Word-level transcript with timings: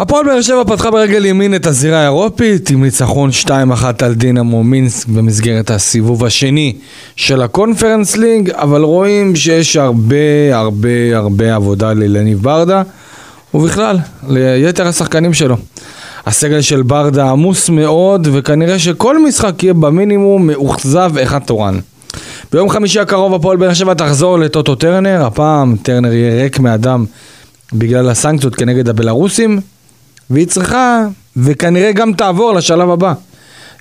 הפועל 0.00 0.26
באר 0.26 0.40
שבע 0.40 0.64
פתחה 0.64 0.90
ברגל 0.90 1.24
ימין 1.24 1.54
את 1.54 1.66
הזירה 1.66 1.98
האירופית 1.98 2.70
עם 2.70 2.84
ניצחון 2.84 3.30
2-1 3.44 3.50
על 4.02 4.14
דינמו 4.14 4.64
מינסק 4.64 5.08
במסגרת 5.08 5.70
הסיבוב 5.70 6.24
השני 6.24 6.72
של 7.16 7.42
הקונפרנס 7.42 8.16
ליג, 8.16 8.50
אבל 8.50 8.82
רואים 8.82 9.36
שיש 9.36 9.76
הרבה 9.76 10.16
הרבה 10.52 10.88
הרבה 11.16 11.54
עבודה 11.54 11.92
ללניב 11.92 12.42
ברדה 12.42 12.82
ובכלל 13.54 13.98
ליתר 14.28 14.86
השחקנים 14.86 15.34
שלו. 15.34 15.56
הסגל 16.26 16.60
של 16.60 16.82
ברדה 16.82 17.30
עמוס 17.30 17.68
מאוד 17.68 18.28
וכנראה 18.32 18.78
שכל 18.78 19.24
משחק 19.24 19.62
יהיה 19.62 19.74
במינימום 19.74 20.46
מאוכזב 20.46 21.12
אחד 21.22 21.38
תורן. 21.38 21.78
ביום 22.52 22.68
חמישי 22.68 23.00
הקרוב 23.00 23.34
הפועל 23.34 23.56
באר 23.56 23.74
שבע 23.74 23.94
תחזור 23.94 24.38
לטוטו 24.38 24.74
טרנר, 24.74 25.26
הפעם 25.26 25.76
טרנר 25.82 26.12
יהיה 26.12 26.42
ריק 26.42 26.58
מאדם 26.58 27.04
בגלל 27.72 28.08
הסנקציות 28.08 28.54
כנגד 28.54 28.88
הבלארוסים 28.88 29.60
והיא 30.30 30.46
צריכה, 30.46 31.06
וכנראה 31.36 31.92
גם 31.92 32.12
תעבור 32.12 32.54
לשלב 32.54 32.90
הבא. 32.90 33.12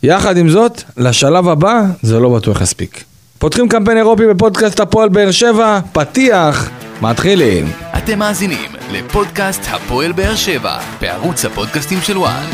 יחד 0.03 0.38
עם 0.38 0.49
זאת, 0.49 0.83
לשלב 0.97 1.47
הבא 1.47 1.81
זה 2.01 2.19
לא 2.19 2.29
בטוח 2.29 2.61
יספיק. 2.61 3.03
פותחים 3.39 3.69
קמפיין 3.69 3.97
אירופי 3.97 4.23
בפודקאסט 4.27 4.79
הפועל 4.79 5.09
באר 5.09 5.31
שבע, 5.31 5.79
פתיח, 5.91 6.69
מתחילים. 7.02 7.71
אתם 7.97 8.19
מאזינים 8.19 8.71
לפודקאסט 8.91 9.61
הפועל 9.67 10.11
באר 10.11 10.35
שבע, 10.35 10.77
בערוץ 11.02 11.45
הפודקאסטים 11.45 12.02
של 12.02 12.17
וואן. 12.17 12.45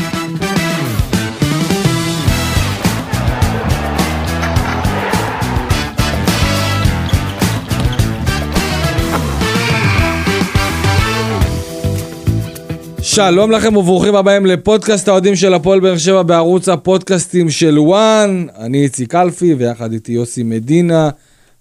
שלום 13.14 13.50
לכם 13.50 13.76
וברוכים 13.76 14.14
הבאים 14.14 14.46
לפודקאסט 14.46 15.08
האוהדים 15.08 15.36
של 15.36 15.54
הפועל 15.54 15.80
באר 15.80 15.98
שבע 15.98 16.22
בערוץ 16.22 16.68
הפודקאסטים 16.68 17.50
של 17.50 17.78
וואן. 17.78 18.46
אני 18.58 18.82
איציק 18.82 19.14
אלפי 19.14 19.54
ויחד 19.54 19.92
איתי 19.92 20.12
יוסי 20.12 20.42
מדינה 20.42 21.10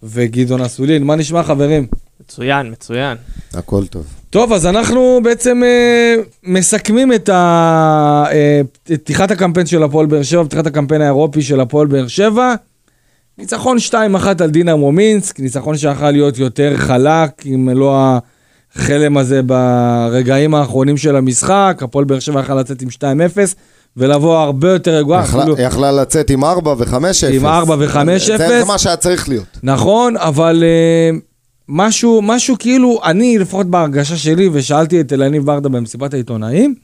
וגדעון 0.04 0.62
אסולין. 0.62 1.04
מה 1.04 1.16
נשמע 1.16 1.44
חברים? 1.44 1.88
מצוין, 2.22 2.72
מצוין. 2.72 3.18
הכל 3.54 3.86
טוב. 3.86 4.06
טוב, 4.30 4.54
אז 4.54 4.66
אנחנו 4.66 5.20
בעצם 5.24 5.64
אה, 5.64 6.16
מסכמים 6.44 7.14
את, 7.14 7.30
ה, 7.30 8.24
אה, 8.32 8.62
את 8.94 9.02
פתיחת 9.04 9.32
הקמפיין 9.32 9.66
של 9.66 9.84
הפועל 9.84 10.06
באר 10.06 10.24
שבע, 10.24 10.44
פתיחת 10.44 10.68
הקמפיין 10.68 11.02
האירופי 11.02 11.42
של 11.42 11.60
הפועל 11.60 11.88
באר 11.88 12.08
שבע. 12.08 12.56
ניצחון 13.38 13.78
2-1 13.90 13.94
על 14.40 14.50
דינמו 14.50 14.92
מינסק, 14.92 15.40
ניצחון 15.40 15.78
שיכול 15.78 16.12
להיות 16.12 16.38
יותר 16.38 16.78
חלק, 16.78 17.46
אם 17.46 17.70
לא 17.70 18.18
החלם 18.76 19.18
הזה 19.18 19.42
ברגעים 19.44 20.56
האחרונים 20.56 20.98
של 20.98 21.16
המשחק, 21.16 21.80
הפועל 21.82 22.06
באר 22.06 22.20
שבע 22.20 22.40
יכול 22.40 22.60
לצאת 22.60 22.82
עם 22.82 22.88
2-0 22.90 23.02
ולבוא 23.98 24.38
הרבה 24.38 24.72
יותר 24.72 24.92
רגועה. 24.98 25.24
יכלה, 25.24 25.42
אפילו- 25.44 25.56
יכלה 25.60 25.92
לצאת 25.92 26.30
עם 26.30 26.44
4 26.44 26.72
ו-5-0. 26.78 27.34
עם 27.34 27.46
4 27.46 27.76
ו-5-0. 27.80 28.38
זה, 28.38 28.38
זה 28.38 28.66
מה 28.68 28.78
שהיה 28.78 28.96
צריך 28.98 29.30
להיות. 29.30 29.46
נכון, 29.64 30.18
אבל 30.18 30.64
uh, 30.64 31.20
משהו, 31.70 32.22
משהו 32.22 32.56
כאילו, 32.60 33.00
אני 33.04 33.38
לפחות 33.38 33.68
בהרגשה 33.68 34.18
שלי, 34.18 34.50
ושאלתי 34.54 35.02
את 35.02 35.14
אלניב 35.14 35.46
ברדה 35.46 35.70
במסיבת 35.70 36.14
העיתונאים, 36.14 36.76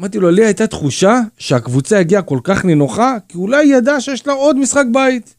אמרתי 0.00 0.18
לו, 0.18 0.30
לי 0.30 0.44
הייתה 0.44 0.66
תחושה 0.66 1.20
שהקבוצה 1.38 1.98
הגיעה 1.98 2.22
כל 2.22 2.38
כך 2.44 2.64
נינוחה, 2.64 3.16
כי 3.28 3.38
אולי 3.38 3.66
היא 3.66 3.76
ידעה 3.76 4.00
שיש 4.00 4.26
לה 4.26 4.32
עוד 4.32 4.56
משחק 4.58 4.84
בית. 4.92 5.34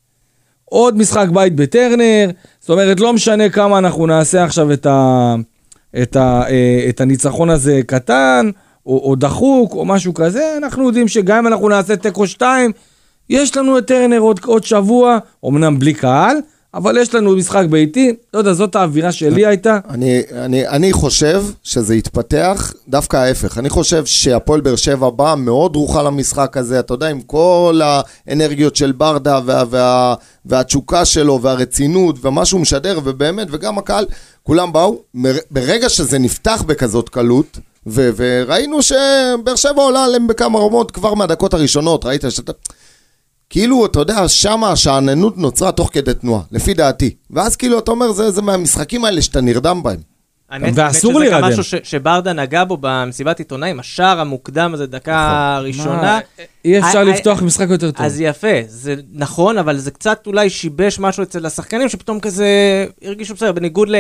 עוד 0.73 0.97
משחק 0.97 1.27
בית 1.33 1.55
בטרנר, 1.55 2.29
זאת 2.59 2.69
אומרת, 2.69 2.99
לא 2.99 3.13
משנה 3.13 3.49
כמה 3.49 3.77
אנחנו 3.77 4.07
נעשה 4.07 4.43
עכשיו 4.43 4.73
את, 4.73 4.85
ה, 4.85 5.35
את, 6.02 6.16
ה, 6.16 6.43
אה, 6.49 6.85
את 6.89 7.02
הניצחון 7.02 7.49
הזה 7.49 7.81
קטן, 7.88 8.49
או, 8.85 9.09
או 9.09 9.16
דחוק, 9.16 9.73
או 9.73 9.85
משהו 9.85 10.13
כזה, 10.13 10.57
אנחנו 10.57 10.88
יודעים 10.88 11.07
שגם 11.07 11.38
אם 11.38 11.47
אנחנו 11.47 11.69
נעשה 11.69 11.95
תיקו 11.95 12.27
2, 12.27 12.71
יש 13.29 13.57
לנו 13.57 13.77
את 13.77 13.88
טרנר 13.88 14.19
עוד, 14.19 14.39
עוד 14.45 14.63
שבוע, 14.63 15.17
אמנם 15.45 15.79
בלי 15.79 15.94
קהל, 15.94 16.38
אבל 16.73 16.97
יש 16.97 17.16
לנו 17.16 17.35
משחק 17.35 17.66
ביתי, 17.69 18.13
לא 18.34 18.39
יודע, 18.39 18.53
זאת 18.53 18.75
האווירה 18.75 19.11
שלי 19.11 19.45
הייתה. 19.45 19.79
אני, 19.89 20.22
אני, 20.31 20.67
אני 20.67 20.94
חושב 20.94 21.44
שזה 21.63 21.95
יתפתח 21.95 22.73
דווקא 22.88 23.17
ההפך. 23.17 23.57
אני 23.57 23.69
חושב 23.69 24.06
שהפועל 24.06 24.61
באר 24.61 24.75
שבע 24.75 25.09
באה 25.09 25.35
מאוד 25.35 25.73
דרוכה 25.73 26.03
למשחק 26.03 26.57
הזה, 26.57 26.79
אתה 26.79 26.94
יודע, 26.94 27.07
עם 27.07 27.22
כל 27.22 27.81
האנרגיות 27.84 28.75
של 28.75 28.91
ברדה 28.91 29.39
וה, 29.45 29.63
וה, 29.69 30.16
והתשוקה 30.45 31.06
שלו 31.06 31.41
והרצינות 31.41 32.16
ומה 32.22 32.45
שהוא 32.45 32.61
משדר, 32.61 33.00
ובאמת, 33.03 33.47
וגם 33.51 33.78
הקהל, 33.78 34.05
כולם 34.44 34.73
באו. 34.73 35.01
ברגע 35.51 35.90
שזה 35.90 36.19
נפתח 36.19 36.63
בכזאת 36.67 37.09
קלות, 37.09 37.59
ו- 37.88 38.09
וראינו 38.16 38.81
שבאר 38.81 39.55
שבע 39.55 39.81
עולה 39.81 40.05
עליהם 40.05 40.28
בכמה 40.28 40.59
רמות 40.59 40.91
כבר 40.91 41.13
מהדקות 41.13 41.53
הראשונות, 41.53 42.05
ראית 42.05 42.23
שאתה... 42.29 42.51
כאילו, 43.53 43.86
אתה 43.86 44.00
יודע, 44.00 44.28
שם 44.28 44.64
השאננות 44.64 45.38
נוצרה 45.38 45.72
תוך 45.72 45.90
כדי 45.94 46.14
תנועה, 46.14 46.41
לפי 46.52 46.74
דעתי. 46.74 47.16
ואז 47.31 47.56
כאילו, 47.56 47.80
אתה 47.80 47.91
אומר, 47.91 48.12
זה, 48.12 48.31
זה 48.31 48.41
מהמשחקים 48.41 49.06
האלה 49.06 49.22
שאתה 49.22 49.41
נרדם 49.41 49.84
בהם. 49.84 49.97
האמת- 50.50 50.74
ואסור 50.75 51.12
האמת 51.12 51.22
שזה 51.25 51.30
להירדם. 51.36 51.47
משהו 51.50 51.64
ש- 51.64 51.75
שברדה 51.84 52.34
נגע 52.34 52.64
בו 52.64 52.78
במסיבת 52.81 53.40
עיתונאים, 53.40 53.80
השער 53.80 54.19
המוקדם 54.19 54.74
הזה, 54.74 54.86
דקה 54.88 55.59
ראשונה. 55.64 56.02
מה, 56.02 56.19
אי 56.66 56.80
אפשר 56.80 56.97
אה, 56.97 57.03
לפתוח 57.03 57.40
אה, 57.40 57.46
משחק 57.46 57.68
יותר 57.69 57.91
טוב. 57.91 58.06
אז 58.06 58.22
יפה, 58.22 58.47
זה 58.68 58.96
נכון, 59.14 59.58
אבל 59.58 59.78
זה 59.78 59.91
קצת 59.91 60.24
אולי 60.28 60.50
שיבש 60.50 61.00
משהו 61.00 61.24
אצל 61.24 61.46
השחקנים, 61.46 61.90
שפתאום 61.90 62.20
כזה 62.20 62.47
הרגישו 63.03 63.34
בסדר, 63.35 63.52
בניגוד 63.52 63.90
ל... 63.90 63.96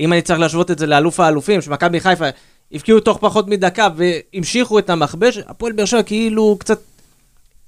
אם 0.00 0.12
אני 0.12 0.22
צריך 0.22 0.38
להשוות 0.40 0.70
את 0.70 0.78
זה 0.78 0.86
לאלוף 0.86 1.20
האלופים, 1.20 1.60
שמכבי 1.60 2.00
חיפה 2.00 2.24
הבקיעו 2.72 3.00
תוך 3.00 3.18
פחות 3.20 3.48
מדקה 3.48 3.88
והמשיכו 3.96 4.78
את 4.78 4.90
המכבש, 4.90 5.38
הפועל 5.48 5.72
באר 5.72 5.84
שבע 5.84 6.02
כאילו 6.02 6.56
קצת 6.60 6.78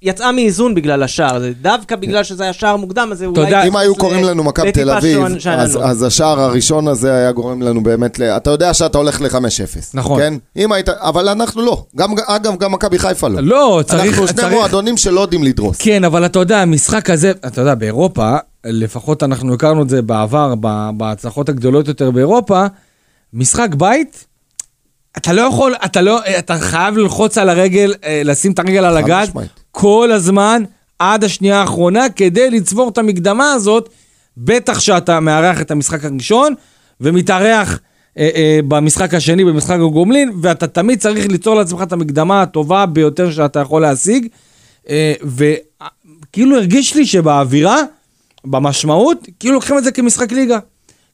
יצאה 0.01 0.31
מאיזון 0.31 0.75
בגלל 0.75 1.03
השער, 1.03 1.39
זה 1.39 1.51
דווקא 1.61 1.95
בגלל 1.95 2.23
שזה 2.23 2.43
היה 2.43 2.53
שער 2.53 2.75
מוקדם, 2.75 3.09
אז 3.11 3.17
זה 3.17 3.25
אולי... 3.25 3.67
אם 3.67 3.75
היו 3.75 3.95
קוראים 3.95 4.23
לנו 4.23 4.43
מכבי 4.43 4.71
תל 4.71 4.89
אביב. 4.89 5.19
אז, 5.49 5.77
אז 5.83 6.03
השער 6.03 6.39
הראשון 6.39 6.87
הזה 6.87 7.13
היה 7.13 7.31
גורם 7.31 7.61
לנו 7.61 7.83
באמת 7.83 8.19
ל... 8.19 8.23
אתה 8.23 8.49
יודע 8.49 8.73
שאתה 8.73 8.97
הולך 8.97 9.21
ל-5-0. 9.21 9.37
נכון. 9.93 10.19
כן? 10.21 10.33
אם 10.57 10.71
היית... 10.71 10.89
אבל 10.89 11.29
אנחנו 11.29 11.61
לא. 11.61 11.83
גם, 11.95 12.09
אגב, 12.27 12.57
גם 12.57 12.71
מכבי 12.71 12.99
חיפה 12.99 13.27
לא. 13.27 13.41
לא, 13.41 13.83
צריך... 13.87 14.05
אנחנו 14.09 14.27
שני 14.27 14.35
צריך- 14.37 14.53
מועדונים 14.53 14.97
שלא 14.97 15.21
יודעים 15.21 15.43
לדרוס. 15.43 15.77
כן, 15.79 16.03
אבל 16.03 16.25
אתה 16.25 16.39
יודע, 16.39 16.57
המשחק 16.61 17.09
הזה, 17.09 17.31
אתה 17.47 17.61
יודע, 17.61 17.75
באירופה, 17.75 18.37
לפחות 18.65 19.23
אנחנו 19.23 19.53
הכרנו 19.53 19.83
את 19.83 19.89
זה 19.89 20.01
בעבר, 20.01 20.53
ב- 20.61 20.89
בהצלחות 20.97 21.49
הגדולות 21.49 21.87
יותר 21.87 22.11
באירופה, 22.11 22.65
משחק 23.33 23.69
בית, 23.77 24.25
אתה 25.17 25.33
לא 25.33 25.41
יכול, 25.41 25.75
אתה 25.85 26.01
לא, 26.01 26.19
אתה 26.39 26.57
חייב 26.59 26.97
ללחוץ 26.97 27.37
על 27.37 27.49
הרגל, 27.49 27.93
אה, 28.03 28.21
לשים 28.25 28.51
את 28.51 28.59
הרגל 28.59 28.85
על 28.85 29.03
משמעית. 29.03 29.49
כל 29.71 30.11
הזמן, 30.11 30.63
עד 30.99 31.23
השנייה 31.23 31.61
האחרונה, 31.61 32.09
כדי 32.09 32.49
לצבור 32.49 32.89
את 32.89 32.97
המקדמה 32.97 33.53
הזאת, 33.53 33.89
בטח 34.37 34.79
שאתה 34.79 35.19
מארח 35.19 35.61
את 35.61 35.71
המשחק 35.71 36.05
הראשון, 36.05 36.53
ומתארח 37.01 37.79
אה, 38.17 38.29
אה, 38.35 38.59
במשחק 38.67 39.13
השני, 39.13 39.45
במשחק 39.45 39.75
הגומלין, 39.75 40.31
ואתה 40.41 40.67
תמיד 40.67 40.99
צריך 40.99 41.27
ליצור 41.27 41.55
לעצמך 41.55 41.81
את 41.81 41.93
המקדמה 41.93 42.41
הטובה 42.41 42.85
ביותר 42.85 43.31
שאתה 43.31 43.59
יכול 43.59 43.81
להשיג. 43.81 44.27
אה, 44.89 45.13
וכאילו 45.23 46.55
הרגיש 46.55 46.95
לי 46.95 47.05
שבאווירה, 47.05 47.81
במשמעות, 48.45 49.27
כאילו 49.39 49.53
לוקחים 49.53 49.77
את 49.77 49.83
זה 49.83 49.91
כמשחק 49.91 50.31
ליגה. 50.31 50.59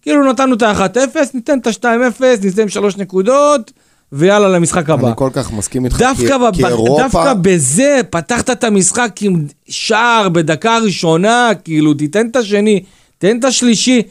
כאילו 0.01 0.31
נתנו 0.31 0.55
את 0.55 0.61
ה-1-0, 0.61 1.17
ניתן 1.33 1.59
את 1.59 1.67
ה-2-0, 1.67 2.21
ניתן 2.43 2.69
3 2.69 2.97
נקודות, 2.97 3.71
ויאללה 4.17 4.49
למשחק 4.49 4.89
הבא. 4.89 5.07
אני 5.07 5.15
כל 5.15 5.29
כך 5.33 5.51
מסכים 5.51 5.85
איתך, 5.85 6.03
כי, 6.17 6.27
ב- 6.27 6.55
כי 6.55 6.65
אירופה... 6.65 7.03
דווקא 7.03 7.33
בזה, 7.41 8.01
פתחת 8.09 8.49
את 8.49 8.63
המשחק 8.63 9.11
עם 9.21 9.45
שער 9.67 10.29
בדקה 10.29 10.75
הראשונה, 10.75 11.49
כאילו, 11.63 11.93
תיתן 11.93 12.27
את 12.27 12.35
השני, 12.35 12.83
תן 13.17 13.39
את 13.39 13.45
השלישי. 13.45 14.01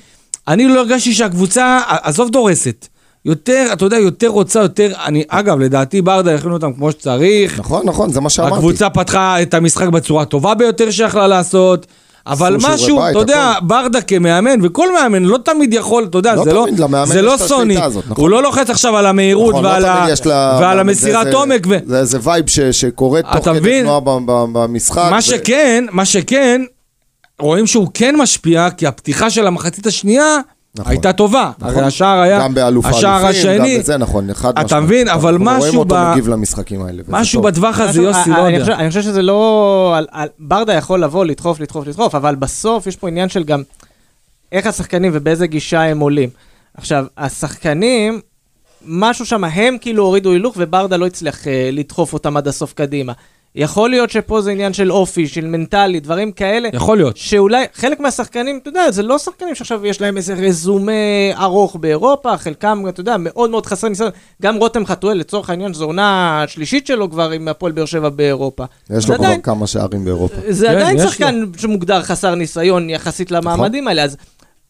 אני 0.48 0.68
לא 0.68 0.80
הרגשתי 0.80 1.14
שהקבוצה, 1.14 1.80
עזוב 1.88 2.30
דורסת, 2.30 2.88
יותר, 3.24 3.68
אתה 3.72 3.84
יודע, 3.84 3.96
יותר 3.98 4.28
רוצה, 4.28 4.60
יותר, 4.60 4.92
אני, 5.04 5.24
אגב, 5.28 5.58
לדעתי 5.58 6.02
ברדה 6.02 6.34
הכינו 6.34 6.54
אותם 6.54 6.72
כמו 6.72 6.90
שצריך. 6.90 7.60
נכון, 7.60 7.86
נכון, 7.86 8.12
זה 8.12 8.20
מה 8.20 8.30
שאמרתי. 8.30 8.54
הקבוצה 8.54 8.90
פתחה 8.90 9.42
את 9.42 9.54
המשחק 9.54 9.88
בצורה 9.88 10.22
הטובה 10.22 10.54
ביותר 10.54 10.90
שיכלה 10.90 11.26
לעשות. 11.26 11.86
אבל 12.26 12.56
משהו, 12.60 12.96
בית, 12.96 13.10
אתה 13.10 13.18
יודע, 13.18 13.50
הכל. 13.50 13.66
ברדה 13.66 14.00
כמאמן, 14.00 14.58
וכל 14.62 14.92
מאמן 14.94 15.22
לא 15.22 15.38
תמיד 15.44 15.74
יכול, 15.74 16.04
אתה 16.10 16.18
יודע, 16.18 16.34
לא 16.34 16.44
זה 16.44 16.52
לא, 16.52 16.66
תמיד, 16.66 16.80
זה 17.04 17.22
לא 17.22 17.36
סוני, 17.36 17.82
הזאת, 17.82 18.04
נכון. 18.08 18.22
הוא 18.22 18.30
לא 18.30 18.42
לוחץ 18.42 18.70
עכשיו 18.70 18.96
על 18.96 19.06
המהירות 19.06 19.50
נכון, 19.52 19.64
לא 19.64 19.68
ועל, 19.68 19.84
ה... 19.84 20.06
יש 20.10 20.26
לה- 20.26 20.58
ועל 20.60 20.78
המסירת 20.78 21.34
עומק. 21.34 21.66
ו... 21.70 21.76
זה 21.86 21.98
איזה 21.98 22.18
vibe 22.22 22.48
ש- 22.48 22.60
שקורה 22.60 23.20
תוך 23.22 23.48
כדי? 23.48 23.80
תנועה 23.82 24.00
במשחק. 24.52 25.06
מה 25.10 25.18
ו- 25.18 25.22
שכן, 25.22 25.84
מה 25.90 26.04
שכן, 26.04 26.62
רואים 27.40 27.66
שהוא 27.66 27.88
כן 27.94 28.14
משפיע, 28.18 28.68
כי 28.70 28.86
הפתיחה 28.86 29.30
של 29.30 29.46
המחצית 29.46 29.86
השנייה 29.86 30.38
נכון. 30.78 30.92
הייתה 30.92 31.12
טובה. 31.12 31.50
נכון. 31.58 31.74
הרי 31.74 31.86
השער 31.86 32.18
היה, 32.20 32.40
גם 32.40 32.54
באלוף 32.54 32.86
השער 32.86 33.10
האלופים, 33.24 33.40
השני, 33.50 33.74
גם 33.76 33.80
בזה, 33.80 33.96
נכון, 33.96 34.34
חד 34.34 34.50
אתה 34.50 34.64
משמעית. 34.64 34.84
מבין, 34.84 35.08
אבל 35.08 35.32
אנחנו 35.34 35.44
רואים 35.50 35.58
משהו 35.68 35.78
אותו 35.78 35.94
ב- 35.94 36.10
מגיב 36.12 36.28
למשחקים 36.28 36.82
האלה. 36.82 37.02
משהו 37.08 37.42
טוב. 37.42 37.50
בטווח 37.50 37.78
הזה, 37.80 37.90
משהו- 37.90 38.02
יוסי, 38.02 38.30
לא 38.30 38.46
אני 38.46 38.52
יודע. 38.56 38.64
חושב- 38.64 38.78
אני 38.78 38.88
חושב 38.88 39.02
שזה 39.02 39.22
לא... 39.22 39.94
על- 39.96 40.06
על- 40.10 40.28
ברדה 40.38 40.72
יכול 40.74 41.00
לבוא, 41.02 41.24
לדחוף, 41.24 41.60
לדחוף, 41.60 41.86
לדחוף, 41.86 42.14
אבל 42.14 42.34
בסוף 42.34 42.86
יש 42.86 42.96
פה 42.96 43.08
עניין 43.08 43.28
של 43.28 43.44
גם 43.44 43.62
איך 44.52 44.66
השחקנים 44.66 45.10
ובאיזה 45.14 45.46
גישה 45.46 45.82
הם 45.82 46.00
עולים. 46.00 46.28
עכשיו, 46.76 47.04
השחקנים, 47.18 48.20
משהו 48.86 49.26
שם, 49.26 49.44
הם 49.44 49.76
כאילו 49.80 50.04
הורידו 50.04 50.32
הילוך 50.32 50.54
וברדה 50.58 50.96
לא 50.96 51.06
הצליח 51.06 51.48
אה, 51.48 51.68
לדחוף 51.72 52.12
אותם 52.12 52.36
עד 52.36 52.48
הסוף 52.48 52.72
קדימה. 52.72 53.12
יכול 53.56 53.90
להיות 53.90 54.10
שפה 54.10 54.40
זה 54.40 54.50
עניין 54.50 54.72
של 54.72 54.92
אופי, 54.92 55.28
של 55.28 55.46
מנטלי, 55.46 56.00
דברים 56.00 56.32
כאלה. 56.32 56.68
יכול 56.72 56.96
להיות. 56.96 57.16
שאולי 57.16 57.64
חלק 57.74 58.00
מהשחקנים, 58.00 58.58
אתה 58.62 58.68
יודע, 58.68 58.90
זה 58.90 59.02
לא 59.02 59.18
שחקנים 59.18 59.54
שעכשיו 59.54 59.86
יש 59.86 60.00
להם 60.00 60.16
איזה 60.16 60.34
רזומה 60.34 60.92
ארוך 61.36 61.76
באירופה, 61.76 62.36
חלקם, 62.36 62.82
אתה 62.88 63.00
יודע, 63.00 63.16
מאוד 63.18 63.50
מאוד 63.50 63.66
חסרי 63.66 63.90
ניסיון. 63.90 64.10
גם 64.42 64.56
רותם 64.56 64.86
חתואל, 64.86 65.16
לצורך 65.18 65.50
העניין, 65.50 65.74
זו 65.74 65.84
עונה 65.84 66.42
השלישית 66.42 66.86
שלו 66.86 67.10
כבר 67.10 67.30
עם 67.30 67.48
הפועל 67.48 67.72
באר 67.72 67.84
שבע 67.84 68.08
באירופה. 68.08 68.64
יש 68.90 69.08
לו 69.08 69.14
כבר 69.14 69.24
עדיין- 69.24 69.40
כמה 69.40 69.66
שערים 69.66 70.04
באירופה. 70.04 70.34
זה 70.48 70.66
כן, 70.66 70.72
עדיין 70.76 70.98
שחקן 70.98 71.42
שמוגדר 71.56 72.02
חסר 72.02 72.34
ניסיון 72.34 72.90
יחסית 72.90 73.30
למעמדים 73.30 73.88
האלה, 73.88 74.02
אז 74.04 74.16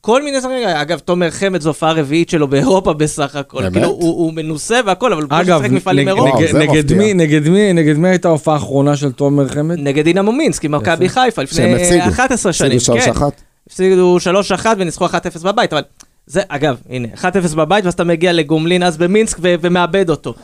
כל 0.05 0.23
מיני 0.23 0.41
שחקנים, 0.41 0.69
אגב, 0.69 0.99
תומר 0.99 1.31
חמד 1.31 1.61
זו 1.61 1.71
הופעה 1.71 1.93
רביעית 1.93 2.29
שלו 2.29 2.49
באירופה 2.49 2.93
בסך 2.93 3.37
הכל, 3.37 3.63
באמת? 3.63 3.73
כאילו, 3.73 3.89
הוא 3.89 3.99
הוא 4.01 4.33
מנוסה 4.33 4.81
והכל, 4.87 5.13
אבל 5.13 5.23
הוא 5.23 5.31
אגב, 5.31 5.59
משחק 5.61 5.71
מפעלים 5.71 6.09
אירופה. 6.09 6.39
זה 6.53 6.59
נגד. 6.59 6.93
מי, 6.93 7.15
נגד 7.15 7.49
מי, 7.49 7.73
נגד 7.73 7.99
מי 7.99 8.09
הייתה 8.09 8.29
ההופעה 8.29 8.55
האחרונה 8.55 8.97
של 8.97 9.13
תומר 9.13 9.49
חמד? 9.49 9.79
נגד 9.79 10.19
מינסק, 10.21 10.65
עם 10.65 10.73
מכבי 10.73 11.09
חיפה, 11.09 11.47
שהם 11.47 11.75
לפני 11.75 11.83
הפסידו. 11.83 12.15
11 12.15 12.53
שנים, 12.53 12.77
הפסידו 12.77 12.99
כן. 12.99 13.13
3-1. 13.13 13.23
הפסידו 13.67 14.17
3-1 14.63 14.67
וניצחו 14.79 15.07
1-0 15.07 15.11
בבית, 15.43 15.73
אבל 15.73 15.83
זה, 16.27 16.41
אגב, 16.49 16.77
הנה, 16.91 17.09
1-0 17.17 17.55
בבית, 17.57 17.85
ואז 17.85 17.95
אתה 17.95 18.05
מגיע 18.05 18.33
לגומלין 18.33 18.83
אז 18.83 18.97
במינסק 18.97 19.39
ו- 19.41 19.55
ומאבד 19.61 20.11
אותו. 20.11 20.35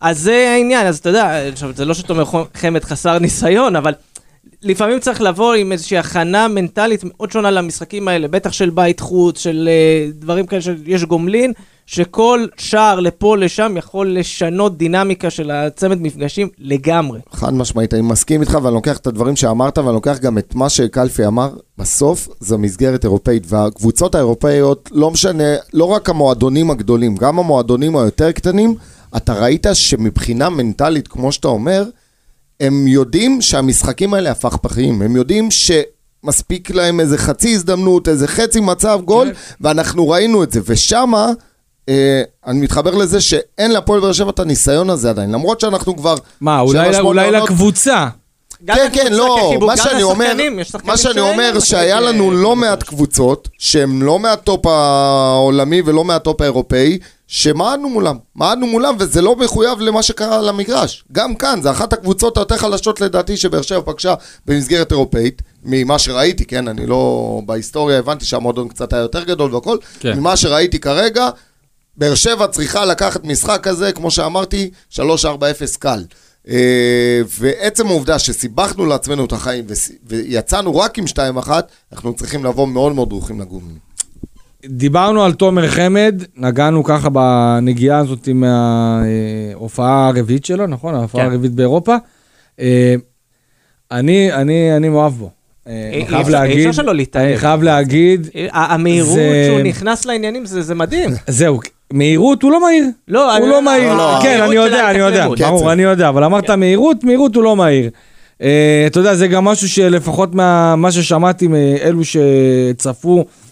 אז 0.00 0.18
זה 0.18 0.50
העניין, 0.54 0.86
אז 0.86 0.98
אתה 0.98 1.08
יודע, 1.08 1.48
עכשיו, 1.52 1.70
זה 1.74 1.84
לא 1.84 1.94
שתומר 1.94 2.24
חמד 2.54 2.84
חסר 2.84 3.18
ניסיון, 3.18 3.76
אבל 3.76 3.92
לפעמים 4.62 5.00
צריך 5.00 5.20
לבוא 5.20 5.54
עם 5.54 5.72
איזושהי 5.72 5.98
הכנה 5.98 6.48
מנטלית 6.48 7.04
מאוד 7.04 7.32
שונה 7.32 7.50
למשחקים 7.50 8.08
האלה, 8.08 8.28
בטח 8.28 8.52
של 8.52 8.70
בית 8.70 9.00
חוץ, 9.00 9.38
של 9.38 9.68
uh, 9.68 10.20
דברים 10.20 10.46
כאלה 10.46 10.62
שיש 10.62 11.04
גומלין, 11.04 11.52
שכל 11.86 12.46
שער 12.56 13.00
לפה 13.00 13.36
לשם 13.36 13.74
יכול 13.76 14.18
לשנות 14.18 14.78
דינמיקה 14.78 15.30
של 15.30 15.50
הצמד 15.50 16.02
מפגשים 16.02 16.48
לגמרי. 16.58 17.20
חד 17.32 17.54
משמעית, 17.54 17.94
אני 17.94 18.02
מסכים 18.02 18.40
איתך 18.40 18.58
ואני 18.62 18.74
לוקח 18.74 18.96
את 18.96 19.06
הדברים 19.06 19.36
שאמרת 19.36 19.78
ואני 19.78 19.92
לוקח 19.92 20.18
גם 20.18 20.38
את 20.38 20.54
מה 20.54 20.68
שקלפי 20.68 21.26
אמר, 21.26 21.50
בסוף 21.78 22.28
זו 22.40 22.58
מסגרת 22.58 23.04
אירופאית 23.04 23.42
והקבוצות 23.46 24.14
האירופאיות, 24.14 24.90
לא 24.92 25.10
משנה, 25.10 25.54
לא 25.74 25.84
רק 25.84 26.08
המועדונים 26.08 26.70
הגדולים, 26.70 27.16
גם 27.16 27.38
המועדונים 27.38 27.96
היותר 27.96 28.32
קטנים, 28.32 28.74
אתה 29.16 29.32
ראית 29.32 29.66
שמבחינה 29.72 30.48
מנטלית, 30.48 31.08
כמו 31.08 31.32
שאתה 31.32 31.48
אומר, 31.48 31.84
הם 32.60 32.86
יודעים 32.86 33.40
שהמשחקים 33.40 34.14
האלה 34.14 34.30
הפכפכים, 34.30 35.02
הם 35.02 35.16
יודעים 35.16 35.48
שמספיק 35.50 36.70
להם 36.70 37.00
איזה 37.00 37.18
חצי 37.18 37.54
הזדמנות, 37.54 38.08
איזה 38.08 38.28
חצי 38.28 38.60
מצב 38.60 39.00
גול, 39.04 39.30
ואנחנו 39.60 40.08
ראינו 40.08 40.42
את 40.42 40.52
זה, 40.52 40.60
ושמה... 40.66 41.30
אה, 41.88 42.22
אני 42.46 42.60
מתחבר 42.60 42.94
לזה 42.94 43.20
שאין 43.20 43.70
להפועל 43.70 44.00
באר 44.00 44.12
שבע 44.12 44.30
את 44.30 44.38
הניסיון 44.40 44.90
הזה 44.90 45.10
עדיין, 45.10 45.32
למרות 45.32 45.60
שאנחנו 45.60 45.96
כבר... 45.96 46.14
מה, 46.40 46.60
אולי, 46.60 46.94
שמונה 46.94 47.08
אולי 47.08 47.26
עונות- 47.26 47.50
לקבוצה. 47.50 48.06
גם 48.64 48.76
כן, 48.76 48.84
לקבוצה 48.86 49.04
כן, 49.04 49.12
לא, 49.12 49.38
כחיבור, 49.48 49.66
מה 49.66 49.76
שאני 49.76 50.02
אומר, 50.02 50.32
מה 50.84 50.96
שאני 50.96 51.20
אומר, 51.20 51.50
מספיק, 51.56 51.64
שהיה 51.70 52.00
לנו 52.00 52.30
לא 52.30 52.56
מעט 52.56 52.82
קבוצות, 52.82 53.48
שהן 53.58 54.02
לא 54.02 54.18
מהטופ 54.18 54.66
העולמי 54.66 55.82
ולא 55.84 56.04
מהטופ 56.04 56.40
האירופאי, 56.40 56.98
שמעדנו 57.28 57.88
מולם, 57.88 58.16
מעדנו 58.34 58.66
מולם, 58.66 58.96
וזה 58.98 59.22
לא 59.22 59.36
מחויב 59.36 59.80
למה 59.80 60.02
שקרה 60.02 60.38
על 60.38 60.48
המגרש. 60.48 61.04
גם 61.12 61.34
כאן, 61.34 61.60
זו 61.62 61.70
אחת 61.70 61.92
הקבוצות 61.92 62.36
היותר 62.36 62.56
חלשות 62.56 63.00
לדעתי 63.00 63.36
שבאר 63.36 63.62
שבע 63.62 63.80
פגשה 63.80 64.14
במסגרת 64.46 64.92
אירופאית, 64.92 65.42
ממה 65.64 65.98
שראיתי, 65.98 66.44
כן, 66.44 66.68
אני 66.68 66.86
לא, 66.86 67.40
בהיסטוריה 67.46 67.98
הבנתי 67.98 68.24
שהמועדון 68.24 68.68
קצת 68.68 68.92
היה 68.92 69.02
יותר 69.02 69.24
גדול 69.24 69.54
והכל, 69.54 69.78
כן. 70.00 70.18
ממה 70.18 70.36
שראיתי 70.36 70.78
כרגע, 70.78 71.28
באר 71.96 72.14
שבע 72.14 72.46
צריכה 72.46 72.84
לקחת 72.84 73.24
משחק 73.24 73.60
כזה, 73.62 73.92
כמו 73.92 74.10
שאמרתי, 74.10 74.70
3-4-0 74.92 74.98
קל. 75.78 76.04
אה, 76.48 77.20
ועצם 77.38 77.86
העובדה 77.86 78.18
שסיבכנו 78.18 78.86
לעצמנו 78.86 79.24
את 79.24 79.32
החיים 79.32 79.64
ויצאנו 80.06 80.76
רק 80.76 80.98
עם 80.98 81.04
2-1, 81.06 81.50
אנחנו 81.92 82.14
צריכים 82.14 82.44
לבוא 82.44 82.68
מאוד 82.68 82.92
מאוד 82.92 83.08
דרוכים 83.08 83.40
לגומי. 83.40 83.87
דיברנו 84.66 85.24
על 85.24 85.32
תומר 85.32 85.68
חמד, 85.68 86.22
נגענו 86.36 86.84
ככה 86.84 87.08
בנגיעה 87.08 87.98
הזאת 87.98 88.26
עם 88.26 88.44
ההופעה 88.44 90.08
הרביעית 90.08 90.44
שלו, 90.44 90.66
נכון? 90.66 90.94
ההופעה 90.94 91.24
כן. 91.24 91.30
הרביעית 91.30 91.54
באירופה. 91.54 91.96
אה, 92.60 92.94
אני, 93.90 94.32
אני, 94.32 94.76
אני 94.76 94.88
מאוהב 94.88 95.12
בו. 95.12 95.30
אה, 95.66 95.90
אי 95.92 96.00
אני 96.00 96.06
חייב 96.06 96.26
אי 96.26 96.32
להגיד, 96.32 96.58
אפשר 96.58 96.82
שלא 96.82 96.94
להתאהב. 96.94 97.26
אני 97.26 97.36
חייב 97.36 97.62
להגיד, 97.62 98.28
המהירות 98.52 99.18
שהוא 99.46 99.60
נכנס 99.60 100.04
לעניינים 100.04 100.46
זה 100.46 100.74
מדהים. 100.74 101.10
זהו, 101.26 101.60
מהירות 101.92 102.42
הוא 102.42 102.52
לא 102.52 102.60
מהיר. 102.60 102.84
לא, 103.08 103.36
הוא 103.36 103.48
לא 103.48 103.62
מהיר. 103.62 103.94
לא, 103.94 104.18
כן, 104.22 104.40
המהירות 104.42 104.66
אני 104.66 104.76
יודע, 104.76 104.90
אני 104.90 104.98
יודע. 104.98 105.28
ברור. 105.48 105.72
אני 105.72 105.82
יודע, 105.82 106.08
אבל 106.08 106.24
אמרת 106.24 106.50
מהירות, 106.50 107.04
מהירות 107.04 107.34
הוא 107.34 107.44
לא 107.44 107.56
מהיר. 107.56 107.90
אה, 108.42 108.84
אתה 108.86 109.00
יודע, 109.00 109.14
זה 109.14 109.28
גם 109.28 109.44
משהו 109.44 109.68
שלפחות 109.68 110.34
מה 110.34 110.92
ששמעתי 110.92 111.48
מאלו 111.48 112.02
שצפו 112.04 113.18
אה, 113.18 113.47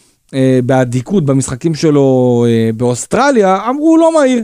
באדיקות 0.64 1.24
במשחקים 1.24 1.74
שלו 1.74 2.44
אה, 2.48 2.70
באוסטרליה, 2.76 3.58
אמרו 3.70 3.88
הוא 3.88 3.98
לא 3.98 4.14
מהיר. 4.14 4.42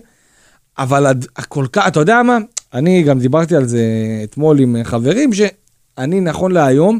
אבל 0.78 1.06
הכל 1.36 1.66
כך, 1.72 1.86
אתה 1.86 2.00
יודע 2.00 2.22
מה? 2.22 2.38
אני 2.74 3.02
גם 3.02 3.18
דיברתי 3.18 3.56
על 3.56 3.68
זה 3.68 3.82
אתמול 4.24 4.60
עם 4.60 4.76
אה, 4.76 4.84
חברים, 4.84 5.30
שאני 5.32 6.20
נכון 6.20 6.52
להיום, 6.52 6.98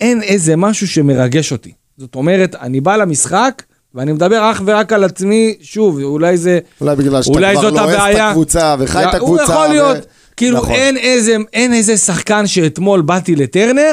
אין 0.00 0.22
איזה 0.22 0.56
משהו 0.56 0.88
שמרגש 0.88 1.52
אותי. 1.52 1.72
זאת 1.98 2.14
אומרת, 2.14 2.54
אני 2.54 2.80
בא 2.80 2.96
למשחק, 2.96 3.62
ואני 3.94 4.12
מדבר 4.12 4.50
אך 4.50 4.62
ורק 4.66 4.92
על 4.92 5.04
עצמי, 5.04 5.54
שוב, 5.60 6.02
אולי 6.02 6.36
זה... 6.36 6.58
אולי 6.80 6.96
בגלל 6.96 7.22
שאתה 7.22 7.34
אולי 7.34 7.56
כבר 7.56 7.70
לא 7.70 7.80
אוהב 7.80 8.14
את. 8.14 8.16
הקבוצה 8.20 8.76
וחי 8.78 9.04
את 9.04 9.14
הקבוצה. 9.14 9.32
הוא 9.32 9.42
יכול 9.42 9.66
ו- 9.66 9.72
להיות, 9.72 10.06
כאילו 10.36 10.58
נכון. 10.58 10.74
אין, 10.74 10.96
איזה, 10.96 11.36
אין 11.52 11.72
איזה 11.72 11.96
שחקן 11.96 12.46
שאתמול 12.46 13.00
באתי 13.00 13.36
לטרנר, 13.36 13.92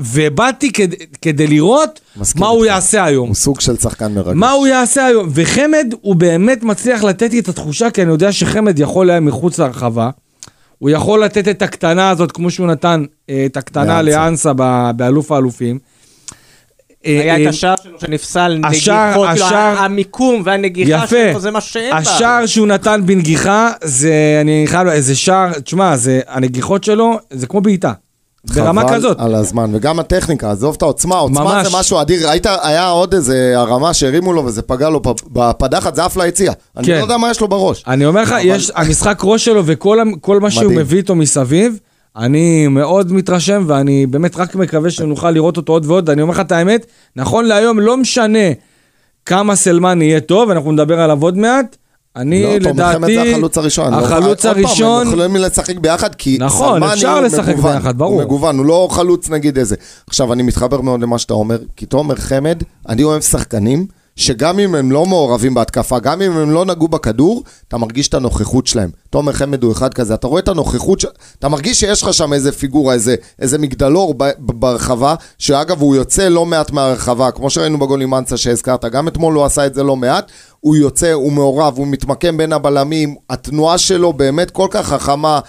ובאתי 0.00 0.72
כדי, 0.72 0.96
כדי 1.22 1.46
לראות 1.46 2.00
מה 2.36 2.46
הוא 2.48 2.64
איתך. 2.64 2.74
יעשה 2.74 3.04
היום. 3.04 3.28
הוא 3.28 3.34
סוג 3.34 3.60
של 3.60 3.76
שחקן 3.76 4.14
מרגש. 4.14 4.32
מה 4.34 4.50
הוא 4.50 4.66
יעשה 4.66 5.06
היום? 5.06 5.28
וחמד, 5.34 5.94
הוא 6.00 6.16
באמת 6.16 6.62
מצליח 6.62 7.04
לתת 7.04 7.32
לי 7.32 7.38
את 7.38 7.48
התחושה, 7.48 7.90
כי 7.90 8.02
אני 8.02 8.10
יודע 8.10 8.32
שחמד 8.32 8.78
יכול 8.78 9.10
היה 9.10 9.20
מחוץ 9.20 9.58
להרחבה. 9.58 10.10
הוא 10.78 10.90
יכול 10.90 11.24
לתת 11.24 11.48
את 11.48 11.62
הקטנה 11.62 12.10
הזאת, 12.10 12.32
כמו 12.32 12.50
שהוא 12.50 12.66
נתן 12.66 13.04
אה, 13.30 13.42
את 13.46 13.56
הקטנה 13.56 14.02
לאנסה. 14.02 14.52
באלוף 14.96 15.32
האלופים. 15.32 15.78
אה, 17.06 17.20
היה 17.20 17.36
אה, 17.36 17.42
את 17.42 17.48
השער 17.48 17.74
שלו 17.82 18.00
שנפסל, 18.00 18.60
השער- 18.64 19.06
נגיחות, 19.08 19.28
כאילו, 19.30 19.46
השער- 19.46 19.78
המיקום 19.78 20.42
והנגיחה 20.44 21.04
יפה. 21.04 21.16
שלו 21.32 21.40
זה 21.40 21.50
משהו 21.50 21.72
שאין 21.72 21.90
בה. 21.90 21.96
השער 21.96 22.46
שהוא 22.46 22.66
נתן 22.66 23.00
בנגיחה, 23.06 23.70
זה, 23.84 24.12
אני 24.40 24.64
חייב, 24.66 24.88
איזה 24.88 25.14
שער, 25.16 25.52
תשמע, 25.60 25.96
זה, 25.96 26.20
הנגיחות 26.28 26.84
שלו, 26.84 27.18
זה 27.30 27.46
כמו 27.46 27.60
בעיטה. 27.60 27.92
ברמה 28.54 28.82
חבל 28.82 28.94
כזאת. 28.96 29.16
על 29.20 29.34
הזמן, 29.34 29.70
וגם 29.74 29.98
הטכניקה, 29.98 30.50
עזוב 30.50 30.74
את 30.76 30.82
העוצמה, 30.82 31.16
עוצמה 31.16 31.44
ממש. 31.44 31.66
זה 31.72 31.78
משהו 31.78 32.00
אדיר. 32.00 32.30
היית, 32.30 32.46
היה 32.62 32.88
עוד 32.88 33.14
איזה 33.14 33.52
הרמה 33.56 33.94
שהרימו 33.94 34.32
לו 34.32 34.44
וזה 34.44 34.62
פגע 34.62 34.88
לו 34.88 35.02
פ- 35.02 35.08
בפדחת, 35.32 35.94
זה 35.94 36.04
עף 36.04 36.16
ליציע. 36.16 36.52
אני 36.76 36.86
כן. 36.86 36.92
לא 36.98 37.02
יודע 37.02 37.16
מה 37.16 37.30
יש 37.30 37.40
לו 37.40 37.48
בראש. 37.48 37.84
אני 37.86 38.06
אומר 38.06 38.22
לך, 38.22 38.32
אבל- 38.32 38.40
יש, 38.44 38.70
המשחק 38.74 39.20
ראש 39.24 39.44
שלו 39.44 39.62
וכל 39.66 40.00
המ- 40.00 40.14
כל 40.20 40.40
מה 40.40 40.50
שהוא 40.50 40.64
מדהים. 40.64 40.78
מביא 40.78 40.98
איתו 40.98 41.14
מסביב, 41.14 41.78
אני 42.16 42.68
מאוד 42.68 43.12
מתרשם, 43.12 43.64
ואני 43.66 44.06
באמת 44.06 44.36
רק 44.36 44.54
מקווה 44.54 44.90
שנוכל 44.90 45.30
לראות 45.30 45.56
אותו 45.56 45.72
עוד 45.72 45.86
ועוד. 45.86 46.10
אני 46.10 46.22
אומר 46.22 46.32
לך 46.34 46.40
את 46.40 46.52
האמת, 46.52 46.86
נכון 47.16 47.44
להיום, 47.44 47.80
לא 47.80 47.96
משנה 47.96 48.38
כמה 49.26 49.56
סלמן 49.56 50.02
יהיה 50.02 50.20
טוב, 50.20 50.50
אנחנו 50.50 50.72
נדבר 50.72 51.00
עליו 51.00 51.22
עוד 51.22 51.36
מעט. 51.38 51.76
אני 52.16 52.42
לא, 52.42 52.70
לדעתי, 52.70 52.94
חמד 52.94 53.08
זה 53.08 53.22
החלוץ 53.22 53.58
הראשון. 53.58 53.92
לא, 53.94 53.98
החלוץ 53.98 54.46
עוד 54.46 54.54
פעם, 54.54 54.64
הראשון, 54.64 55.00
הם 55.00 55.06
יכולים 55.06 55.36
לשחק 55.36 55.78
ביחד, 55.78 56.14
כי 56.14 56.38
נכון, 56.40 56.82
אפשר 56.82 57.20
לשחק 57.20 57.54
מגוון, 57.54 57.76
ביחד, 57.76 57.98
ברור. 57.98 58.12
הוא 58.14 58.22
מגוון, 58.22 58.58
הוא 58.58 58.66
לא 58.66 58.88
חלוץ 58.90 59.30
נגיד 59.30 59.58
איזה. 59.58 59.76
עכשיו, 60.06 60.32
אני 60.32 60.42
מתחבר 60.42 60.80
מאוד 60.80 61.00
למה 61.00 61.18
שאתה 61.18 61.34
אומר, 61.34 61.58
כי 61.76 61.86
תומר 61.86 62.14
חמד, 62.14 62.62
אני 62.88 63.02
אוהב 63.02 63.22
שחקנים, 63.22 63.86
שגם 64.16 64.58
אם 64.58 64.74
הם 64.74 64.92
לא 64.92 65.06
מעורבים 65.06 65.54
בהתקפה, 65.54 65.98
גם 65.98 66.22
אם 66.22 66.32
הם 66.32 66.50
לא 66.50 66.64
נגעו 66.64 66.88
בכדור, 66.88 67.42
אתה 67.68 67.76
מרגיש 67.76 68.08
את 68.08 68.14
הנוכחות 68.14 68.66
שלהם. 68.66 68.90
תומר 69.10 69.32
חמד 69.32 69.62
הוא 69.62 69.72
אחד 69.72 69.94
כזה, 69.94 70.14
אתה 70.14 70.26
רואה 70.26 70.40
את 70.40 70.48
הנוכחות, 70.48 71.00
ש... 71.00 71.06
אתה 71.38 71.48
מרגיש 71.48 71.80
שיש 71.80 72.02
לך 72.02 72.14
שם 72.14 72.32
איזה 72.32 72.52
פיגורה, 72.52 72.94
איזה, 72.94 73.14
איזה 73.38 73.58
מגדלור. 73.58 74.14
ב- 74.16 74.30
ברחבה, 74.38 75.14
שאגב, 75.38 75.80
הוא 75.80 75.96
יוצא 75.96 76.28
לא 76.28 76.46
מעט 76.46 76.70
מהרחבה, 76.70 77.30
כמו 77.30 77.50
שראינו 77.50 77.78
בגול 77.78 78.02
עם 78.02 78.14
אנסה 78.14 78.36
שהזכרת, 78.36 78.84
גם 78.84 79.08
אתמול 79.08 79.34
הוא 79.34 79.44
עשה 79.44 79.66
את 79.66 79.74
זה 79.74 79.82
לא 79.82 79.96
מעט, 79.96 80.32
הוא 80.66 80.76
יוצא, 80.76 81.12
הוא 81.12 81.32
מעורב, 81.32 81.74
הוא 81.76 81.86
מתמקם 81.86 82.36
בין 82.36 82.52
הבלמים, 82.52 83.14
התנועה 83.30 83.78
שלו 83.78 84.12
באמת 84.12 84.50
כל 84.50 84.66
כך 84.70 84.88
חכמה. 84.88 85.40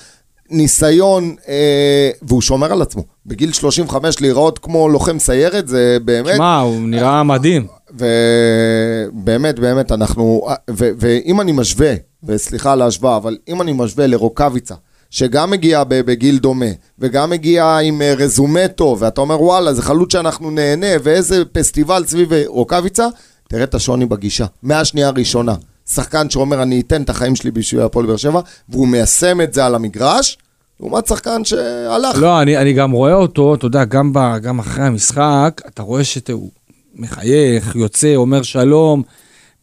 ניסיון, 0.50 1.36
אה, 1.48 2.10
והוא 2.22 2.42
שומר 2.42 2.72
על 2.72 2.82
עצמו. 2.82 3.04
בגיל 3.26 3.54
35 3.54 4.22
להיראות 4.22 4.60
כמו 4.60 4.90
לוחם 4.90 5.20
סיירת, 5.20 5.68
זה 5.68 5.98
באמת... 6.06 6.36
שמע, 6.36 6.60
הוא 6.60 6.80
נראה 6.80 7.24
מדהים. 7.24 7.68
ובאמת, 7.94 9.60
באמת, 9.60 9.92
אנחנו... 9.92 10.48
ו... 10.70 10.90
ואם 11.00 11.42
אני 11.42 11.52
משווה, 11.52 11.94
וסליחה 12.24 12.72
על 12.72 12.82
ההשוואה, 12.82 13.18
אבל 13.18 13.38
אם 13.48 13.62
אני 13.62 13.74
משווה 13.74 14.08
לרוקאביצה, 14.08 14.76
שגם 15.10 15.52
מגיע 15.52 15.84
בגיל 15.88 16.38
דומה, 16.38 16.72
וגם 17.00 17.30
מגיע 17.30 17.78
עם 17.78 18.02
אה, 18.02 18.14
רזומה 18.18 18.68
טוב, 18.68 19.02
ואתה 19.02 19.22
אומר, 19.22 19.42
וואלה, 19.42 19.74
זה 19.74 19.82
חלוץ 19.82 20.14
שאנחנו 20.14 20.52
נהנה, 20.52 20.88
ואיזה 21.04 21.46
פסטיבל 21.46 22.04
סביב 22.06 22.34
אה, 22.34 22.44
רוקאביצה, 22.48 23.08
תראה 23.48 23.64
את 23.64 23.76
השוני 23.76 24.06
בגישה, 24.06 24.46
מהשנייה 24.64 25.08
הראשונה. 25.08 25.56
שחקן 25.90 26.30
שאומר, 26.30 26.64
אני 26.64 26.80
אתן 26.80 27.02
את 27.02 27.10
החיים 27.10 27.36
שלי 27.36 27.52
בשביל 27.52 27.82
הפועל 27.82 28.06
באר 28.06 28.18
שבע, 28.18 28.42
והוא 28.70 28.88
מיישם 28.88 29.42
את 29.42 29.54
זה 29.54 29.66
על 29.66 29.76
המגרש, 29.76 30.38
לעומת 30.80 31.08
שחקן 31.08 31.46
שהלך. 31.46 32.18
לא, 32.18 32.42
אני, 32.42 32.58
אני 32.58 32.74
גם 32.74 32.92
רואה 32.92 33.14
אותו, 33.14 33.56
אתה 33.56 33.66
יודע, 33.66 33.86
גם, 33.86 34.14
ב, 34.14 34.20
גם 34.42 34.60
אחרי 34.60 34.86
המשחק, 34.86 35.62
אתה 35.68 35.82
רואה 35.82 36.04
שהוא 36.04 36.50
מחייך, 36.96 37.76
יוצא, 37.76 38.16
אומר 38.16 38.42
שלום, 38.42 39.04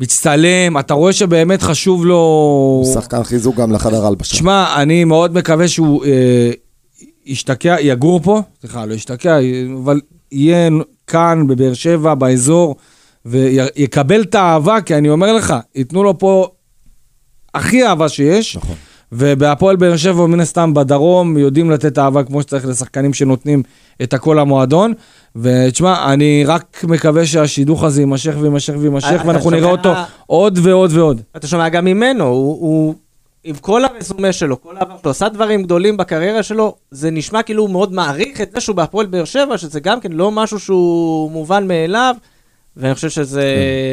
מצטלם, 0.01 0.79
אתה 0.79 0.95
רואה 0.95 1.13
שבאמת 1.13 1.63
חשוב 1.63 2.07
לו... 2.07 2.17
הוא 2.85 2.95
שחקן 2.95 3.25
חיזוק 3.25 3.57
גם 3.57 3.73
לחדר 3.73 4.07
הלבשה. 4.07 4.37
שמע, 4.37 4.83
אני 4.83 5.05
מאוד 5.05 5.35
מקווה 5.35 5.69
שהוא 5.69 6.05
אה, 6.05 6.51
ישתקע, 7.27 7.77
יגור 7.81 8.21
פה, 8.21 8.43
סליחה, 8.61 8.87
לא 8.87 8.95
ישתקע, 8.95 9.39
אבל 9.85 10.01
יהיה 10.33 10.69
כאן 11.07 11.47
בבאר 11.47 11.75
שבע, 11.75 12.15
באזור, 12.15 12.77
ויקבל 13.27 14.23
את 14.23 14.35
האהבה, 14.35 14.81
כי 14.81 14.95
אני 14.95 15.11
אומר 15.11 15.33
לך, 15.33 15.55
ייתנו 15.75 16.05
לו 16.05 16.19
פה 16.19 16.49
הכי 17.55 17.87
אהבה 17.87 18.09
שיש. 18.09 18.57
נכון. 18.57 18.77
ובהפועל 19.17 19.77
באר 19.77 19.97
שבע, 19.97 20.27
מן 20.27 20.41
הסתם 20.41 20.75
בדרום, 20.75 21.39
יודעים 21.39 21.71
לתת 21.71 21.99
אהבה 21.99 22.25
כמו 22.25 22.43
שצריך 22.43 22.67
לשחקנים 22.67 23.15
שנותנים 23.15 23.63
את 24.03 24.15
הכל 24.15 24.37
למועדון. 24.41 24.93
ותשמע, 25.37 26.13
אני 26.13 26.45
רק 26.47 26.85
מקווה 26.89 27.27
שהשידוך 27.27 27.85
הזה 27.85 28.03
יימשך 28.03 28.35
ויימשך 28.41 28.75
ויימשך, 28.79 29.23
ואנחנו 29.27 29.51
נראה 29.51 29.71
אותו 29.71 29.93
עוד 30.27 30.59
ועוד 30.63 30.91
ועוד. 30.93 31.21
אתה 31.37 31.47
שומע 31.47 31.69
גם 31.69 31.85
ממנו, 31.85 32.25
הוא, 32.25 32.61
הוא 32.61 32.95
עם 33.45 33.55
כל 33.55 33.85
הרזומה 33.85 34.33
שלו, 34.33 34.63
כל 34.63 34.77
העבר 34.77 34.97
שלו, 35.03 35.11
עשה 35.11 35.29
דברים 35.29 35.63
גדולים 35.63 35.97
בקריירה 35.97 36.43
שלו, 36.43 36.77
זה 36.91 37.11
נשמע 37.11 37.43
כאילו 37.43 37.63
הוא 37.63 37.71
מאוד 37.71 37.93
מעריך 37.93 38.41
את 38.41 38.53
זה 38.53 38.61
שהוא 38.61 38.77
בהפועל 38.77 39.07
באר 39.07 39.25
שבע, 39.25 39.59
שזה 39.59 39.81
גם 39.81 40.01
כן 40.01 40.13
לא 40.13 40.31
משהו 40.31 40.61
שהוא 40.61 41.31
מובן 41.31 41.69
מאליו, 41.69 42.15
ואני 42.77 42.95
חושב 42.95 43.11
שזה 43.11 43.41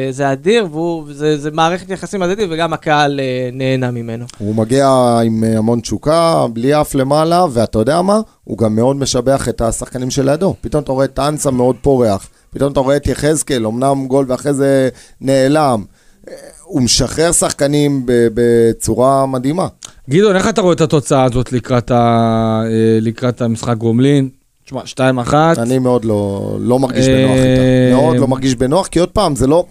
כן. 0.06 0.12
זה 0.12 0.32
אדיר, 0.32 0.76
וזה 1.06 1.38
זה 1.38 1.50
מערכת 1.50 1.90
יחסים 1.90 2.22
הדדית, 2.22 2.48
וגם 2.50 2.72
הקהל 2.72 3.20
אה, 3.20 3.48
נהנה 3.52 3.90
ממנו. 3.90 4.24
הוא 4.38 4.54
מגיע 4.54 4.88
עם 5.24 5.44
אה, 5.44 5.58
המון 5.58 5.80
תשוקה, 5.80 6.46
בלי 6.52 6.80
אף 6.80 6.94
למעלה, 6.94 7.44
ואתה 7.52 7.78
יודע 7.78 8.02
מה? 8.02 8.20
הוא 8.44 8.58
גם 8.58 8.76
מאוד 8.76 8.96
משבח 8.96 9.48
את 9.48 9.60
השחקנים 9.60 10.10
שלידו. 10.10 10.54
פתאום 10.60 10.82
אתה 10.82 10.92
רואה 10.92 11.04
את 11.04 11.18
אנסה 11.18 11.50
מאוד 11.50 11.76
פורח, 11.82 12.28
פתאום 12.50 12.72
אתה 12.72 12.80
רואה 12.80 12.96
את 12.96 13.06
יחזקאל, 13.06 13.66
אמנם 13.66 14.06
גול 14.06 14.24
ואחרי 14.28 14.54
זה 14.54 14.88
נעלם. 15.20 15.84
אה, 16.28 16.34
הוא 16.64 16.82
משחרר 16.82 17.32
שחקנים 17.32 18.06
ב- 18.06 18.28
בצורה 18.34 19.26
מדהימה. 19.26 19.66
גדעון, 20.10 20.36
איך 20.36 20.48
אתה 20.48 20.60
רואה 20.60 20.74
את 20.74 20.80
התוצאה 20.80 21.24
הזאת 21.24 21.52
לקראת, 21.52 21.90
ה... 21.90 22.62
לקראת 23.00 23.42
המשחק 23.42 23.76
גומלין? 23.76 24.28
תשמע, 24.64 24.80
2-1. 25.26 25.34
אני 25.58 25.78
מאוד 25.78 26.04
לא, 26.04 26.56
לא 26.60 26.78
מרגיש 26.78 27.08
אה, 27.08 27.14
בנוח 27.14 27.36
איתה. 27.36 27.96
מאוד 27.96 28.16
לא 28.16 28.28
מרגיש 28.28 28.54
בנוח, 28.54 28.86
כי 28.86 28.98
עוד 28.98 29.08
פעם, 29.08 29.36
זה 29.36 29.46
לא... 29.46 29.64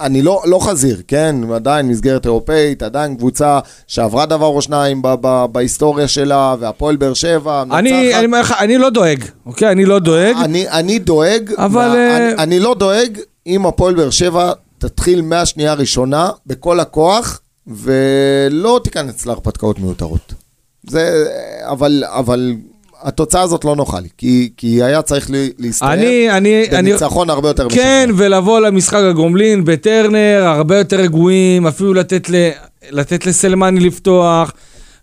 אני 0.00 0.22
לא, 0.22 0.42
לא 0.46 0.58
חזיר, 0.58 1.02
כן? 1.08 1.36
עדיין 1.54 1.88
מסגרת 1.88 2.24
אירופאית, 2.26 2.82
עדיין 2.82 3.16
קבוצה 3.16 3.58
שעברה 3.86 4.26
דבר 4.26 4.46
או 4.46 4.62
שניים 4.62 5.02
ב- 5.02 5.14
ב- 5.20 5.44
בהיסטוריה 5.52 6.08
שלה, 6.08 6.54
והפועל 6.60 6.96
באר 6.96 7.14
שבע, 7.14 7.62
אני, 7.62 7.92
מנצחת. 7.92 8.24
אני, 8.24 8.40
לך, 8.40 8.54
אני 8.60 8.78
לא 8.78 8.90
דואג, 8.90 9.24
אוקיי? 9.46 9.72
אני 9.72 9.84
לא 9.84 9.98
דואג. 9.98 10.36
אני, 10.44 10.68
אני 10.68 10.98
דואג, 10.98 11.52
אבל, 11.56 11.88
מה, 11.88 11.94
אה, 11.96 12.16
אני, 12.16 12.34
אני 12.38 12.60
לא 12.60 12.74
דואג 12.74 13.18
אם 13.46 13.66
הפועל 13.66 13.94
באר 13.94 14.10
שבע 14.10 14.52
תתחיל 14.78 15.22
מהשנייה 15.22 15.70
הראשונה 15.72 16.30
בכל 16.46 16.80
הכוח, 16.80 17.40
ולא 17.66 18.80
תיכנס 18.84 19.26
להרפתקאות 19.26 19.78
מיותרות. 19.78 20.34
זה, 20.86 21.26
אבל, 21.64 22.04
אבל 22.06 22.52
התוצאה 23.02 23.42
הזאת 23.42 23.64
לא 23.64 23.76
נוחה 23.76 24.00
לי, 24.00 24.08
כי, 24.18 24.50
כי 24.56 24.82
היה 24.82 25.02
צריך 25.02 25.30
להסתיים. 25.58 26.00
בניצחון 26.70 27.30
הרבה 27.30 27.48
יותר 27.48 27.68
כן, 27.68 28.06
משכנע. 28.10 28.24
ולבוא 28.24 28.60
למשחק 28.60 29.00
הגומלין 29.10 29.64
בטרנר, 29.64 30.42
הרבה 30.44 30.78
יותר 30.78 30.96
רגועים, 30.96 31.66
אפילו 31.66 31.94
לתת, 31.94 32.30
ל, 32.30 32.50
לתת 32.90 33.26
לסלמני 33.26 33.80
לפתוח, 33.80 34.52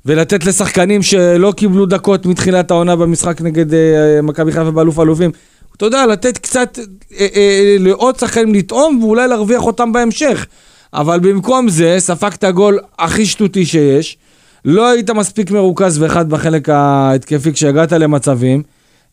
ולתת 0.05 0.45
לשחקנים 0.45 1.01
שלא 1.01 1.53
קיבלו 1.57 1.85
דקות 1.85 2.25
מתחילת 2.25 2.71
העונה 2.71 2.95
במשחק 2.95 3.41
נגד 3.41 3.73
אה, 3.73 4.21
מכבי 4.23 4.51
חיפה 4.51 4.71
באלוף 4.71 4.99
האלופים. 4.99 5.31
אתה 5.77 5.85
יודע, 5.85 6.05
לתת 6.05 6.37
קצת 6.37 6.79
אה, 7.19 7.27
אה, 7.35 7.75
לעוד 7.79 8.19
שחקנים 8.19 8.53
לטעום, 8.53 9.03
ואולי 9.03 9.27
להרוויח 9.27 9.61
אותם 9.65 9.91
בהמשך. 9.91 10.45
אבל 10.93 11.19
במקום 11.19 11.69
זה, 11.69 11.95
ספגת 11.99 12.43
גול 12.45 12.79
הכי 12.99 13.25
שטותי 13.25 13.65
שיש. 13.65 14.17
לא 14.65 14.89
היית 14.89 15.09
מספיק 15.09 15.51
מרוכז 15.51 16.01
ואחד 16.01 16.29
בחלק 16.29 16.69
ההתקפי 16.69 17.53
כשהגעת 17.53 17.91
למצבים. 17.91 18.63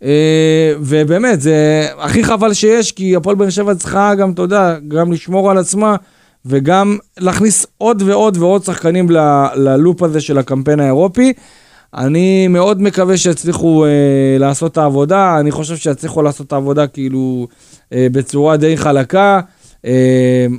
אה, 0.03 0.73
ובאמת, 0.81 1.41
זה 1.41 1.89
הכי 1.99 2.25
חבל 2.25 2.55
שיש, 2.55 2.93
כי 2.93 3.17
הפועל 3.17 3.37
באר 3.37 3.51
שבע 3.51 3.75
צריכה 3.75 4.15
גם, 4.15 4.31
אתה 4.31 4.43
יודע, 4.43 4.77
גם 4.89 5.13
לשמור 5.13 5.51
על 5.51 5.59
עצמה, 5.59 5.97
וגם 6.47 6.99
להכניס 7.19 7.67
עוד 7.79 8.03
ועוד 8.07 8.37
ועוד 8.37 8.65
שחקנים 8.65 9.11
ללופ 9.55 10.03
הזה 10.03 10.21
של 10.21 10.39
הקמפיין 10.39 10.81
האירופי. 10.81 11.33
אני 11.95 12.49
מאוד 12.49 12.83
מקווה 12.83 13.17
שיצליחו 13.17 13.85
אה, 13.85 13.91
לעשות 14.39 14.73
את 14.73 14.79
העבודה, 14.79 15.41
אני 15.41 15.51
חושב 15.51 15.77
שיצליחו 15.77 16.23
לעשות 16.23 16.47
את 16.47 16.53
העבודה 16.53 16.87
כאילו 16.87 17.47
אה, 17.93 18.07
בצורה 18.13 18.57
די 18.57 18.77
חלקה. 18.77 19.41
אה, 19.87 19.93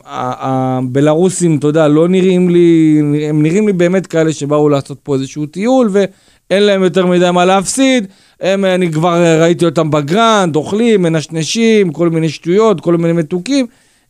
ה- 0.05 0.77
הבלרוסים, 0.77 1.57
אתה 1.57 1.67
יודע, 1.67 1.87
לא 1.87 2.07
נראים 2.07 2.49
לי, 2.49 2.97
הם 3.29 3.43
נראים 3.43 3.67
לי 3.67 3.73
באמת 3.73 4.07
כאלה 4.07 4.33
שבאו 4.33 4.69
לעשות 4.69 4.97
פה 5.03 5.15
איזשהו 5.15 5.45
טיול, 5.45 5.89
ואין 5.91 6.63
להם 6.63 6.83
יותר 6.83 7.05
מדי 7.05 7.31
מה 7.31 7.45
להפסיד. 7.45 8.07
הם, 8.41 8.65
אני 8.65 8.91
כבר 8.91 9.41
ראיתי 9.41 9.65
אותם 9.65 9.91
בגרנד, 9.91 10.55
אוכלים, 10.55 11.01
מנשנשים, 11.01 11.91
כל 11.91 12.09
מיני 12.09 12.29
שטויות, 12.29 12.81
כל 12.81 12.97
מיני 12.97 13.13
מתוקים. 13.13 13.65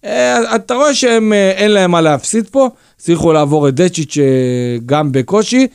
אה, 0.06 0.56
אתה 0.56 0.74
רואה 0.74 0.94
שהם, 0.94 1.34
אה, 1.34 1.52
אין 1.52 1.72
להם 1.72 1.92
מה 1.92 2.02
להפסיד 2.02 2.48
פה, 2.52 2.70
הצליחו 3.00 3.34
לעבור 3.34 3.68
את 3.68 3.76
דצ'יץ' 3.76 4.18
אה, 4.18 4.24
גם 4.86 5.12
בקושי, 5.12 5.68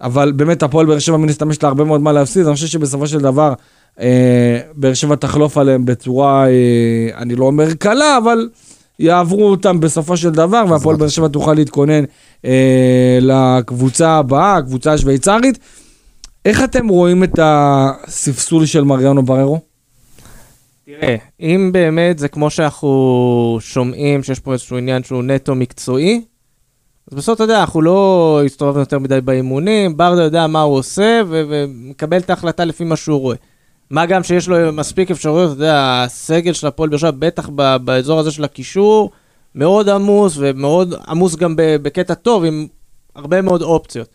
אבל 0.00 0.32
באמת 0.32 0.62
הפועל 0.62 0.86
באר 0.86 0.98
שבע 0.98 1.16
מן 1.16 1.28
הסתם 1.28 1.50
יש 1.50 1.62
לה 1.62 1.68
הרבה 1.68 1.84
מאוד 1.84 2.00
מה 2.00 2.12
להפסיד, 2.12 2.46
אני 2.46 2.54
חושב 2.54 2.66
שבסופו 2.66 3.06
של 3.06 3.18
דבר 3.18 3.52
אה, 4.00 4.58
באר 4.74 4.94
שבע 4.94 5.14
תחלוף 5.14 5.58
עליהם 5.58 5.84
בצורה, 5.84 6.46
אה, 6.48 6.52
אני 7.18 7.34
לא 7.34 7.44
אומר 7.44 7.74
קלה, 7.74 8.18
אבל 8.18 8.48
יעברו 9.00 9.50
אותם 9.50 9.80
בסופו 9.80 10.16
של 10.16 10.30
דבר, 10.30 10.64
והפועל 10.68 10.96
באר 10.96 11.08
שבע 11.08 11.28
תוכל 11.28 11.54
להתכונן 11.54 12.04
אה, 12.44 13.18
לקבוצה 13.20 14.10
הבאה, 14.10 14.56
הקבוצה 14.56 14.92
השוויצרית. 14.92 15.58
איך 16.44 16.64
אתם 16.64 16.88
רואים 16.88 17.24
את 17.24 17.38
הספסול 17.42 18.66
של 18.66 18.84
מריאנו 18.84 19.22
בררו? 19.22 19.60
תראה, 20.86 21.16
אם 21.40 21.70
באמת 21.72 22.18
זה 22.18 22.28
כמו 22.28 22.50
שאנחנו 22.50 23.58
שומעים 23.60 24.22
שיש 24.22 24.40
פה 24.40 24.52
איזשהו 24.52 24.76
עניין 24.76 25.02
שהוא 25.02 25.22
נטו 25.22 25.54
מקצועי, 25.54 26.22
אז 27.10 27.18
בסוף 27.18 27.36
אתה 27.36 27.44
יודע, 27.44 27.60
אנחנו 27.60 27.82
לא 27.82 28.40
הסתובבנו 28.46 28.80
יותר 28.80 28.98
מדי 28.98 29.20
באימונים, 29.20 29.96
ברדה 29.96 30.22
יודע 30.22 30.46
מה 30.46 30.60
הוא 30.60 30.78
עושה 30.78 31.22
ומקבל 31.28 32.18
את 32.18 32.30
ההחלטה 32.30 32.64
לפי 32.64 32.84
מה 32.84 32.96
שהוא 32.96 33.20
רואה. 33.20 33.36
מה 33.90 34.06
גם 34.06 34.22
שיש 34.22 34.48
לו 34.48 34.72
מספיק 34.72 35.10
אפשרויות, 35.10 35.52
אתה 35.52 35.60
יודע, 35.60 36.02
הסגל 36.06 36.52
של 36.52 36.66
הפועל 36.66 36.88
באר 36.88 36.98
שבע, 36.98 37.10
בטח 37.10 37.50
ב- 37.54 37.76
באזור 37.76 38.20
הזה 38.20 38.30
של 38.30 38.44
הקישור, 38.44 39.10
מאוד 39.54 39.88
עמוס 39.88 40.34
ומאוד 40.36 40.94
עמוס 41.08 41.36
גם 41.36 41.56
ב- 41.56 41.76
בקטע 41.82 42.14
טוב, 42.14 42.44
עם 42.44 42.66
הרבה 43.14 43.42
מאוד 43.42 43.62
אופציות. 43.62 44.08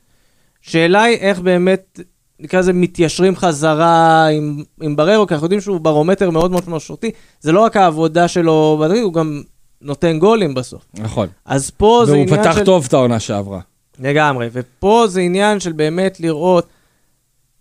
שאלה 0.62 1.04
היא 1.04 1.18
איך 1.18 1.40
באמת, 1.40 2.00
נקרא 2.40 2.60
לזה, 2.60 2.74
מתיישרים 2.74 3.36
חזרה 3.36 4.28
עם, 4.28 4.64
עם 4.82 4.96
בררו, 4.96 5.28
כי 5.28 5.34
אנחנו 5.34 5.46
יודעים 5.46 5.62
שהוא 5.62 5.80
ברומטר 5.80 6.30
מאוד 6.30 6.52
מאוד 6.52 6.70
משמעותי. 6.70 7.12
זה 7.42 7.52
לא 7.52 7.60
רק 7.60 7.78
העבודה 7.78 8.28
שלו, 8.28 8.86
הוא 9.04 9.14
גם 9.14 9.42
נותן 9.82 10.20
גולים 10.20 10.54
בסוף. 10.54 10.86
נכון. 10.94 11.28
אז 11.46 11.70
פה 11.70 12.04
זה 12.06 12.12
והוא 12.12 12.24
עניין 12.24 12.42
פתח 12.42 12.56
של... 12.58 12.66
טוב 12.66 12.86
את 12.88 12.94
העונה 12.94 13.20
שעברה. 13.20 13.60
לגמרי, 14.00 14.50
ופה 14.52 15.06
זה 15.08 15.22
עניין 15.22 15.60
של 15.60 15.72
באמת 15.72 16.20
לראות 16.20 16.68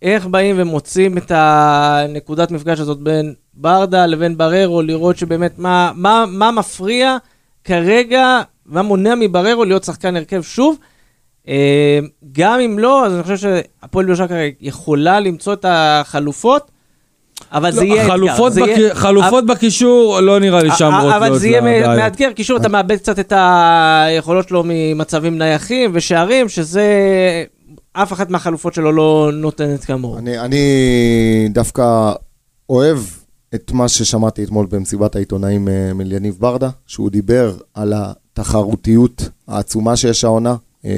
איך 0.04 0.26
באים 0.26 0.56
ומוצאים 0.58 1.18
את 1.18 1.32
הנקודת 1.34 2.50
מפגש 2.50 2.80
הזאת 2.80 2.98
בין 2.98 3.34
ברדה 3.54 4.06
לבין 4.06 4.36
בררו, 4.38 4.82
לראות 4.82 5.16
שבאמת 5.18 5.58
מה, 5.58 5.92
מה, 5.94 6.24
מה 6.28 6.50
מפריע 6.50 7.16
כרגע, 7.64 8.40
מה 8.66 8.82
מונע 8.82 9.14
מבררו 9.20 9.64
להיות 9.64 9.84
שחקן 9.84 10.16
הרכב 10.16 10.42
שוב. 10.42 10.76
אה, 11.48 11.98
גם 12.32 12.60
אם 12.60 12.78
לא, 12.78 13.06
אז 13.06 13.14
אני 13.14 13.22
חושב 13.22 13.36
שהפועל 13.36 14.06
באר 14.06 14.14
שבע 14.14 14.26
כרגע 14.26 14.54
יכולה 14.60 15.20
למצוא 15.20 15.52
את 15.52 15.64
החלופות, 15.68 16.70
אבל 17.52 17.70
זה 17.72 17.84
יהיה 17.84 18.02
אתגר. 18.02 18.12
חלופות 18.12 18.52
זה 18.52 18.60
בק- 18.62 18.68
יהיה- 18.68 18.94
חלופות 18.94 19.46
בקישור, 19.46 20.20
לא 20.20 20.40
נראה 20.40 20.62
לי 20.62 20.68
שם 20.78 20.90
אבל 20.92 21.20
רוטלות 21.22 21.40
זה 21.40 21.48
יהיה. 21.48 21.60
מאתגר, 21.96 22.32
קישור, 22.32 22.56
אתה 22.56 22.68
מאבד 22.68 22.96
קצת 22.96 23.18
את 23.18 23.32
היכולות 23.36 24.48
שלו 24.48 24.62
ממצבים 24.66 25.38
נייחים 25.38 25.90
ושערים, 25.94 26.48
שזה... 26.48 26.84
אף 27.96 28.12
אחת 28.12 28.30
מהחלופות 28.30 28.74
שלו 28.74 28.92
לא 28.92 29.30
נותנת 29.32 29.84
כמוהו. 29.84 30.18
אני, 30.18 30.38
אני 30.40 31.48
דווקא 31.50 32.12
אוהב 32.70 32.98
את 33.54 33.72
מה 33.72 33.88
ששמעתי 33.88 34.44
אתמול 34.44 34.66
במסיבת 34.70 35.16
העיתונאים 35.16 35.68
אה, 35.68 35.90
של 35.98 36.12
יניב 36.12 36.36
ברדה, 36.38 36.70
שהוא 36.86 37.10
דיבר 37.10 37.56
על 37.74 37.92
התחרותיות 37.96 39.28
העצומה 39.48 39.96
שיש 39.96 40.24
העונה. 40.24 40.56
אה, 40.84 40.90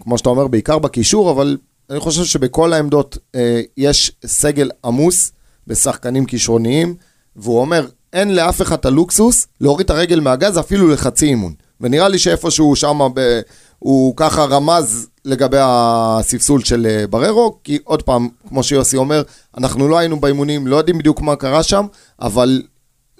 כמו 0.00 0.18
שאתה 0.18 0.28
אומר, 0.28 0.46
בעיקר 0.46 0.78
בקישור, 0.78 1.30
אבל 1.30 1.56
אני 1.90 2.00
חושב 2.00 2.24
שבכל 2.24 2.72
העמדות 2.72 3.18
אה, 3.34 3.60
יש 3.76 4.12
סגל 4.26 4.70
עמוס 4.84 5.32
בשחקנים 5.66 6.26
כישרוניים, 6.26 6.94
והוא 7.36 7.60
אומר, 7.60 7.86
אין 8.12 8.34
לאף 8.34 8.62
אחד 8.62 8.76
הלוקסוס 8.86 9.46
להוריד 9.60 9.84
את 9.84 9.90
הרגל 9.90 10.20
מהגז 10.20 10.58
אפילו 10.58 10.88
לחצי 10.88 11.26
אימון. 11.26 11.52
ונראה 11.80 12.08
לי 12.08 12.18
שאיפשהו 12.18 12.76
שם 12.76 13.08
ב... 13.14 13.40
הוא 13.78 14.14
ככה 14.16 14.44
רמז 14.44 15.08
לגבי 15.26 15.58
הספסול 15.60 16.64
של 16.64 16.86
אה, 16.90 17.06
בררו, 17.06 17.58
כי 17.64 17.78
עוד 17.84 18.02
פעם, 18.02 18.28
כמו 18.48 18.62
שיוסי 18.62 18.96
אומר, 18.96 19.22
אנחנו 19.58 19.88
לא 19.88 19.98
היינו 19.98 20.20
באימונים, 20.20 20.66
לא 20.66 20.76
יודעים 20.76 20.98
בדיוק 20.98 21.20
מה 21.20 21.36
קרה 21.36 21.62
שם, 21.62 21.86
אבל 22.20 22.62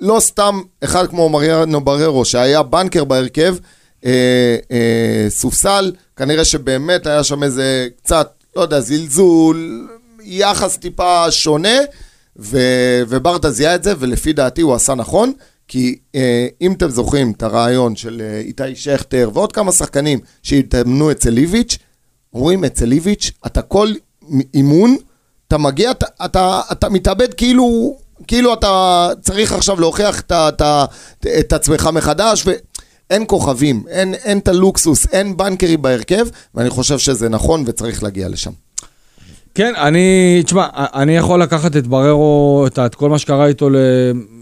לא 0.00 0.20
סתם 0.20 0.60
אחד 0.84 1.06
כמו 1.06 1.28
מריאנו 1.28 1.80
בררו, 1.80 2.24
שהיה 2.24 2.62
בנקר 2.62 3.04
בהרכב, 3.04 3.56
אה, 4.04 4.56
אה, 4.70 5.26
סופסל, 5.28 5.92
כנראה 6.16 6.44
שבאמת 6.44 7.06
היה 7.06 7.24
שם 7.24 7.42
איזה 7.42 7.88
קצת, 8.02 8.30
לא 8.56 8.62
יודע, 8.62 8.80
זלזול, 8.80 9.88
יחס 10.22 10.76
טיפה 10.76 11.30
שונה, 11.30 11.78
ו, 12.38 12.58
וברדה 13.08 13.50
זיהה 13.50 13.74
את 13.74 13.82
זה, 13.82 13.94
ולפי 13.98 14.32
דעתי 14.32 14.60
הוא 14.60 14.74
עשה 14.74 14.94
נכון, 14.94 15.32
כי 15.68 15.98
אה, 16.14 16.46
אם 16.60 16.72
אתם 16.72 16.90
זוכרים 16.90 17.32
את 17.36 17.42
הרעיון 17.42 17.96
של 17.96 18.22
אה, 18.24 18.38
איתי 18.38 18.76
שכטר 18.76 19.30
ועוד 19.34 19.52
כמה 19.52 19.72
שחקנים 19.72 20.18
שהתאמנו 20.42 21.10
אצל 21.10 21.30
ליביץ', 21.30 21.78
אומרים 22.34 22.64
אצל 22.64 22.84
ליביץ', 22.84 23.30
אתה 23.46 23.62
כל 23.62 23.88
אימון, 24.54 24.96
אתה 25.48 25.58
מגיע, 25.58 25.90
אתה, 25.90 26.06
אתה, 26.24 26.60
אתה 26.72 26.88
מתאבד 26.88 27.34
כאילו, 27.34 27.96
כאילו 28.26 28.54
אתה 28.54 29.08
צריך 29.20 29.52
עכשיו 29.52 29.80
להוכיח 29.80 30.20
את, 30.20 30.32
את, 30.32 30.62
את, 30.62 31.26
את 31.26 31.52
עצמך 31.52 31.88
מחדש, 31.92 32.46
ואין 32.46 33.24
כוכבים, 33.26 33.82
אין, 33.88 34.14
אין 34.14 34.38
את 34.38 34.48
הלוקסוס, 34.48 35.06
אין 35.12 35.36
בנקרי 35.36 35.76
בהרכב, 35.76 36.26
ואני 36.54 36.70
חושב 36.70 36.98
שזה 36.98 37.28
נכון 37.28 37.64
וצריך 37.66 38.02
להגיע 38.02 38.28
לשם. 38.28 38.52
כן, 39.54 39.72
אני, 39.76 40.40
תשמע, 40.44 40.66
אני 40.74 41.16
יכול 41.16 41.42
לקחת 41.42 41.76
את 41.76 41.86
בררו, 41.86 42.64
את, 42.66 42.78
את 42.78 42.94
כל 42.94 43.10
מה 43.10 43.18
שקרה 43.18 43.46
איתו 43.46 43.70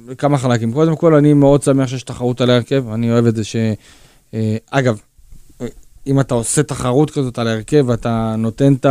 לכמה 0.08 0.38
חלקים. 0.38 0.72
קודם 0.72 0.96
כל, 0.96 1.14
אני 1.14 1.32
מאוד 1.32 1.62
שמח 1.62 1.88
שיש 1.88 2.02
תחרות 2.02 2.40
על 2.40 2.50
ההרכב, 2.50 2.84
אני 2.94 3.10
אוהב 3.10 3.26
את 3.26 3.36
זה 3.36 3.44
ש... 3.44 3.56
אה, 4.34 4.56
אגב, 4.70 4.98
אם 6.06 6.20
אתה 6.20 6.34
עושה 6.34 6.62
תחרות 6.62 7.10
כזאת 7.10 7.38
על 7.38 7.48
ההרכב, 7.48 7.84
ואתה 7.88 8.34
נותן 8.38 8.74
את 8.74 8.86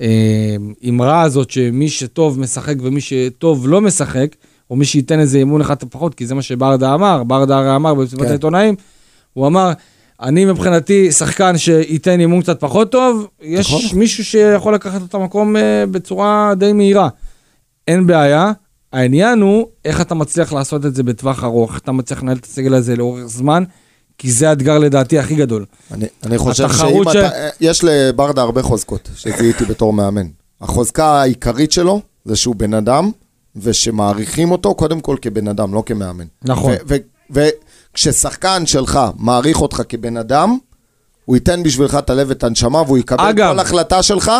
האמרה 0.00 1.22
הזאת 1.22 1.50
שמי 1.50 1.88
שטוב 1.88 2.40
משחק 2.40 2.74
ומי 2.80 3.00
שטוב 3.00 3.68
לא 3.68 3.80
משחק, 3.80 4.36
או 4.70 4.76
מי 4.76 4.84
שייתן 4.84 5.20
איזה 5.20 5.38
אימון 5.38 5.60
אחד 5.60 5.76
פחות, 5.76 6.14
כי 6.14 6.26
זה 6.26 6.34
מה 6.34 6.42
שברדה 6.42 6.94
אמר, 6.94 7.22
ברדה 7.24 7.58
הרי 7.58 7.76
אמר 7.76 7.94
במסיבת 7.94 8.22
כן. 8.22 8.28
העיתונאים, 8.28 8.74
הוא 9.32 9.46
אמר, 9.46 9.72
אני 10.22 10.44
מבחינתי 10.44 11.12
שחקן 11.12 11.58
שייתן 11.58 12.20
אימון 12.20 12.42
קצת 12.42 12.60
פחות 12.60 12.92
טוב, 12.92 13.26
יש 13.42 13.66
נכון. 13.66 13.98
מישהו 13.98 14.24
שיכול 14.24 14.74
לקחת 14.74 15.00
את 15.08 15.14
המקום 15.14 15.56
uh, 15.56 15.60
בצורה 15.90 16.52
די 16.56 16.72
מהירה. 16.72 17.08
אין 17.88 18.06
בעיה, 18.06 18.52
העניין 18.92 19.40
הוא 19.40 19.66
איך 19.84 20.00
אתה 20.00 20.14
מצליח 20.14 20.52
לעשות 20.52 20.86
את 20.86 20.94
זה 20.94 21.02
בטווח 21.02 21.44
ארוך, 21.44 21.76
אתה 21.76 21.92
מצליח 21.92 22.22
לנהל 22.22 22.36
את 22.36 22.44
הסגל 22.44 22.74
הזה 22.74 22.96
לאורך 22.96 23.26
זמן, 23.26 23.64
כי 24.20 24.32
זה 24.32 24.48
האתגר 24.48 24.78
לדעתי 24.78 25.18
הכי 25.18 25.34
גדול. 25.34 25.64
אני, 25.90 26.06
אני 26.26 26.38
חושב 26.38 26.72
שאם 26.72 27.04
ש... 27.12 27.16
אתה... 27.16 27.48
יש 27.60 27.84
לברדה 27.84 28.42
הרבה 28.42 28.62
חוזקות, 28.62 29.08
שזיהיתי 29.16 29.64
בתור 29.64 29.92
מאמן. 29.92 30.26
החוזקה 30.60 31.06
העיקרית 31.06 31.72
שלו 31.72 32.00
זה 32.24 32.36
שהוא 32.36 32.54
בן 32.56 32.74
אדם, 32.74 33.10
ושמעריכים 33.56 34.50
אותו 34.50 34.74
קודם 34.74 35.00
כל 35.00 35.16
כבן 35.22 35.48
אדם, 35.48 35.74
לא 35.74 35.82
כמאמן. 35.86 36.24
נכון. 36.42 36.72
וכששחקן 37.30 38.66
שלך 38.66 39.00
מעריך 39.16 39.60
אותך 39.60 39.82
כבן 39.88 40.16
אדם, 40.16 40.58
הוא 41.24 41.36
ייתן 41.36 41.62
בשבילך 41.62 41.94
את 41.94 42.10
הלב 42.10 42.26
ואת 42.28 42.44
הנשמה, 42.44 42.82
והוא 42.82 42.98
יקבל 42.98 43.28
אגב, 43.28 43.52
כל 43.52 43.58
החלטה 43.58 44.02
שלך, 44.02 44.32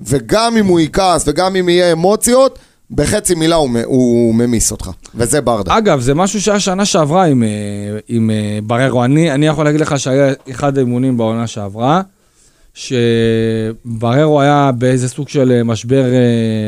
וגם 0.00 0.56
אם 0.56 0.66
הוא 0.66 0.80
יכעס 0.80 1.24
וגם 1.26 1.56
אם 1.56 1.68
יהיה 1.68 1.92
אמוציות, 1.92 2.58
בחצי 2.90 3.34
מילה 3.34 3.56
הוא, 3.56 3.70
הוא 3.84 4.34
ממיס 4.34 4.70
אותך, 4.70 4.90
וזה 5.14 5.40
ברדה. 5.40 5.78
אגב, 5.78 6.00
זה 6.00 6.14
משהו 6.14 6.40
שהיה 6.40 6.60
שנה 6.60 6.84
שעברה 6.84 7.24
עם, 7.24 7.42
אה, 7.42 7.48
עם 8.08 8.30
אה, 8.30 8.58
בררו. 8.62 9.04
אני, 9.04 9.32
אני 9.32 9.46
יכול 9.46 9.64
להגיד 9.64 9.80
לך 9.80 9.98
שהיה 9.98 10.32
אחד 10.50 10.78
האימונים 10.78 11.16
בעונה 11.16 11.46
שעברה, 11.46 12.02
שבררו 12.74 14.40
היה 14.40 14.70
באיזה 14.78 15.08
סוג 15.08 15.28
של 15.28 15.52
אה, 15.52 15.64
משבר, 15.64 16.04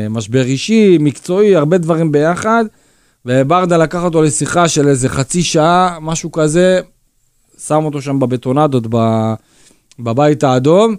משבר 0.09 0.43
אישי, 0.43 0.97
מקצועי, 0.99 1.55
הרבה 1.55 1.77
דברים 1.77 2.11
ביחד, 2.11 2.65
וברדה 3.25 3.77
לקח 3.77 4.03
אותו 4.03 4.21
לשיחה 4.21 4.67
של 4.67 4.87
איזה 4.87 5.09
חצי 5.09 5.43
שעה, 5.43 5.97
משהו 6.01 6.31
כזה, 6.31 6.79
שם 7.67 7.85
אותו 7.85 8.01
שם 8.01 8.19
בבטונדות 8.19 8.87
בבית 9.99 10.43
האדום, 10.43 10.95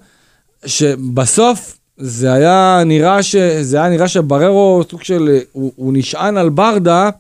שבסוף 0.67 1.79
זה 1.97 2.33
היה 2.33 2.83
נראה 2.87 3.23
ש... 3.23 3.37
זה 3.61 3.77
היה 3.77 3.89
נראה 3.89 4.09
שבררו 4.09 4.83
סוג 4.91 5.03
של... 5.03 5.39
הוא, 5.53 5.73
הוא 5.77 5.93
נשען 5.97 6.37
על 6.37 6.49
ברדה 6.49 7.11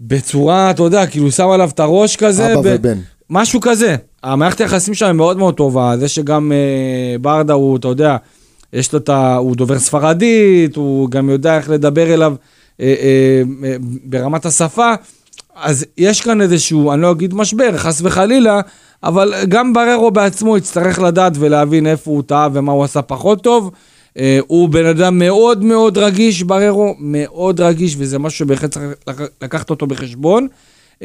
בצורה, 0.00 0.70
אתה 0.70 0.82
יודע, 0.82 1.06
כאילו 1.06 1.30
שם 1.30 1.48
עליו 1.48 1.70
את 1.74 1.80
הראש 1.80 2.16
כזה. 2.16 2.52
אבא 2.52 2.60
ב... 2.60 2.64
ובן. 2.64 2.98
משהו 3.30 3.60
כזה. 3.60 3.96
המערכת 4.22 4.60
היחסים 4.60 4.94
שם 4.94 5.16
מאוד 5.16 5.38
מאוד 5.38 5.54
טובה. 5.54 5.96
זה 5.98 6.08
שגם 6.08 6.52
אה, 6.52 7.18
ברדה 7.18 7.52
הוא, 7.52 7.76
אתה 7.76 7.88
יודע, 7.88 8.16
יש 8.72 8.92
לו 8.92 8.98
את 8.98 9.08
ה... 9.08 9.36
הוא 9.36 9.56
דובר 9.56 9.78
ספרדית, 9.78 10.76
הוא 10.76 11.10
גם 11.10 11.30
יודע 11.30 11.56
איך 11.56 11.70
לדבר 11.70 12.14
אליו 12.14 12.34
אה, 12.80 12.94
אה, 13.00 13.42
אה, 13.64 13.76
ברמת 14.04 14.46
השפה. 14.46 14.94
אז 15.56 15.86
יש 15.98 16.20
כאן 16.20 16.40
איזשהו, 16.40 16.92
אני 16.92 17.02
לא 17.02 17.12
אגיד 17.12 17.34
משבר, 17.34 17.76
חס 17.76 18.00
וחלילה, 18.02 18.60
אבל 19.06 19.34
גם 19.48 19.72
בררו 19.72 20.10
בעצמו 20.10 20.56
יצטרך 20.56 20.98
לדעת 20.98 21.32
ולהבין 21.38 21.86
איפה 21.86 22.10
הוא 22.10 22.22
טעה 22.26 22.48
ומה 22.52 22.72
הוא 22.72 22.84
עשה 22.84 23.02
פחות 23.02 23.42
טוב. 23.42 23.70
Uh, 24.14 24.18
הוא 24.46 24.68
בן 24.68 24.86
אדם 24.86 25.18
מאוד 25.18 25.64
מאוד 25.64 25.98
רגיש, 25.98 26.42
בררו, 26.42 26.94
מאוד 26.98 27.60
רגיש, 27.60 27.96
וזה 27.98 28.18
משהו 28.18 28.38
שבהחלט 28.38 28.70
צריך 28.70 29.20
לקחת 29.42 29.70
אותו 29.70 29.86
בחשבון. 29.86 30.48
Uh, 30.94 31.02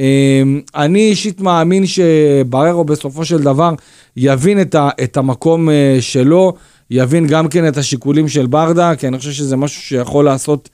אני 0.75 0.99
אישית 0.99 1.41
מאמין 1.41 1.83
שבררו 1.85 2.83
בסופו 2.83 3.25
של 3.25 3.41
דבר 3.41 3.73
יבין 4.17 4.61
את, 4.61 4.75
ה, 4.75 4.89
את 5.03 5.17
המקום 5.17 5.69
uh, 5.69 5.71
שלו, 6.01 6.53
יבין 6.89 7.27
גם 7.27 7.47
כן 7.47 7.67
את 7.67 7.77
השיקולים 7.77 8.27
של 8.27 8.45
ברדה, 8.45 8.95
כי 8.95 9.07
אני 9.07 9.17
חושב 9.17 9.31
שזה 9.31 9.57
משהו 9.57 9.81
שיכול 9.81 10.25
לעשות 10.25 10.69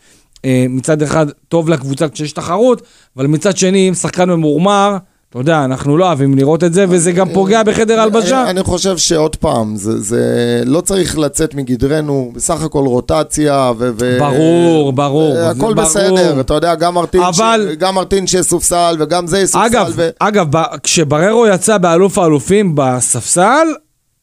מצד 0.70 1.02
אחד 1.02 1.26
טוב 1.48 1.70
לקבוצה 1.70 2.10
כשיש 2.10 2.32
תחרות, 2.32 2.82
אבל 3.18 3.28
מצד 3.28 3.58
שני, 3.58 3.90
אם 3.90 3.94
שחקן 3.94 4.30
ממורמר, 4.30 4.98
אתה 5.38 5.52
יודע, 5.52 5.65
אנחנו 5.65 5.97
לא 5.97 6.06
אוהבים 6.06 6.36
לראות 6.36 6.63
את 6.63 6.73
זה, 6.73 6.86
וזה 6.89 7.12
גם 7.12 7.30
פוגע 7.34 7.63
בחדר 7.63 8.00
הלבשה. 8.00 8.50
אני 8.50 8.63
חושב 8.63 8.97
שעוד 8.97 9.36
פעם, 9.36 9.76
זה, 9.76 10.02
זה 10.02 10.23
לא 10.65 10.82
צריך 10.82 11.17
לצאת 11.17 11.56
מגדרנו, 11.56 12.32
בסך 12.36 12.63
הכל 12.63 12.86
רוטציה, 12.86 13.71
ו... 13.78 13.89
ברור, 14.19 14.93
ברור. 14.93 15.38
הכל 15.38 15.60
ברור. 15.60 15.73
בסדר, 15.73 16.41
אתה 16.41 16.54
יודע, 16.54 16.76
גם 16.76 16.93
מרטין, 16.93 17.21
אבל... 17.21 17.69
ש... 17.71 17.76
גם 17.76 17.95
מרטין 17.95 18.28
שיסופסל, 18.28 18.95
וגם 19.00 19.28
זה 19.28 19.39
יסופסל. 19.39 19.65
אגב, 19.65 19.91
ו... 19.95 20.10
אגב, 20.19 20.47
כשבררו 20.84 21.47
יצא 21.47 21.78
באלוף 21.78 22.17
האלופים 22.17 22.71
בספסל, 22.76 23.67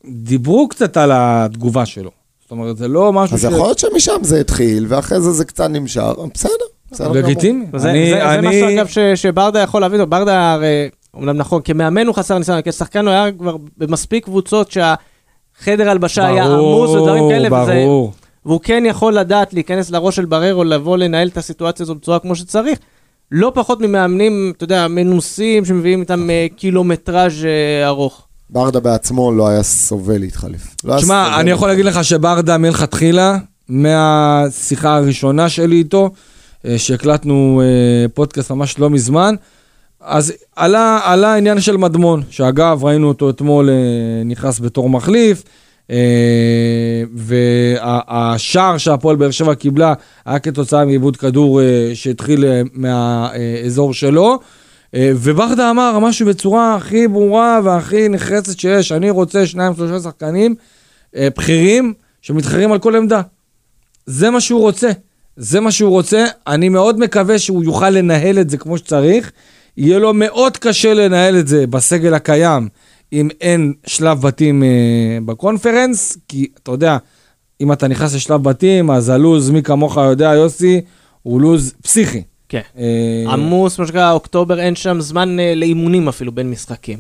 דיברו 0.07 0.69
קצת 0.69 0.97
על 0.97 1.11
התגובה 1.15 1.87
שלו. 1.87 2.11
זאת 2.43 2.51
אומרת, 2.51 2.77
זה 2.77 2.89
לא 2.89 3.13
משהו 3.13 3.39
ש... 3.39 3.45
אז 3.45 3.53
יכול 3.53 3.67
להיות 3.67 3.79
שמשם 3.79 4.19
זה 4.23 4.41
התחיל, 4.41 4.87
ואחרי 4.89 5.21
זה 5.21 5.33
זה 5.33 5.45
קצת 5.45 5.71
נמשך, 5.71 6.03
בסדר. 6.35 7.13
לגיטימי. 7.13 7.67
זה, 7.77 7.91
אני, 7.91 8.11
זה, 8.11 8.35
אני... 8.35 8.43
זה 8.43 8.49
משהו 8.49 8.79
אגב 8.79 8.87
ש, 8.87 8.99
שברדה 8.99 9.61
יכול 9.61 9.81
להבין, 9.81 10.11
ברדה 10.11 10.53
הרי, 10.53 10.89
אומנם 11.17 11.37
נכון, 11.37 11.63
כמאמן 11.65 12.07
הוא 12.07 12.15
חסר 12.15 12.39
ניסיון, 12.39 12.61
כשחקן 12.65 13.07
הוא 13.07 13.15
היה 13.15 13.33
כבר 13.33 13.57
במספיק 13.79 14.25
קבוצות 14.25 14.71
שהחדר 14.71 15.91
הלבשה 15.91 16.23
ברור, 16.23 16.35
היה 16.35 16.45
עמוס 16.45 16.91
ודברים 16.91 17.29
כאלה, 17.29 17.51
ברור. 17.51 17.65
וזה, 17.65 18.25
והוא 18.47 18.61
כן 18.63 18.85
יכול 18.87 19.15
לדעת 19.15 19.55
להיכנס 19.55 19.91
לראש 19.91 20.17
של 20.17 20.25
בררו, 20.25 20.65
לבוא 20.65 20.97
לנהל 20.97 21.29
את 21.29 21.37
הסיטואציה 21.37 21.85
הזו 21.85 21.95
בצורה 21.95 22.19
כמו 22.19 22.37
שצריך. 22.37 22.79
לא 23.31 23.53
פחות 23.55 23.81
ממאמנים, 23.81 24.53
אתה 24.57 24.65
יודע, 24.65 24.89
מנוסים 24.89 25.65
שמביאים 25.65 26.01
איתם 26.01 26.31
אה, 26.31 26.47
קילומטראז' 26.57 27.45
אה, 27.45 27.87
ארוך. 27.87 28.27
ברדה 28.51 28.81
בעצמו 28.81 29.33
לא 29.33 29.49
היה 29.49 29.63
סובל 29.63 30.19
להתחלף. 30.19 30.75
לא 30.85 30.97
תשמע, 30.97 31.41
אני 31.41 31.51
יכול 31.51 31.69
להגיד 31.69 31.85
לך 31.85 32.05
שברדה 32.05 32.59
מלכתחילה, 32.59 33.39
מהשיחה 33.69 34.97
הראשונה 34.97 35.49
שלי 35.49 35.77
איתו, 35.77 36.11
אה, 36.67 36.79
שהקלטנו 36.79 37.63
פודקאסט 38.15 38.51
ממש 38.51 38.79
לא 38.79 38.91
מזמן. 38.91 39.35
אז 40.05 40.33
עלה, 40.57 41.01
עלה 41.05 41.33
העניין 41.33 41.61
של 41.61 41.77
מדמון, 41.77 42.23
שאגב, 42.31 42.85
ראינו 42.85 43.09
אותו 43.09 43.31
אתמול 43.31 43.71
אה, 43.71 43.75
נכנס 44.25 44.61
בתור 44.61 44.91
מחליף, 44.91 45.43
והשער 47.15 48.79
שהפועל 48.79 49.17
באר 49.17 49.31
שבע 49.31 49.55
קיבלה 49.55 49.95
היה 50.25 50.39
כתוצאה 50.39 50.85
מעיבוד 50.85 51.17
כדור 51.17 51.61
שהתחיל 51.95 52.45
מהאזור 52.73 53.95
שלו. 53.95 54.39
וברדה 54.97 55.71
אמר 55.71 55.99
משהו 55.99 56.27
בצורה 56.27 56.75
הכי 56.75 57.09
ברורה 57.09 57.61
והכי 57.65 58.09
נחרצת 58.09 58.59
שיש, 58.59 58.93
אני 58.93 59.11
רוצה 59.11 59.47
שניים 59.47 59.75
שלושה 59.75 60.01
שחקנים 60.01 60.55
בכירים 61.17 61.95
שמתחרים 62.23 62.73
על 62.73 62.79
כל 62.79 62.97
עמדה. 62.97 63.21
זה 64.07 64.31
מה 64.31 64.41
שהוא 64.41 64.61
רוצה. 64.61 64.91
זה 65.37 65.61
מה 65.61 65.71
שהוא 65.71 65.91
רוצה, 65.91 66.25
אני 66.47 66.69
מאוד 66.69 66.99
מקווה 66.99 67.39
שהוא 67.39 67.65
יוכל 67.65 67.91
לנהל 67.91 68.39
את 68.39 68.51
זה 68.51 68.57
כמו 68.57 68.79
שצריך. 68.79 69.33
יהיה 69.77 69.99
לו 69.99 70.15
מאוד 70.15 70.57
קשה 70.57 70.95
לנהל 70.95 71.39
את 71.39 71.49
זה 71.49 71.67
בסגל 71.67 72.15
הקיים, 72.15 72.69
אם 73.13 73.29
אין 73.41 73.73
שלב 73.87 74.21
בתים 74.21 74.63
אה, 74.63 75.19
בקונפרנס, 75.25 76.19
כי 76.29 76.47
אתה 76.63 76.71
יודע, 76.71 76.97
אם 77.61 77.73
אתה 77.73 77.89
נכנס 77.89 78.15
לשלב 78.15 78.43
בתים, 78.43 78.91
אז 78.91 79.09
הלו"ז, 79.09 79.51
מי 79.51 79.63
כמוך 79.63 79.97
יודע, 79.97 80.33
יוסי, 80.35 80.81
הוא 81.23 81.41
לו"ז 81.41 81.75
פסיכי. 81.83 82.23
כן. 82.49 82.61
אה... 82.79 83.33
עמוס, 83.33 83.79
מה 83.79 83.87
שנקרא, 83.87 84.13
אוקטובר, 84.13 84.61
אין 84.61 84.77
שם 84.77 85.01
זמן 85.01 85.41
אה, 85.41 85.55
לאימונים 85.55 86.09
אפילו 86.09 86.33
בין 86.33 86.51
משחקים. 86.51 86.99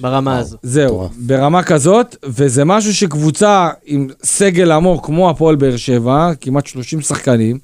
ברמה 0.00 0.38
הזו. 0.38 0.56
זהו, 0.62 0.94
מטורף. 0.94 1.12
ברמה 1.16 1.62
כזאת, 1.62 2.16
וזה 2.24 2.64
משהו 2.64 2.94
שקבוצה 2.94 3.68
עם 3.86 4.08
סגל 4.24 4.72
עמוק 4.72 5.06
כמו 5.06 5.30
הפועל 5.30 5.56
באר 5.56 5.76
שבע, 5.76 6.30
כמעט 6.40 6.66
30 6.66 7.00
שחקנים, 7.00 7.58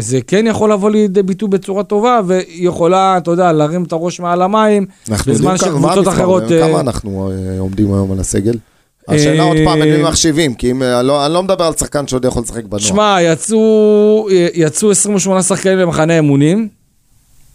זה 0.00 0.18
כן 0.26 0.46
יכול 0.46 0.72
לבוא 0.72 0.90
לידי 0.90 1.22
ביטוי 1.22 1.48
בצורה 1.48 1.82
טובה, 1.82 2.20
והיא 2.26 2.68
יכולה, 2.68 3.16
אתה 3.18 3.30
יודע, 3.30 3.52
להרים 3.52 3.82
את 3.84 3.92
הראש 3.92 4.20
מעל 4.20 4.42
המים, 4.42 4.86
בזמן 5.26 5.56
שקבוצות? 5.56 6.08
אחרות... 6.08 6.42
כמה 6.48 6.74
אה, 6.74 6.80
אנחנו 6.80 7.30
אה, 7.30 7.58
עומדים 7.60 7.94
היום 7.94 8.12
על 8.12 8.20
הסגל? 8.20 8.54
השאלה 9.08 9.42
עוד 9.42 9.56
פעם, 9.64 9.82
אה, 9.82 9.94
אני 9.94 10.02
מחשיבים, 10.02 10.54
כי 10.54 10.70
אם, 10.70 10.82
אה, 10.82 11.02
לא- 11.02 11.26
אני 11.26 11.34
לא 11.34 11.42
מדבר 11.42 11.64
על 11.64 11.72
שחקן 11.72 12.06
שעוד 12.06 12.24
יכול 12.24 12.42
לשחק 12.42 12.64
בנוער. 12.64 12.82
שמע, 12.82 13.16
יצאו, 13.22 14.28
יצאו 14.54 14.90
28 14.90 15.42
שחקנים 15.42 15.78
למחנה 15.78 16.16
אימונים, 16.16 16.68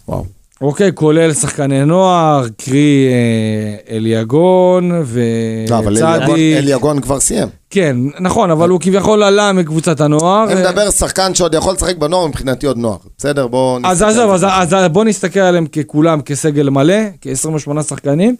וואו. 0.08 0.24
אוקיי, 0.60 0.90
כולל 0.94 1.32
שחקני 1.32 1.84
נוער, 1.84 2.46
קרי 2.56 3.08
אה, 3.10 3.96
אליגון 3.96 4.90
לא, 4.90 5.78
אבל 5.78 5.96
אליגון- 5.96 6.22
וצדי. 6.30 6.58
אליגון 6.58 7.00
כבר 7.00 7.20
סיים. 7.20 7.48
כן, 7.70 7.96
נכון, 8.20 8.50
אבל 8.50 8.68
הוא 8.68 8.80
כביכול 8.80 9.22
עלה 9.22 9.52
מקבוצת 9.52 10.00
הנוער. 10.00 10.44
אני 10.52 10.64
אה, 10.64 10.70
מדבר 10.70 10.90
שחקן 10.90 11.34
שעוד 11.34 11.54
יכול 11.54 11.74
לשחק 11.74 11.96
בנוער, 11.96 12.26
מבחינתי 12.26 12.66
עוד 12.66 12.78
נוער. 12.78 12.96
בסדר, 13.18 13.46
בואו 13.46 13.78
אז 13.84 14.02
עזוב, 14.02 14.30
אז, 14.30 14.44
אז 14.44 14.74
בוא 14.92 15.04
נסתכל 15.04 15.40
עליהם 15.40 15.66
ככולם 15.66 16.20
כסגל 16.20 16.70
מלא, 16.70 16.94
כ-28 17.20 17.82
שחקנים, 17.82 18.36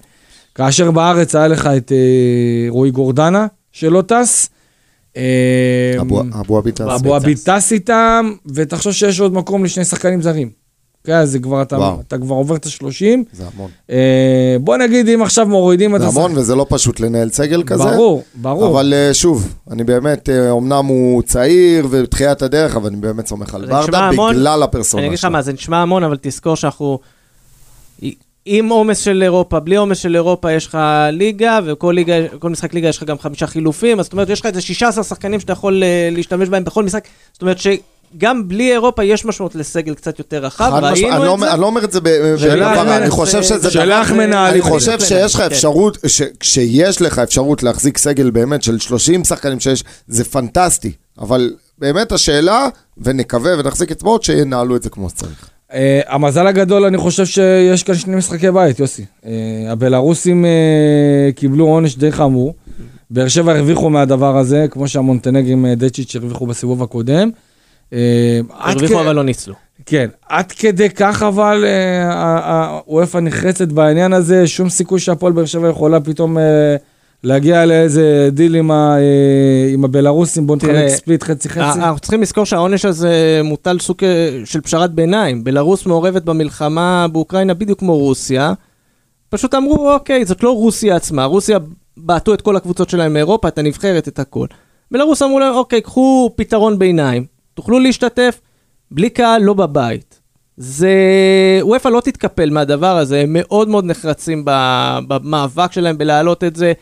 כאשר 0.55 0.91
בארץ 0.91 1.35
היה 1.35 1.49
לך 1.49 1.67
את 1.77 1.93
אה, 1.93 2.67
רועי 2.69 2.91
גורדנה, 2.91 3.47
שלא 3.73 4.03
טס. 4.03 4.49
אה, 5.17 5.23
טס. 6.75 6.85
אבו 6.87 7.15
עביד 7.15 7.39
טס 7.45 7.73
איתם, 7.73 8.33
ותחשוב 8.55 8.93
שיש 8.93 9.21
עוד 9.21 9.33
מקום 9.33 9.65
לשני 9.65 9.85
שחקנים 9.85 10.23
זרים. 10.23 10.58
כן, 11.09 11.15
אז 11.15 11.31
זה 11.31 11.39
כבר, 11.39 11.63
אתה, 11.63 11.77
וואו. 11.79 12.01
אתה 12.09 12.19
כבר 12.19 12.35
עובר 12.35 12.57
את 12.57 12.67
ה-30. 12.67 13.03
זה 13.33 13.45
המון. 13.55 13.71
אה, 13.91 14.57
בוא 14.61 14.77
נגיד, 14.77 15.09
אם 15.09 15.23
עכשיו 15.23 15.47
מורידים 15.49 15.97
את 15.97 16.01
זה 16.01 16.07
השחק- 16.07 16.19
המון 16.19 16.33
וזה 16.37 16.55
לא 16.55 16.67
פשוט 16.69 17.01
לנהל 17.01 17.31
סגל 17.31 17.63
כזה. 17.63 17.85
ברור, 17.85 18.23
ברור. 18.35 18.67
אבל 18.69 18.95
אה, 18.97 19.15
שוב, 19.15 19.55
אני 19.71 19.85
באמת, 19.85 20.29
אה, 20.29 20.53
אמנם 20.53 20.87
הוא 20.87 21.23
צעיר 21.23 21.87
ובתחילת 21.91 22.43
הדרך, 22.43 22.77
אבל 22.77 22.87
אני 22.87 22.97
באמת 22.97 23.27
סומך 23.27 23.55
על 23.55 23.61
זה 23.67 23.73
ברדה 23.73 23.99
המון. 23.99 24.35
בגלל 24.35 24.63
הפרסונה 24.63 25.01
אני 25.03 25.09
אגיד 25.09 25.19
לך 25.19 25.23
שלו. 25.23 25.31
מה, 25.31 25.43
זה 25.43 25.53
נשמע 25.53 25.77
המון, 25.83 26.05
אבל 26.05 26.17
תזכור 26.21 26.57
שאנחנו... 26.57 26.99
עם 28.51 28.69
עומס 28.69 28.99
של 28.99 29.23
אירופה, 29.23 29.61
בלי 29.61 29.77
עומס 29.77 29.99
של 29.99 30.15
אירופה, 30.15 30.53
יש 30.53 30.67
לך 30.67 30.79
ליגה, 31.13 31.59
וכל 31.67 31.93
ליגה, 31.97 32.15
כל 32.39 32.51
משחק 32.51 32.75
ליגה 32.75 32.89
יש 32.89 32.97
לך 32.97 33.05
גם 33.05 33.19
חמישה 33.19 33.47
חילופים, 33.47 34.01
אז 34.01 34.05
זאת 34.07 34.13
אומרת, 34.13 34.31
יש 34.31 34.41
לך 34.41 34.47
איזה 34.47 34.61
16 34.61 35.05
שחקנים 35.05 35.41
שאתה 35.41 35.53
יכול 35.53 35.83
אה, 35.83 36.09
להשתמש 36.13 36.49
בהם 36.49 36.65
בכל 36.65 36.85
משחק. 36.85 37.09
זאת 37.33 37.43
אומרת 37.43 37.59
שגם 38.17 38.49
בלי 38.49 38.73
אירופה 38.73 39.05
יש 39.05 39.25
משמעות 39.25 39.55
לסגל 39.55 39.95
קצת 39.95 40.19
יותר 40.19 40.45
רחב, 40.45 40.71
ראינו 40.83 40.89
את 40.89 40.97
זה. 41.41 41.53
אני 41.53 41.61
לא 41.61 41.67
אומר 41.67 41.85
את 41.85 41.93
זה 41.93 42.01
ב- 42.01 42.35
שאלה 42.37 42.69
בדבר, 42.71 42.93
איך- 42.93 43.03
אני 43.03 43.11
חושב 43.11 43.43
שזה... 43.43 43.83
איך 44.01 44.13
מנהלים 44.13 44.63
אני. 44.63 44.71
חושב 44.71 45.01
שיש 45.01 45.35
לך 45.35 45.41
כן. 45.41 45.47
אפשרות, 45.47 45.99
ש- 46.07 46.23
כשיש 46.41 47.03
לך 47.03 47.19
אפשרות 47.19 47.63
להחזיק 47.63 47.99
סגל 47.99 48.31
באמת 48.31 48.63
של 48.63 48.79
30 48.79 49.25
שחקנים 49.25 49.61
שיש, 49.61 49.85
זה 50.09 50.25
פנטסטי. 50.25 50.93
אבל 51.21 51.51
באמת 51.79 52.13
השאלה, 52.13 52.69
ונקווה 52.99 53.53
ונחזיק 53.59 53.91
אצבעות, 53.91 54.23
שינהלו 54.23 54.77
את 54.77 54.83
זה 54.83 54.91
כמו 54.91 55.11
שצריך. 55.11 55.49
Uh, 55.71 55.75
המזל 56.07 56.47
הגדול, 56.47 56.85
אני 56.85 56.99
חושב 56.99 57.27
שיש 57.27 57.83
כאן 57.83 57.95
שני 57.95 58.17
משחקי 58.17 58.51
בית, 58.51 58.79
יוסי. 58.79 59.05
Uh, 59.23 59.27
הבלארוסים 59.69 60.45
uh, 60.45 60.49
קיבלו 61.37 61.67
עונש 61.67 61.97
די 61.97 62.13
חמור. 62.13 62.55
באר 63.11 63.29
שבע 63.29 63.53
הרוויחו 63.53 63.91
מהדבר 63.91 64.39
הזה, 64.39 64.67
כמו 64.71 64.89
שהמונטנגרים 64.89 65.67
דצ'יץ' 65.67 66.17
הרוויחו 66.17 66.47
בסיבוב 66.47 66.83
הקודם. 66.83 67.31
Uh, 67.35 67.48
הרוויחו 68.51 68.95
כ- 68.95 69.01
אבל 69.01 69.15
לא 69.15 69.25
ניצלו. 69.25 69.55
כן, 69.87 70.09
עד 70.29 70.53
כדי 70.53 70.91
כך 70.91 71.23
אבל 71.23 71.65
הוופא 72.85 73.19
נחרצת 73.19 73.69
בעניין 73.69 74.13
הזה, 74.13 74.47
שום 74.47 74.69
סיכוי 74.69 75.01
שהפועל 75.01 75.33
באר 75.33 75.45
שבע 75.45 75.69
יכולה 75.69 76.01
פתאום 76.01 76.37
uh, 76.37 76.41
להגיע 77.25 77.67
לאיזה 77.67 78.29
דיל 78.33 78.55
עם, 78.55 78.71
ה, 78.71 78.97
עם 79.73 79.85
הבלארוסים, 79.85 80.47
בוא 80.47 80.57
תראה, 80.57 80.89
split 80.89 81.23
חצי 81.23 81.49
חצי. 81.49 81.61
אה, 81.61 81.75
אנחנו 81.75 81.99
צריכים 81.99 82.23
לזכור 82.23 82.45
שהעונש 82.45 82.85
הזה 82.85 83.41
מוטל 83.45 83.79
סוג 83.79 84.05
אה, 84.05 84.41
של 84.45 84.61
פשרת 84.61 84.93
ביניים. 84.93 85.45
בלרוס 85.45 85.87
מעורבת 85.87 86.23
במלחמה 86.23 87.07
באוקראינה 87.13 87.55
בדיוק 87.55 87.79
כמו 87.79 87.99
רוסיה. 87.99 88.53
פשוט 89.29 89.55
אמרו, 89.55 89.93
אוקיי, 89.93 90.25
זאת 90.25 90.43
לא 90.43 90.51
רוסיה 90.51 90.97
עצמה, 90.97 91.25
רוסיה 91.25 91.59
בעטו 91.97 92.35
את 92.35 92.41
כל 92.41 92.57
הקבוצות 92.57 92.91
שלהם 92.91 93.13
מאירופה, 93.13 93.49
את 93.49 93.59
הנבחרת, 93.59 94.09
את 94.09 94.19
הכל. 94.19 94.47
בלרוס 94.91 95.23
אמרו 95.23 95.39
להם, 95.39 95.55
אוקיי, 95.55 95.81
קחו 95.81 96.31
פתרון 96.37 96.79
ביניים, 96.79 97.25
תוכלו 97.59 97.79
להשתתף 97.79 98.41
בלי 98.91 99.11
קהל, 99.11 99.43
לא 99.43 99.55
בבית. 99.55 100.21
זה... 100.57 100.91
ואופ"א 101.63 101.89
לא 101.89 102.01
תתקפל 102.01 102.51
מהדבר 102.51 102.97
הזה, 102.97 103.21
הם 103.21 103.29
מאוד 103.33 103.69
מאוד 103.69 103.85
נחרצים 103.85 104.43
במאבק 105.09 105.73
שלהם 105.73 105.99
בלהעלות 105.99 106.45
את 106.45 106.57
זה. 106.57 106.73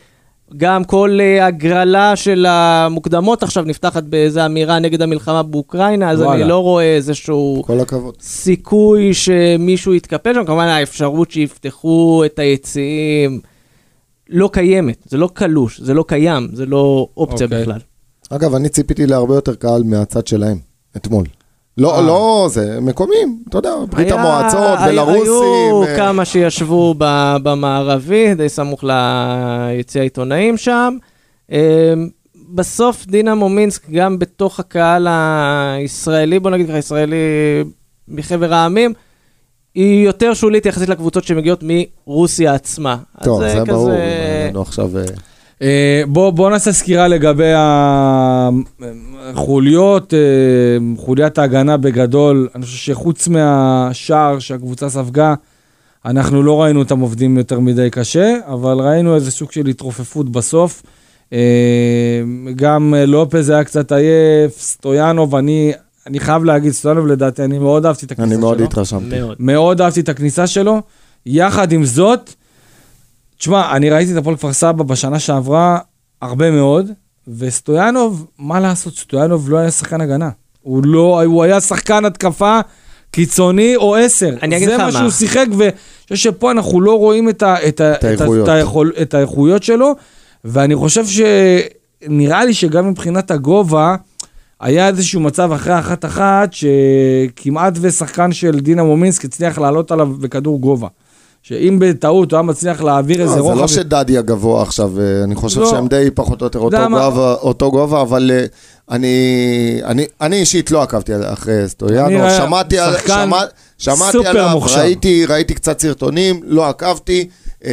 גם 0.57 0.83
כל 0.83 1.17
אה, 1.21 1.45
הגרלה 1.45 2.15
של 2.15 2.45
המוקדמות 2.49 3.43
עכשיו 3.43 3.63
נפתחת 3.63 4.03
באיזו 4.03 4.45
אמירה 4.45 4.79
נגד 4.79 5.01
המלחמה 5.01 5.43
באוקראינה, 5.43 6.11
אז 6.11 6.21
וואלה. 6.21 6.41
אני 6.41 6.49
לא 6.49 6.57
רואה 6.57 6.95
איזשהו 6.95 7.63
כל 7.65 7.79
הכבוד. 7.79 8.15
סיכוי 8.21 9.13
שמישהו 9.13 9.93
יתקפל 9.93 10.33
שם. 10.33 10.45
כמובן 10.45 10.67
האפשרות 10.67 11.31
שיפתחו 11.31 12.23
את 12.25 12.39
היציעים 12.39 13.39
לא 14.29 14.49
קיימת, 14.53 15.03
זה 15.05 15.17
לא 15.17 15.29
קלוש, 15.33 15.79
זה 15.81 15.93
לא 15.93 16.05
קיים, 16.07 16.49
זה 16.53 16.65
לא 16.65 17.07
אופציה 17.17 17.45
אוקיי. 17.45 17.61
בכלל. 17.61 17.79
אגב, 18.29 18.55
אני 18.55 18.69
ציפיתי 18.69 19.05
להרבה 19.05 19.35
יותר 19.35 19.55
קהל 19.55 19.83
מהצד 19.83 20.27
שלהם, 20.27 20.66
אתמול. 20.97 21.25
לא, 21.77 21.95
אה. 21.95 22.01
לא, 22.01 22.47
זה 22.51 22.77
מקומיים, 22.81 23.43
אתה 23.49 23.57
יודע, 23.57 23.69
ברית 23.91 24.11
היה- 24.11 24.21
המועצות, 24.21 24.79
בלרוסים. 24.87 25.21
היו 25.23 25.83
אה, 25.83 25.95
כמה 25.97 26.25
שישבו 26.25 26.95
ב- 26.97 27.35
במערבי, 27.43 28.35
די 28.35 28.49
סמוך 28.49 28.83
ליציע 28.83 30.01
העיתונאים 30.01 30.57
שם. 30.57 30.97
אה, 31.51 31.93
בסוף 32.53 33.05
דינמו 33.05 33.49
מינסק, 33.49 33.89
גם 33.89 34.19
בתוך 34.19 34.59
הקהל 34.59 35.07
הישראלי, 35.09 36.39
בוא 36.39 36.51
נגיד 36.51 36.67
ככה, 36.67 36.77
ישראלי 36.77 37.15
מחבר 38.07 38.53
העמים, 38.53 38.93
היא 39.75 40.05
יותר 40.05 40.33
שולית 40.33 40.65
יחסית 40.65 40.89
לקבוצות 40.89 41.23
שמגיעות 41.23 41.63
מרוסיה 41.63 42.53
עצמה. 42.53 42.97
טוב, 43.23 43.41
זה 43.41 43.49
כזה- 43.53 43.65
ברור, 43.65 43.91
אנחנו 44.47 44.61
עכשיו... 44.61 44.91
אה, 45.61 46.01
בוא, 46.07 46.29
בוא 46.29 46.49
נעשה 46.49 46.71
סקירה 46.71 47.07
לגבי 47.07 47.51
החוליות, 49.33 50.13
אה, 50.13 50.19
חוליית 50.97 51.37
ההגנה 51.37 51.77
בגדול. 51.77 52.47
אני 52.55 52.65
חושב 52.65 52.77
שחוץ 52.77 53.27
מהשער 53.27 54.39
שהקבוצה 54.39 54.89
ספגה, 54.89 55.33
אנחנו 56.05 56.43
לא 56.43 56.61
ראינו 56.61 56.79
אותם 56.79 56.99
עובדים 56.99 57.37
יותר 57.37 57.59
מדי 57.59 57.89
קשה, 57.89 58.37
אבל 58.47 58.77
ראינו 58.79 59.15
איזה 59.15 59.31
סוג 59.31 59.51
של 59.51 59.67
התרופפות 59.67 60.29
בסוף. 60.29 60.83
אה, 61.33 62.21
גם 62.55 62.93
לופז 63.07 63.49
היה 63.49 63.63
קצת 63.63 63.91
עייף, 63.91 64.61
סטויאנוב, 64.61 65.35
אני, 65.35 65.73
אני 66.07 66.19
חייב 66.19 66.43
להגיד, 66.43 66.71
סטויאנוב 66.71 67.07
לדעתי, 67.07 67.43
אני 67.43 67.59
מאוד 67.59 67.85
אהבתי 67.85 68.05
את 68.05 68.11
הכניסה 68.11 68.33
אני 68.33 68.35
שלו. 68.35 68.41
מאוד 68.41 68.61
התרשמתי. 68.61 69.19
מאוד. 69.19 69.35
מאוד 69.39 69.81
אהבתי 69.81 69.99
את 69.99 70.09
הכניסה 70.09 70.47
שלו. 70.47 70.81
יחד 71.25 71.71
עם 71.71 71.85
זאת, 71.85 72.33
תשמע, 73.37 73.75
אני 73.75 73.89
ראיתי 73.89 74.11
את 74.11 74.17
הפועל 74.17 74.35
כפר 74.35 74.53
סבא 74.53 74.83
בשנה 74.83 75.19
שעברה 75.19 75.79
הרבה 76.21 76.51
מאוד, 76.51 76.91
וסטויאנוב, 77.37 78.27
מה 78.39 78.59
לעשות, 78.59 78.97
סטויאנוב 78.97 79.49
לא 79.49 79.57
היה 79.57 79.71
שחקן 79.71 80.01
הגנה. 80.01 80.29
הוא 80.61 80.81
לא, 80.85 81.23
הוא 81.23 81.43
היה 81.43 81.61
שחקן 81.61 82.05
התקפה 82.05 82.59
קיצוני 83.11 83.75
או 83.75 83.95
עשר. 83.95 84.35
אני 84.41 84.57
אגיד 84.57 84.69
זה 84.69 84.75
לך 84.75 84.79
מה 84.79 84.85
מה. 84.85 84.91
שהוא 84.91 85.09
שיחק, 85.09 85.45
ואני 85.57 85.71
חושב 86.03 86.15
שפה 86.15 86.51
אנחנו 86.51 86.81
לא 86.81 86.97
רואים 86.97 87.29
את, 87.29 87.43
ה, 87.43 87.67
את, 87.67 87.81
ה, 87.81 87.95
את 87.95 88.03
האיכויות. 88.03 88.49
את, 88.49 88.53
היכול, 88.53 88.91
את 89.01 89.13
האיכויות 89.13 89.63
שלו, 89.63 89.95
ואני 90.45 90.75
חושב 90.75 91.05
שנראה 91.05 92.45
לי 92.45 92.53
שגם 92.53 92.89
מבחינת 92.89 93.31
הגובה, 93.31 93.95
היה 94.59 94.87
איזשהו 94.87 95.21
מצב 95.21 95.51
אחרי 95.51 95.79
אחת-אחת, 95.79 96.49
שכמעט 96.53 97.73
ושחקן 97.81 98.31
של 98.31 98.59
דינה 98.59 98.83
מומינסק 98.83 99.25
הצליח 99.25 99.57
לעלות 99.57 99.91
עליו 99.91 100.07
בכדור 100.07 100.59
גובה. 100.61 100.87
שאם 101.47 101.77
בטעות 101.81 102.31
הוא 102.31 102.37
היה 102.37 102.43
מצליח 102.43 102.81
להעביר 102.81 103.21
איזה 103.21 103.35
לא, 103.35 103.41
רוחב... 103.41 103.55
זה 103.55 103.61
לא 103.61 103.67
שדדיה 103.67 104.21
גבוה 104.21 104.61
עכשיו, 104.61 104.99
אה, 105.01 105.23
אני 105.23 105.35
חושב 105.35 105.59
לא. 105.61 105.69
שהם 105.69 105.87
די 105.87 106.09
פחות 106.13 106.41
או 106.41 106.45
יותר 106.45 106.59
אותו? 106.59 106.77
גובה, 107.71 108.01
אבל 108.01 108.31
אה, 108.33 108.45
אני, 108.91 110.05
אישית 110.35 110.71
לא 110.71 110.81
עקבתי 110.81 111.11
אחרי 111.33 111.69
סטויאנו, 111.69 112.07
ראי- 112.23 112.37
שמעתי, 112.37 112.79
עליו. 114.25 114.59
ראיתי, 114.77 115.25
ראיתי 115.25 115.53
קצת 115.53 115.79
סרטונים, 115.81 116.39
לא 116.45 116.69
עקבתי, 116.69 117.27
אה, 117.65 117.71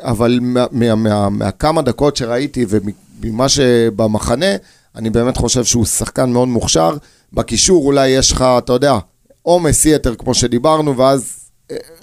אבל 0.00 0.38
מה- 0.42 0.66
מה- 0.72 0.94
מה- 0.94 1.28
מהכמה 1.28 1.82
דקות 1.82 2.16
שראיתי 2.16 2.66
וממה 2.68 3.48
שבמחנה, 3.48 4.56
אני 4.96 5.10
באמת 5.10 5.36
חושב 5.36 5.64
שהוא 5.64 5.84
שחקן 5.84 6.30
מאוד 6.30 6.48
מוכשר. 6.48 6.96
בקישור 7.32 7.86
אולי 7.86 8.08
יש 8.08 8.32
לך, 8.32 8.44
אתה 8.58 8.72
יודע, 8.72 8.98
עומס 9.42 9.86
יתר 9.86 10.14
כמו 10.14 10.34
שדיברנו, 10.34 10.96
ואז 10.96 11.22
אה, 11.22 11.45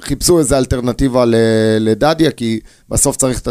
חיפשו 0.02 0.40
איזו 0.40 0.58
אלטרנטיבה 0.58 1.24
לדדיה, 1.80 2.32
כי 2.32 2.60
בסוף 2.90 3.18
צריך 3.18 3.42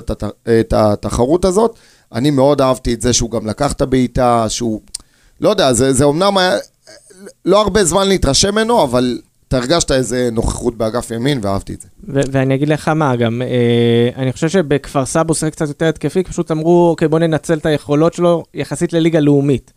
את 0.61 0.73
התחרות 0.73 1.45
הזאת. 1.45 1.77
אני 2.13 2.31
מאוד 2.31 2.61
אהבתי 2.61 2.95
את 2.95 3.03
זה 3.03 3.13
שהוא 3.13 3.31
גם 3.31 3.47
לקח 3.47 3.73
את 3.73 3.81
הבעיטה, 3.81 4.49
שהוא, 4.49 4.81
לא 5.41 5.49
יודע, 5.49 5.73
זה, 5.73 5.93
זה 5.93 6.05
אומנם 6.05 6.39
היה 6.39 6.57
לא 7.45 7.61
הרבה 7.61 7.85
זמן 7.85 8.09
להתרשם 8.09 8.53
ממנו, 8.53 8.85
אבל 8.85 9.19
אתה 9.49 9.57
הרגשת 9.57 9.93
איזה 9.93 10.29
נוכחות 10.33 10.77
באגף 10.77 11.11
ימין, 11.11 11.39
ואהבתי 11.43 11.75
את 11.75 11.81
זה. 11.81 11.89
ו- 12.09 12.21
ואני 12.33 12.55
אגיד 12.55 12.69
לך 12.69 12.89
מה, 12.89 13.17
גם, 13.17 13.43
אה, 13.43 14.23
אני 14.23 14.33
חושב 14.33 14.49
שבכפר 14.49 15.07
סבא 15.07 15.29
הוא 15.29 15.35
שיחק 15.35 15.53
קצת 15.53 15.69
יותר 15.69 15.89
התקפי, 15.89 16.23
פשוט 16.23 16.51
אמרו, 16.51 16.89
אוקיי, 16.91 17.09
בוא 17.09 17.19
ננצל 17.19 17.59
את 17.59 17.67
היכולות 17.67 18.15
שלו 18.15 18.45
יחסית 18.55 18.93
לליגה 18.93 19.21
לאומית. 19.21 19.73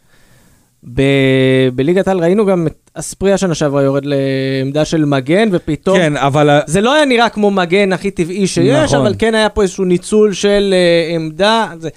ב- 0.93 1.69
בליגת 1.75 2.07
העל 2.07 2.19
ראינו 2.19 2.45
גם 2.45 2.67
את 2.67 2.91
אספריה 2.93 3.37
שנה 3.37 3.55
שעברה 3.55 3.81
יורד 3.81 4.03
לעמדה 4.05 4.85
של 4.85 5.05
מגן, 5.05 5.49
ופתאום... 5.51 5.97
כן, 5.97 6.17
אבל... 6.17 6.59
זה 6.65 6.81
לא 6.81 6.93
היה 6.93 7.05
נראה 7.05 7.29
כמו 7.29 7.51
מגן 7.51 7.93
הכי 7.93 8.11
טבעי 8.11 8.47
שיש, 8.47 8.93
נכון. 8.93 9.05
אבל 9.05 9.15
כן 9.19 9.35
היה 9.35 9.49
פה 9.49 9.61
איזשהו 9.61 9.85
ניצול 9.85 10.33
של 10.33 10.73
uh, 10.73 11.15
עמדה. 11.15 11.67
זה... 11.79 11.89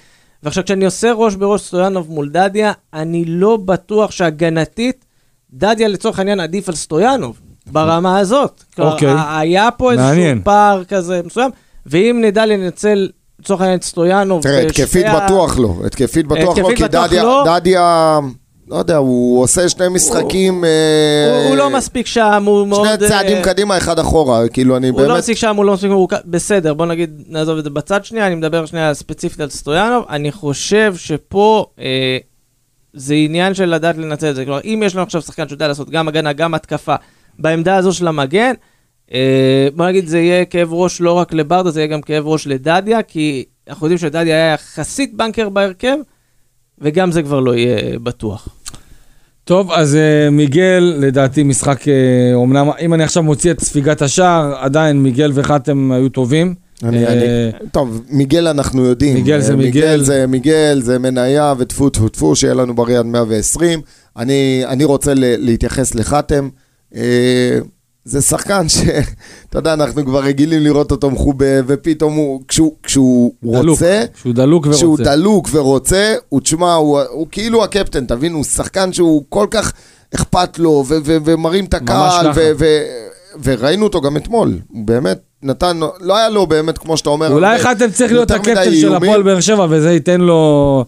ועכשיו, 0.43 0.63
כשאני 0.63 0.85
עושה 0.85 1.11
ראש 1.13 1.35
בראש 1.35 1.61
סטויאנוב 1.61 2.09
מול 2.09 2.29
דדיה, 2.29 2.71
אני 2.93 3.25
לא 3.25 3.57
בטוח 3.57 4.11
שהגנתית, 4.11 5.05
דדיה 5.53 5.87
לצורך 5.87 6.19
העניין 6.19 6.39
עדיף 6.39 6.69
על 6.69 6.75
סטויאנוב, 6.75 7.39
ברמה 7.71 8.19
הזאת. 8.19 8.63
כלומר, 8.75 8.93
אוקיי. 8.93 9.13
היה 9.29 9.71
פה 9.71 9.91
איזשהו 9.91 10.09
מעניין. 10.09 10.41
פער 10.43 10.83
כזה 10.83 11.21
מסוים, 11.25 11.51
ואם 11.85 12.19
נדע 12.23 12.45
לנצל, 12.45 13.09
לצורך 13.39 13.61
העניין, 13.61 13.79
את 13.79 13.83
סטויאנוב... 13.83 14.43
תראה, 14.43 14.59
התקפית 14.59 15.05
בטוח 15.15 15.59
לא. 15.59 15.75
התקפית 15.85 16.27
בטוח 16.27 16.57
לא, 16.57 16.73
כי 16.75 16.83
דדיה, 17.45 18.19
לא. 18.69 18.75
לא 18.79 18.81
יודע, 18.81 18.97
הוא 18.97 19.43
עושה 19.43 19.69
שני 19.69 19.87
משחקים... 19.89 20.65
אה, 20.65 21.39
הוא, 21.39 21.49
הוא 21.49 21.55
לא 21.55 21.69
מספיק 21.69 22.07
שם, 22.07 22.43
הוא 22.45 22.67
מאוד... 22.67 22.87
שני 22.87 23.07
צעדים 23.07 23.37
אה, 23.37 23.43
קדימה, 23.43 23.77
אחד 23.77 23.99
אחורה, 23.99 24.49
כאילו, 24.49 24.77
אני 24.77 24.89
הוא 24.89 25.01
לא 25.01 25.07
באמת... 25.07 25.19
מספיק 25.19 25.37
שם, 25.37 25.55
הוא 25.55 25.65
לא 25.65 25.73
מספיק 25.73 25.91
מורכב, 25.91 26.17
בסדר, 26.25 26.73
בוא 26.73 26.85
נגיד, 26.85 27.23
נעזוב 27.27 27.57
את 27.57 27.63
זה 27.63 27.69
בצד 27.69 28.05
שנייה, 28.05 28.27
אני 28.27 28.35
מדבר 28.35 28.65
שנייה 28.65 28.93
ספציפית 28.93 29.39
על 29.39 29.49
סטויאנוב, 29.49 30.05
אני 30.09 30.31
חושב 30.31 30.95
שפה 30.97 31.65
אה, 31.79 32.17
זה 32.93 33.13
עניין 33.13 33.53
של 33.53 33.65
לדעת 33.65 33.97
לנצל 33.97 34.29
את 34.29 34.35
זה, 34.35 34.45
כלומר, 34.45 34.61
אם 34.63 34.83
יש 34.85 34.95
לנו 34.95 35.03
עכשיו 35.03 35.21
שחקן 35.21 35.47
שיודע 35.47 35.67
לעשות 35.67 35.89
גם 35.89 36.07
הגנה, 36.07 36.33
גם 36.33 36.53
התקפה, 36.53 36.95
בעמדה 37.39 37.75
הזו 37.75 37.93
של 37.93 38.07
המגן, 38.07 38.53
אה, 39.13 39.67
בוא 39.75 39.85
נגיד, 39.87 40.07
זה 40.07 40.19
יהיה 40.19 40.45
כאב 40.45 40.73
ראש 40.73 41.01
לא 41.01 41.13
רק 41.13 41.33
לברדה, 41.33 41.71
זה 41.71 41.79
יהיה 41.79 41.87
גם 41.87 42.01
כאב 42.01 42.27
ראש 42.27 42.47
לדדיה, 42.47 43.03
כי 43.03 43.45
אנחנו 43.67 43.85
יודעים 43.85 43.97
שדדיה 43.97 44.35
היה 44.35 44.53
יחסית 44.53 45.13
בנקר 45.13 45.49
בהרכב, 45.49 45.95
וגם 46.81 47.11
זה 47.11 47.23
כבר 47.23 47.39
לא 47.39 47.55
יהיה 47.55 47.99
בטוח. 47.99 48.58
טוב, 49.49 49.71
אז 49.71 49.95
אה, 49.95 50.29
מיגל, 50.29 50.93
לדעתי 50.99 51.43
משחק, 51.43 51.87
אה, 51.87 51.93
אומנם, 52.33 52.69
אם 52.81 52.93
אני 52.93 53.03
עכשיו 53.03 53.23
מוציא 53.23 53.51
את 53.51 53.59
ספיגת 53.59 54.01
השער, 54.01 54.55
עדיין 54.59 55.03
מיגל 55.03 55.31
וחתם 55.33 55.91
היו 55.91 56.09
טובים. 56.09 56.55
אני, 56.83 57.05
אה, 57.05 57.13
אני, 57.13 57.25
טוב, 57.71 58.01
מיגל 58.09 58.47
אנחנו 58.47 58.85
יודעים. 58.85 59.13
מיגל 59.13 59.39
זה 59.39 59.55
מיגל. 59.55 59.81
מיגל 59.81 60.03
זה 60.03 60.27
מיגל, 60.27 60.79
זה 60.81 60.99
מניה 60.99 61.53
וטפו 61.57 61.89
טפו 61.89 62.09
טפו, 62.09 62.35
שיהיה 62.35 62.53
לנו 62.53 62.75
בריא 62.75 62.99
עד 62.99 63.05
120. 63.05 63.81
אני, 64.17 64.63
אני 64.67 64.83
רוצה 64.83 65.13
ל, 65.13 65.19
להתייחס 65.19 65.95
לחתם. 65.95 66.49
זה 68.05 68.21
שחקן 68.21 68.69
שאתה 68.69 68.89
יודע, 69.59 69.73
אנחנו 69.73 70.05
כבר 70.05 70.19
רגילים 70.23 70.61
לראות 70.63 70.91
אותו 70.91 71.11
מחובה, 71.11 71.45
ופתאום 71.67 72.13
הוא, 72.15 72.41
כשהוא, 72.47 72.73
כשהוא 72.83 73.31
דלוק, 73.43 73.65
רוצה, 73.69 74.03
שהוא 74.15 74.33
דלוק 74.33 74.65
ורוצה. 74.65 74.77
כשהוא 74.77 74.97
דלוק 74.97 75.49
ורוצה, 75.51 76.13
הוא 76.29 76.41
תשמע, 76.41 76.73
הוא, 76.73 76.99
הוא 77.09 77.27
כאילו 77.31 77.63
הקפטן, 77.63 78.05
תבין, 78.05 78.33
הוא 78.33 78.43
שחקן 78.43 78.93
שהוא 78.93 79.23
כל 79.29 79.47
כך 79.51 79.73
אכפת 80.15 80.59
לו, 80.59 80.69
ו- 80.87 80.97
ו- 81.05 81.17
ומרים 81.25 81.65
את 81.65 81.73
הקהל. 81.73 82.27
ו- 82.35 82.51
ו- 82.59 82.83
וראינו 83.43 83.83
אותו 83.83 84.01
גם 84.01 84.17
אתמול, 84.17 84.59
הוא 84.69 84.85
באמת 84.85 85.19
נתן, 85.43 85.79
לא 86.01 86.17
היה 86.17 86.29
לו 86.29 86.47
באמת, 86.47 86.77
כמו 86.77 86.97
שאתה 86.97 87.09
אומר, 87.09 87.31
אולי 87.33 87.55
הרבה- 87.55 87.63
חתם 87.63 87.91
צריך 87.91 88.11
להיות 88.11 88.31
הקפטן 88.31 88.75
של. 88.81 88.95
הפועל 88.95 89.21
באר 89.23 89.39
שבע, 89.39 89.67
וזה 89.69 89.91
ייתן 89.93 90.21
לו... 90.21 90.85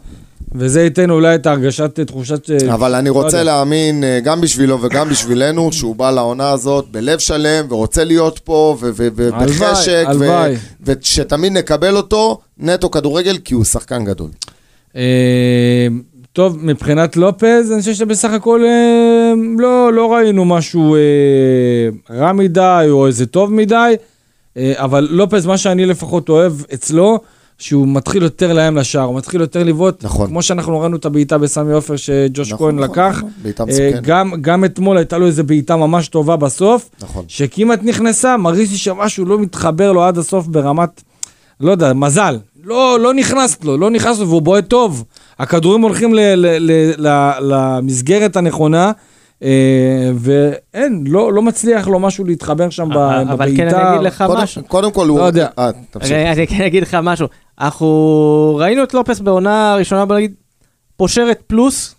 וזה 0.55 0.81
ייתן 0.83 1.09
אולי 1.09 1.35
את 1.35 1.47
הרגשת, 1.47 1.99
תחושת... 1.99 2.49
אה, 2.49 2.73
אבל 2.73 2.95
אני 2.95 3.09
לא 3.09 3.13
רוצה. 3.13 3.43
להאמין, 3.43 4.03
אה, 4.03 4.19
גם 4.23 4.41
בשבילו 4.41 4.81
וגם 4.81 5.09
בשבילנו, 5.09 5.71
שהוא 5.71 5.95
בא 5.95 6.11
לעונה 6.11 6.49
הזאת 6.49 6.85
בלב 6.91 7.19
שלם, 7.19 7.65
ורוצה 7.69 8.03
להיות 8.03 8.39
פה, 8.39 8.77
ובחשק. 8.81 10.05
ושתמיד 10.83 11.51
נקבל 11.53 11.97
אותו 11.97 12.39
נטו 12.57 12.91
כדורגל, 12.91 13.37
כי 13.37 13.53
הוא 13.53 13.63
שחקן 13.63 14.05
גדול. 14.05 14.29
אה, 14.95 15.87
טוב, 16.33 16.57
מבחינת 16.61 17.17
לופז, 17.17 17.71
אני 17.71 17.79
חושב 17.79 17.93
שבסך 17.93 18.31
הכל 18.31 18.65
אה, 18.65 19.33
לא, 19.57 19.93
לא 19.93 20.13
ראינו 20.13 20.45
משהו 20.45 20.95
אה, 20.95 20.99
רע 22.15 22.33
מדי 22.33 22.87
או 22.89 23.07
איזה 23.07 23.25
טוב 23.25 23.53
מדי, 23.53 23.93
אה, 24.57 24.73
אבל 24.75 25.07
לופז, 25.11 25.45
מה 25.45 25.57
שאני 25.57 25.85
לפחות 25.85 26.29
אוהב 26.29 26.53
אצלו, 26.73 27.19
שהוא 27.61 27.87
מתחיל 27.87 28.23
יותר 28.23 28.53
לאיים 28.53 28.77
לשער, 28.77 29.03
הוא 29.03 29.15
מתחיל 29.17 29.41
יותר 29.41 29.63
לבעוט, 29.63 30.03
נכון. 30.05 30.27
כמו 30.27 30.41
שאנחנו 30.41 30.79
ראינו 30.79 30.95
את 30.97 31.05
הבעיטה 31.05 31.37
בסמי 31.37 31.73
עופר 31.73 31.95
שג'וש 31.95 32.51
נכון, 32.51 32.67
כהן 32.67 32.75
נכון, 32.83 32.89
לקח. 32.91 33.15
נכון, 33.17 33.29
בעיטה 33.43 33.63
אה, 33.63 33.67
מסוכנת. 33.67 34.01
גם, 34.03 34.33
גם 34.41 34.65
אתמול 34.65 34.97
הייתה 34.97 35.17
לו 35.17 35.25
איזו 35.25 35.43
בעיטה 35.43 35.75
ממש 35.75 36.07
טובה 36.07 36.35
בסוף, 36.35 36.89
נכון. 37.01 37.25
שכמעט 37.27 37.79
נכנסה, 37.83 38.37
מרגיש 38.37 38.71
לי 38.71 38.77
שמשהו 38.77 39.25
לא 39.25 39.39
מתחבר 39.39 39.91
לו 39.91 40.03
עד 40.03 40.17
הסוף 40.17 40.47
ברמת, 40.47 41.01
לא 41.59 41.71
יודע, 41.71 41.93
מזל. 41.93 42.37
לא, 42.63 42.99
לא 42.99 43.13
נכנס 43.13 43.57
לו, 43.63 43.77
לא 43.77 43.89
נכנס 43.89 44.19
לו, 44.19 44.27
והוא 44.27 44.41
בועט 44.41 44.67
טוב. 44.67 45.03
הכדורים 45.39 45.81
הולכים 45.81 46.13
ל, 46.13 46.19
ל, 46.19 46.45
ל, 46.59 46.71
ל, 47.07 47.31
למסגרת 47.41 48.35
הנכונה, 48.35 48.91
אה, 49.43 49.49
ואין, 50.15 51.03
לא, 51.07 51.33
לא 51.33 51.41
מצליח 51.41 51.87
לו 51.87 51.99
משהו 51.99 52.25
להתחבר 52.25 52.69
שם 52.69 52.89
ב- 52.89 52.93
בבעיטה. 52.93 53.33
אבל 53.33 53.57
כן, 53.57 53.67
אני 53.75 53.89
אגיד 53.95 54.07
לך 54.07 54.23
קודם- 54.27 54.41
משהו. 54.41 54.61
קודם 54.67 54.91
כל 54.91 55.07
הוא... 55.07 55.19
לא 55.19 55.23
יודע. 55.23 55.47
אה, 55.59 55.69
תמשיך. 55.91 56.11
אני, 56.11 56.31
אני 56.31 56.47
כן 56.47 56.63
אגיד 56.63 56.83
לך 56.83 56.97
משהו. 57.03 57.27
אנחנו 57.61 58.55
ראינו 58.59 58.83
את 58.83 58.93
לופס 58.93 59.19
בעונה 59.19 59.73
הראשונה, 59.73 60.05
בוא 60.05 60.15
נגיד, 60.15 60.33
פושרת 60.97 61.41
פלוס. 61.47 61.95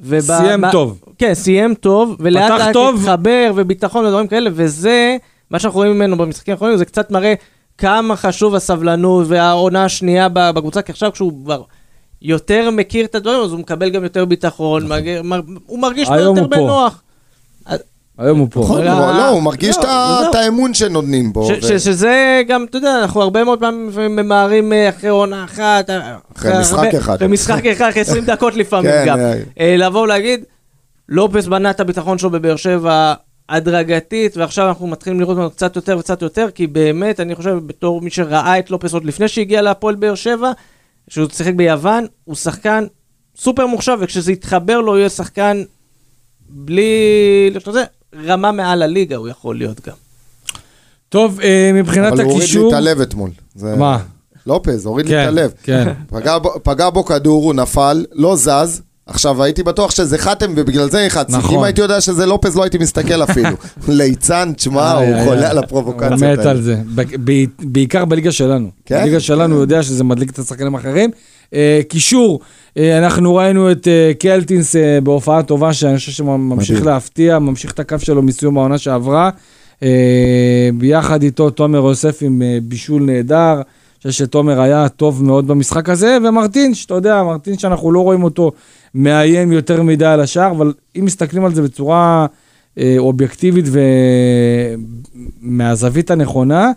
וב- 0.00 0.20
סיים 0.20 0.60
ב- 0.60 0.70
טוב. 0.72 1.00
כן, 1.18 1.34
סיים 1.34 1.74
טוב, 1.74 2.16
ולאט 2.20 2.50
לאט. 2.50 2.76
התחבר 2.94 3.52
וביטחון 3.56 4.04
ודברים 4.04 4.26
כאלה, 4.26 4.50
וזה, 4.52 5.16
מה 5.50 5.58
שאנחנו 5.58 5.78
רואים 5.80 5.92
ממנו 5.92 6.16
במשחקים 6.16 6.52
האחרונים, 6.52 6.76
זה 6.76 6.84
קצת 6.84 7.10
מראה 7.10 7.34
כמה 7.78 8.16
חשוב 8.16 8.54
הסבלנות 8.54 9.26
והעונה 9.28 9.84
השנייה 9.84 10.28
בקבוצה, 10.32 10.82
כי 10.82 10.92
עכשיו 10.92 11.12
כשהוא 11.12 11.32
כבר 11.44 11.62
יותר 12.22 12.70
מכיר 12.70 13.04
את 13.04 13.14
הדברים, 13.14 13.40
אז 13.40 13.52
הוא 13.52 13.60
מקבל 13.60 13.90
גם 13.90 14.02
יותר 14.04 14.24
ביטחון, 14.24 14.86
מרג- 14.88 15.20
מר- 15.24 15.40
הוא 15.66 15.78
מרגיש 15.78 16.02
נכון. 16.08 16.18
היום 16.18 16.36
יותר. 16.36 16.48
בנוח. 16.48 17.02
היום 18.18 18.38
הוא 18.38 18.48
פה. 18.50 18.60
נכון, 18.60 18.84
לא, 18.84 18.90
הוא- 18.92 19.16
לא, 19.16 19.28
הוא 19.28 19.42
מרגיש 19.42 19.76
לא, 19.76 20.30
את 20.30 20.34
האמון 20.34 20.74
שנותנים 20.74 21.32
בו. 21.32 21.48
שזה 21.78 22.42
גם, 22.48 22.64
אתה 22.70 22.76
יודע, 22.78 22.98
אנחנו 23.02 23.22
הרבה 23.22 23.44
מאוד 23.44 23.60
פעמים 23.60 23.90
ממהרים 24.16 24.72
אה, 24.72 24.88
אחרי 24.88 25.10
עונה 25.10 25.44
אחת. 25.44 25.90
אה, 25.90 26.16
אחרי 26.36 26.58
משחק 26.60 26.78
הרבה- 26.84 26.98
אחד. 26.98 27.14
אחרי 27.14 27.28
משחק 27.28 27.66
אחד, 27.66 27.88
אחרי 27.88 28.00
20 28.02 28.24
דקות 28.24 28.54
לפעמים 28.56 28.90
כן, 28.90 29.04
גם. 29.06 29.18
אה. 29.18 29.34
אה, 29.60 29.76
לבוא 29.76 30.00
ולהגיד, 30.02 30.44
לופס 31.08 31.46
בנה 31.46 31.70
את 31.70 31.80
הביטחון 31.80 32.18
שלו 32.18 32.30
בבאר 32.30 32.56
שבע 32.56 33.14
הדרגתית, 33.48 34.36
ועכשיו 34.36 34.68
אנחנו 34.68 34.86
מתחילים 34.86 35.20
לראות 35.20 35.36
ממנו 35.36 35.50
קצת 35.50 35.76
יותר 35.76 35.96
וקצת 35.98 36.22
יותר, 36.22 36.48
כי 36.54 36.66
באמת, 36.66 37.20
אני 37.20 37.34
חושב, 37.34 37.58
בתור 37.66 38.00
מי 38.00 38.10
שראה 38.10 38.58
את 38.58 38.70
לופס 38.70 38.92
עוד 38.94 39.04
לפני 39.04 39.28
שהגיע 39.28 39.62
להפועל 39.62 39.94
באר 39.94 40.14
שבע, 40.14 40.52
שהוא 41.08 41.28
שיחק 41.32 41.54
ביוון, 41.54 42.06
הוא 42.24 42.36
שחקן 42.36 42.84
סופר 43.36 43.66
מוחשב, 43.66 43.96
וכשזה 44.00 44.32
יתחבר 44.32 44.80
לו, 44.80 44.92
הוא 44.92 44.98
יהיה 44.98 45.08
שחקן 45.08 45.62
בלי... 46.50 46.92
זה, 48.12 48.32
רמה 48.32 48.52
מעל 48.52 48.82
הליגה 48.82 49.16
הוא 49.16 49.28
יכול 49.28 49.56
להיות 49.58 49.86
גם. 49.88 49.94
טוב, 51.08 51.40
אה, 51.40 51.70
מבחינת 51.74 52.12
אבל 52.12 52.22
הוא 52.22 52.32
הוריד 52.32 52.38
לי 52.38 52.44
הקישור... 52.44 52.68
את 52.68 52.74
הלב 52.76 53.00
אתמול. 53.00 53.30
זה- 53.54 53.76
מה? 53.76 53.98
לופז, 54.46 54.86
הוריד 54.86 55.06
לי 55.06 55.12
כן, 55.12 55.22
את 55.22 55.28
הלב. 55.28 55.52
כן. 55.62 55.92
פגע 56.10 56.38
בו- 56.38 56.54
פגע 56.62 56.90
בו 56.90 57.04
כדור, 57.04 57.44
הוא 57.44 57.54
נפל, 57.54 58.04
לא 58.12 58.36
זז. 58.36 58.82
עכשיו, 59.06 59.42
הייתי 59.42 59.62
בטוח 59.62 59.90
שזה 59.90 60.18
חתם 60.18 60.52
ובגלל 60.56 60.90
זה 60.90 61.02
נלחצתי. 61.02 61.32
נכון. 61.36 61.54
אם 61.54 61.62
הייתי 61.62 61.80
יודע 61.80 62.00
שזה 62.00 62.26
לופז, 62.26 62.56
לא 62.56 62.62
הייתי 62.62 62.78
מסתכל 62.78 63.22
אפילו. 63.22 63.48
ליצן, 63.88 64.52
תשמע, 64.56 64.92
הוא 64.92 65.24
חולה. 65.24 65.50
על 65.50 65.56
הוא 65.58 65.64
הפרובוקציות 65.64 66.12
מת 66.12 66.38
האלה. 66.38 66.50
על 66.50 66.62
זה, 66.62 66.76
ב- 66.94 67.30
ב- 67.30 67.44
בעיקר 67.62 68.04
בליגה 68.04 68.32
שלנו. 68.32 68.70
כן? 68.86 69.00
בליגה 69.00 69.20
שלנו 69.20 69.54
הוא 69.54 69.60
יודע 69.62 69.82
שזה 69.82 70.04
מדליק 70.04 70.30
את 70.30 70.38
השחקנים 70.38 70.74
האחרים. 70.74 71.10
אה, 71.54 71.80
קישור, 71.88 72.40
אה, 72.76 72.98
אנחנו 72.98 73.34
ראינו 73.34 73.72
את 73.72 73.88
אה, 73.88 74.12
קלטינס 74.18 74.76
בהופעה 75.02 75.42
טובה, 75.42 75.72
שאני 75.72 75.96
חושב 75.96 76.12
שממשיך. 76.12 76.86
להפתיע, 76.86 77.38
ממשיך 77.38 77.72
את 77.72 77.80
הקו 77.80 77.96
שלו 77.98 78.22
מסיום 78.22 78.58
העונה 78.58 78.78
שעברה. 78.78 79.30
ביחד 80.74 81.22
איתו 81.22 81.50
תומר 81.50 81.78
יוסף 81.78 82.18
עם 82.22 82.42
בישול 82.62 83.02
נהדר. 83.02 83.54
אני 83.54 84.12
חושב 84.12 84.24
שתומר 84.24 84.60
היה 84.60 84.88
טוב 84.88 85.24
מאוד 85.24 85.46
במשחק 85.46 85.88
הזה, 85.88 86.18
ומרטין, 86.24 86.74
שאתה 86.74 86.94
יודע, 86.94 87.22
מרטין 87.22 87.58
שאנחנו 87.58 87.92
לא 87.92 88.00
רואים 88.00 88.24
אותו 88.24 88.52
מאיים 88.94 89.52
יותר 89.52 89.82
מדי 89.82 90.04
על 90.06 90.20
השער, 90.20 90.50
אבל 90.50 90.72
אם 90.98 91.04
מסתכלים 91.04 91.44
על 91.44 91.54
זה 91.54 91.62
בצורה 91.62 92.26
אה, 92.78 92.94
אובייקטיבית 92.98 93.64
ומהזווית 95.42 96.10
הנכונה, 96.10 96.70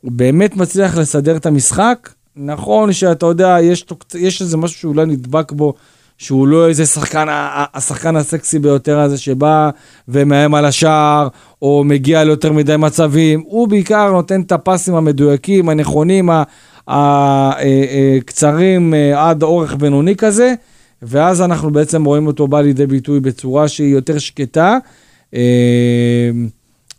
הוא 0.00 0.12
באמת 0.12 0.56
מצליח 0.56 0.96
לסדר 0.96 1.36
את 1.36 1.46
המשחק. 1.46 2.08
נכון 2.40 2.92
שאתה 2.92 3.26
יודע, 3.26 3.56
יש, 3.62 3.86
יש 4.14 4.42
איזה 4.42 4.56
משהו 4.56 4.80
שאולי 4.80 5.06
נדבק 5.06 5.52
בו, 5.52 5.74
שהוא 6.18 6.48
לא 6.48 6.68
איזה 6.68 6.86
שחקן, 6.86 7.26
השחקן 7.74 8.16
הסקסי 8.16 8.58
ביותר 8.58 8.98
הזה 8.98 9.18
שבא 9.18 9.70
ומאיים 10.08 10.54
על 10.54 10.64
השער, 10.64 11.28
או 11.62 11.84
מגיע 11.84 12.24
ליותר 12.24 12.52
מדי 12.52 12.76
מצבים. 12.76 13.42
הוא 13.46 13.68
בעיקר 13.68 14.10
נותן 14.10 14.40
את 14.40 14.52
הפסים 14.52 14.94
המדויקים, 14.94 15.68
הנכונים, 15.68 16.30
הקצרים 16.88 18.94
אה, 18.94 19.28
עד 19.28 19.42
אורך 19.42 19.74
בינוני 19.74 20.16
כזה, 20.16 20.54
ואז 21.02 21.42
אנחנו 21.42 21.70
בעצם 21.70 22.04
רואים 22.04 22.26
אותו 22.26 22.48
בא 22.48 22.60
לידי 22.60 22.86
ביטוי 22.86 23.20
בצורה 23.20 23.68
שהיא 23.68 23.94
יותר 23.94 24.18
שקטה. 24.18 24.78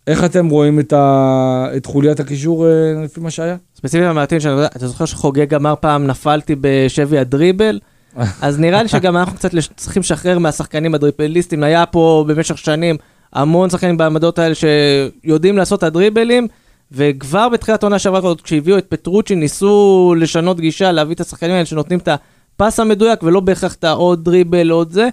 איך 0.09 0.23
אתם 0.23 0.49
רואים 0.49 0.79
את, 0.79 0.93
ה... 0.93 1.67
את 1.77 1.85
חוליית 1.85 2.19
הקישור 2.19 2.67
אה, 2.67 2.71
לפי 3.03 3.19
מה 3.19 3.31
שהיה? 3.31 3.55
ספציפית 3.75 4.07
המעטים 4.07 4.39
שאני 4.39 4.65
אתה 4.65 4.87
זוכר 4.87 5.05
שחוגג 5.05 5.53
אמר 5.53 5.73
פעם 5.79 6.07
נפלתי 6.07 6.55
בשבי 6.61 7.17
הדריבל? 7.17 7.79
אז 8.41 8.59
נראה 8.59 8.83
לי 8.83 8.89
שגם 8.89 9.17
אנחנו 9.17 9.35
קצת 9.35 9.51
צריכים 9.75 9.99
לשחרר 9.99 10.39
מהשחקנים 10.39 10.95
הדריבליסטים. 10.95 11.63
היה 11.63 11.85
פה 11.85 12.25
במשך 12.27 12.57
שנים 12.57 12.95
המון 13.33 13.69
שחקנים 13.69 13.97
בעמדות 13.97 14.39
האלה 14.39 14.53
שיודעים 14.55 15.57
לעשות 15.57 15.79
את 15.79 15.83
הדריבלים, 15.83 16.47
וכבר 16.91 17.49
בתחילת 17.49 17.83
העונה 17.83 17.99
שעברה, 17.99 18.33
כשהביאו 18.43 18.77
את 18.77 18.85
פטרוצ'י, 18.89 19.35
ניסו 19.35 20.15
לשנות 20.17 20.59
גישה, 20.59 20.91
להביא 20.91 21.15
את 21.15 21.21
השחקנים 21.21 21.51
האלה 21.51 21.65
שנותנים 21.65 21.99
את 21.99 22.07
הפס 22.07 22.79
המדויק, 22.79 23.23
ולא 23.23 23.39
בהכרח 23.39 23.73
את 23.73 23.83
העוד 23.83 24.25
דריבל, 24.25 24.69
עוד 24.69 24.91
זה. 24.91 25.09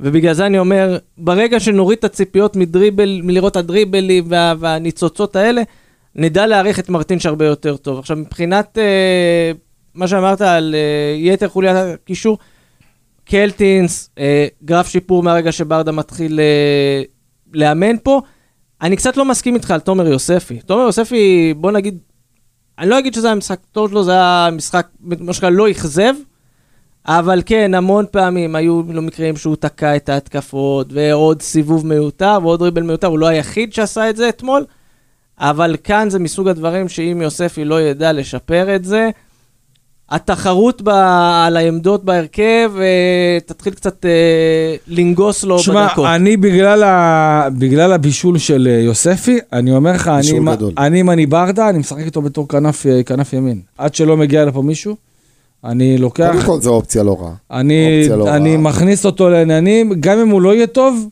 ובגלל 0.00 0.32
זה 0.32 0.46
אני 0.46 0.58
אומר, 0.58 0.98
ברגע 1.18 1.60
שנוריד 1.60 1.98
את 1.98 2.04
הציפיות 2.04 2.56
מדריבל, 2.56 3.20
מלראות 3.24 3.52
את 3.52 3.56
הדריבלים 3.56 4.24
וה, 4.28 4.54
והניצוצות 4.58 5.36
האלה, 5.36 5.62
נדע 6.14 6.46
להעריך 6.46 6.78
את 6.78 6.88
מרטינש 6.88 7.26
הרבה 7.26 7.46
יותר 7.46 7.76
טוב. 7.76 7.98
עכשיו, 7.98 8.16
מבחינת 8.16 8.78
אה, 8.78 9.52
מה 9.94 10.08
שאמרת 10.08 10.40
על 10.40 10.74
אה, 10.74 11.16
יתר 11.18 11.48
חוליית 11.48 11.76
הקישור, 11.76 12.38
קלטינס, 13.24 14.10
אה, 14.18 14.46
גרף 14.64 14.88
שיפור 14.88 15.22
מהרגע 15.22 15.52
שברדה 15.52 15.92
מתחיל 15.92 16.40
אה, 16.40 17.02
לאמן 17.52 17.98
פה. 18.02 18.20
אני 18.82 18.96
קצת 18.96 19.16
לא 19.16 19.24
מסכים 19.24 19.54
איתך 19.54 19.70
על 19.70 19.80
תומר 19.80 20.06
יוספי. 20.06 20.60
תומר 20.60 20.82
יוספי, 20.82 21.54
בוא 21.56 21.72
נגיד, 21.72 21.98
אני 22.78 22.88
לא 22.88 22.98
אגיד 22.98 23.14
שזה 23.14 23.26
היה 23.26 23.34
משחק 23.34 23.58
טוב 23.72 23.90
שלו, 23.90 24.04
זה 24.04 24.12
היה 24.12 24.48
משחק, 24.52 24.86
מה 25.00 25.32
שנקרא, 25.32 25.50
לא 25.50 25.70
אכזב, 25.70 26.14
אבל 27.06 27.42
כן, 27.46 27.74
המון 27.74 28.04
פעמים 28.10 28.56
היו 28.56 28.82
לו 28.88 29.02
מקרים 29.02 29.36
שהוא 29.36 29.56
תקע 29.56 29.96
את 29.96 30.08
ההתקפות, 30.08 30.86
ועוד 30.92 31.42
סיבוב 31.42 31.86
מיותר, 31.86 32.38
ועוד 32.42 32.62
ריבל 32.62 32.82
מיותר, 32.82 33.06
הוא 33.06 33.18
לא 33.18 33.26
היחיד 33.26 33.72
שעשה 33.72 34.10
את 34.10 34.16
זה 34.16 34.28
אתמול, 34.28 34.64
אבל 35.40 35.76
כאן 35.84 36.10
זה 36.10 36.18
מסוג 36.18 36.48
הדברים 36.48 36.88
שאם 36.88 37.20
יוספי 37.22 37.64
לא 37.64 37.80
ידע 37.80 38.12
לשפר 38.12 38.76
את 38.76 38.84
זה, 38.84 39.10
התחרות 40.10 40.82
ב, 40.82 40.88
על 41.46 41.56
העמדות 41.56 42.04
בהרכב 42.04 42.72
אה, 42.78 43.38
תתחיל 43.46 43.74
קצת 43.74 44.06
אה, 44.06 44.74
לנגוס 44.88 45.44
לו 45.44 45.58
שמע, 45.58 45.86
בדקות. 45.86 46.06
אני 46.06 46.36
בגלל, 46.36 46.82
ה... 46.82 47.48
בגלל 47.58 47.92
הבישול 47.92 48.38
של 48.38 48.68
אה, 48.70 48.80
יוספי, 48.80 49.38
אני 49.52 49.72
אומר 49.72 49.92
לך, 49.92 50.08
אני, 50.08 50.56
גדול. 50.56 50.72
אני 50.78 51.00
אם 51.00 51.10
אני 51.10 51.26
ברדה, 51.26 51.68
אני 51.68 51.78
משחק 51.78 52.04
איתו 52.04 52.22
בתור 52.22 52.48
כנף, 52.48 52.86
אה, 52.86 53.02
כנף 53.02 53.32
ימין. 53.32 53.60
עד 53.78 53.94
שלא 53.94 54.16
מגיע 54.16 54.44
לפה 54.44 54.62
מישהו, 54.62 54.96
אני 55.64 55.98
לוקח, 55.98 56.30
קודם 56.32 56.46
כל 56.46 56.60
זו 56.60 56.70
אופציה 56.74 57.02
לא 57.02 57.16
רעה. 57.20 57.32
אני, 57.60 58.08
לא 58.08 58.34
אני 58.36 58.50
רעה. 58.50 58.58
מכניס 58.58 59.06
אותו 59.06 59.28
לעניינים, 59.30 59.92
גם 60.00 60.18
אם 60.18 60.28
הוא 60.28 60.42
לא 60.42 60.54
יהיה 60.54 60.66
טוב, 60.66 61.08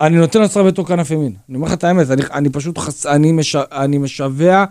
אני 0.00 0.16
נותן 0.16 0.38
לו 0.38 0.44
לשחק 0.44 0.64
בתור 0.64 0.86
כנף 0.86 1.10
ימין. 1.10 1.32
אני 1.48 1.56
אומר 1.56 1.66
לך 1.66 1.72
את 1.72 1.84
האמת, 1.84 2.10
אני, 2.10 2.22
אני 2.34 2.48
פשוט, 2.48 2.78
חס... 2.78 3.06
אני, 3.06 3.32
מש... 3.32 3.56
אני 3.56 3.98
משווע, 3.98 4.64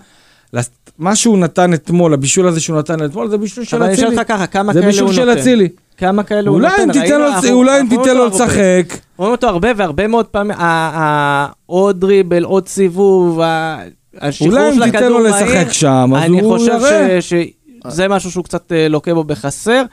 מה 0.99 1.15
שהוא 1.15 1.37
נתן 1.37 1.73
אתמול, 1.73 2.13
הבישול 2.13 2.47
הזה 2.47 2.59
שהוא 2.59 2.77
נתן 2.79 3.05
אתמול, 3.05 3.29
זה 3.29 3.37
בישול 3.37 3.63
של 3.63 3.77
אבל 3.77 3.85
אני 3.85 3.93
אשאל 3.93 4.05
אצילי. 4.05 4.19
אותך 4.19 4.31
ככה, 4.31 4.47
כמה 4.47 4.73
זה 4.73 4.79
כאלה 4.81 4.91
הוא 4.91 5.09
בישול 5.09 5.13
של 5.15 5.25
נותן? 5.25 5.39
אצילי. 5.39 5.69
כמה 5.97 6.23
כאלה 6.23 6.49
הוא 6.49 6.55
אולי 6.57 6.69
נותן? 6.85 7.51
אולי 7.51 7.81
אם 7.81 7.87
תיתן 7.89 8.17
לו. 8.17 8.27
לשחק. 8.27 8.97
רואים 9.17 9.31
אותו 9.31 9.47
הרבה, 9.47 9.67
והרבה 9.77 10.07
מאוד 10.07 10.25
פעמים, 10.25 10.57
עוד 11.65 11.99
דריבל, 11.99 12.43
עוד 12.43 12.67
סיבוב, 12.67 13.39
השחרור 14.21 14.51
אולי 14.53 14.69
אם 14.69 14.75
של 14.75 14.83
תיתן 14.83 14.97
הכדור 14.97 15.19
לו 15.19 15.29
מהיר, 15.29 15.45
לשחק 15.45 15.71
שם, 15.73 16.11
אז 16.15 16.23
אני 16.23 16.39
הוא 16.39 16.57
חושב 16.57 16.77
יראה. 16.81 17.21
ש- 17.21 17.33
שזה 17.89 18.07
משהו 18.07 18.31
שהוא 18.31 18.43
קצת 18.43 18.71
אה, 18.71 18.87
לוקה 18.87 19.13
בו 19.13 19.23
בחסר. 19.23 19.83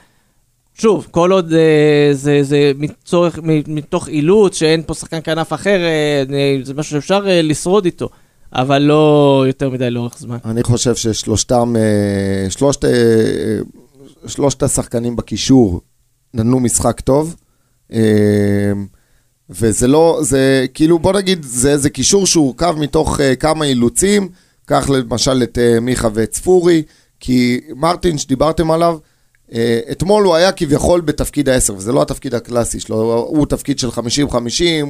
שוב, 0.73 1.07
כל 1.11 1.31
עוד 1.31 1.53
אה, 1.53 2.09
זה, 2.13 2.39
זה 2.43 2.71
מצורך, 2.77 3.39
מתוך 3.67 4.07
אילוץ, 4.07 4.55
שאין 4.55 4.83
פה 4.85 4.93
שחקן 4.93 5.19
כנף 5.23 5.53
אחר, 5.53 5.79
אה, 5.79 6.23
זה 6.63 6.73
משהו 6.73 6.91
שאפשר 6.91 7.21
לשרוד 7.25 7.85
איתו, 7.85 8.09
אבל 8.53 8.77
לא 8.77 9.43
יותר 9.47 9.69
מדי 9.69 9.89
לאורך 9.89 10.15
זמן. 10.17 10.37
אני 10.45 10.63
חושב 10.63 10.95
ששלושתם, 10.95 11.75
שלושת, 12.49 12.85
שלושת 14.27 14.63
השחקנים 14.63 15.15
בקישור 15.15 15.81
נתנו 16.33 16.59
משחק 16.59 16.99
טוב. 16.99 17.35
וזה 19.49 19.87
לא, 19.87 20.19
זה 20.21 20.65
כאילו, 20.73 20.99
בוא 20.99 21.13
נגיד, 21.13 21.43
זה, 21.43 21.77
זה 21.77 21.89
קישור 21.89 22.25
שהורכב 22.27 22.75
מתוך 22.79 23.19
כמה 23.39 23.65
אילוצים, 23.65 24.29
קח 24.65 24.89
למשל 24.89 25.43
את 25.43 25.57
מיכה 25.81 26.07
ואת 26.13 26.33
ספורי, 26.33 26.83
כי 27.19 27.59
מרטין 27.75 28.17
שדיברתם 28.17 28.71
עליו, 28.71 28.97
uh, 29.49 29.53
אתמול 29.91 30.23
הוא 30.23 30.35
היה 30.35 30.51
כביכול 30.51 31.01
בתפקיד 31.01 31.49
העשר, 31.49 31.75
וזה 31.75 31.91
לא 31.91 32.01
התפקיד 32.01 32.35
הקלאסי 32.35 32.79
שלו, 32.79 33.25
הוא 33.29 33.45
תפקיד 33.45 33.79
של 33.79 33.89
50-50, 33.89 33.93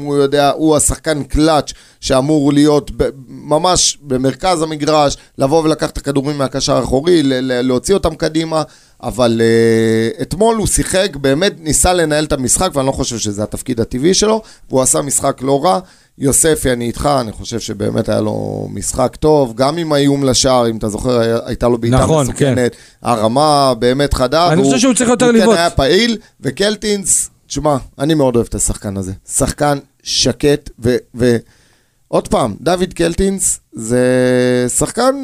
הוא 0.01 0.15
יודע, 0.15 0.51
הוא 0.51 0.75
השחקן 0.75 1.23
קלאץ' 1.23 1.73
שאמור 1.99 2.53
להיות 2.53 2.91
ב, 2.97 3.09
ממש 3.27 3.97
במרכז 4.01 4.61
המגרש, 4.61 5.17
לבוא 5.37 5.63
ולקחת 5.63 5.93
את 5.93 5.97
הכדורים 5.97 6.37
מהקשר 6.37 6.75
האחורי, 6.75 7.23
ל- 7.23 7.61
להוציא 7.61 7.93
אותם 7.93 8.15
קדימה, 8.15 8.63
אבל 9.03 9.41
uh, 9.41 10.21
אתמול 10.21 10.57
הוא 10.57 10.67
שיחק, 10.67 11.15
באמת 11.15 11.53
ניסה 11.59 11.93
לנהל 11.93 12.23
את 12.23 12.33
המשחק, 12.33 12.69
ואני 12.73 12.87
לא 12.87 12.91
חושב 12.91 13.17
שזה 13.17 13.43
התפקיד 13.43 13.79
הטבעי 13.79 14.13
שלו, 14.13 14.41
והוא 14.69 14.81
עשה 14.81 15.01
משחק 15.01 15.41
לא 15.41 15.63
רע. 15.65 15.79
יוספי, 16.19 16.71
אני 16.71 16.85
איתך, 16.85 17.09
אני 17.21 17.31
חושב 17.31 17.59
שבאמת 17.59 18.09
היה 18.09 18.21
לו 18.21 18.67
משחק 18.73 19.15
טוב, 19.15 19.53
גם 19.55 19.77
עם 19.77 19.93
האיום 19.93 20.23
לשער, 20.23 20.69
אם 20.69 20.77
אתה 20.77 20.89
זוכר, 20.89 21.39
הייתה 21.45 21.67
לו 21.67 21.77
בעיטה 21.77 21.97
נכון, 21.97 22.27
מסוכנת, 22.27 22.75
הרמה 23.01 23.73
באמת 23.79 24.13
חדה. 24.13 24.53
אני 24.53 24.63
חושב 24.63 24.79
שהוא 24.79 24.93
צריך 24.93 25.09
יותר 25.09 25.25
הוא 25.25 25.33
לבעוט. 25.33 25.55
כן 25.55 25.59
היה 25.61 25.69
פעיל, 25.69 26.17
וקלטינס, 26.41 27.29
תשמע, 27.47 27.77
אני 27.99 28.13
מאוד 28.13 28.35
אוהב 28.35 28.47
את 28.49 28.55
השחקן 28.55 28.97
הזה. 28.97 29.11
שחקן 29.31 29.77
שקט, 30.03 30.69
ו... 30.79 30.95
ו... 31.15 31.37
עוד 32.07 32.27
פעם, 32.27 32.55
דוד 32.61 32.93
קלטינס 32.93 33.59
זה 33.73 34.05
שחקן 34.77 35.15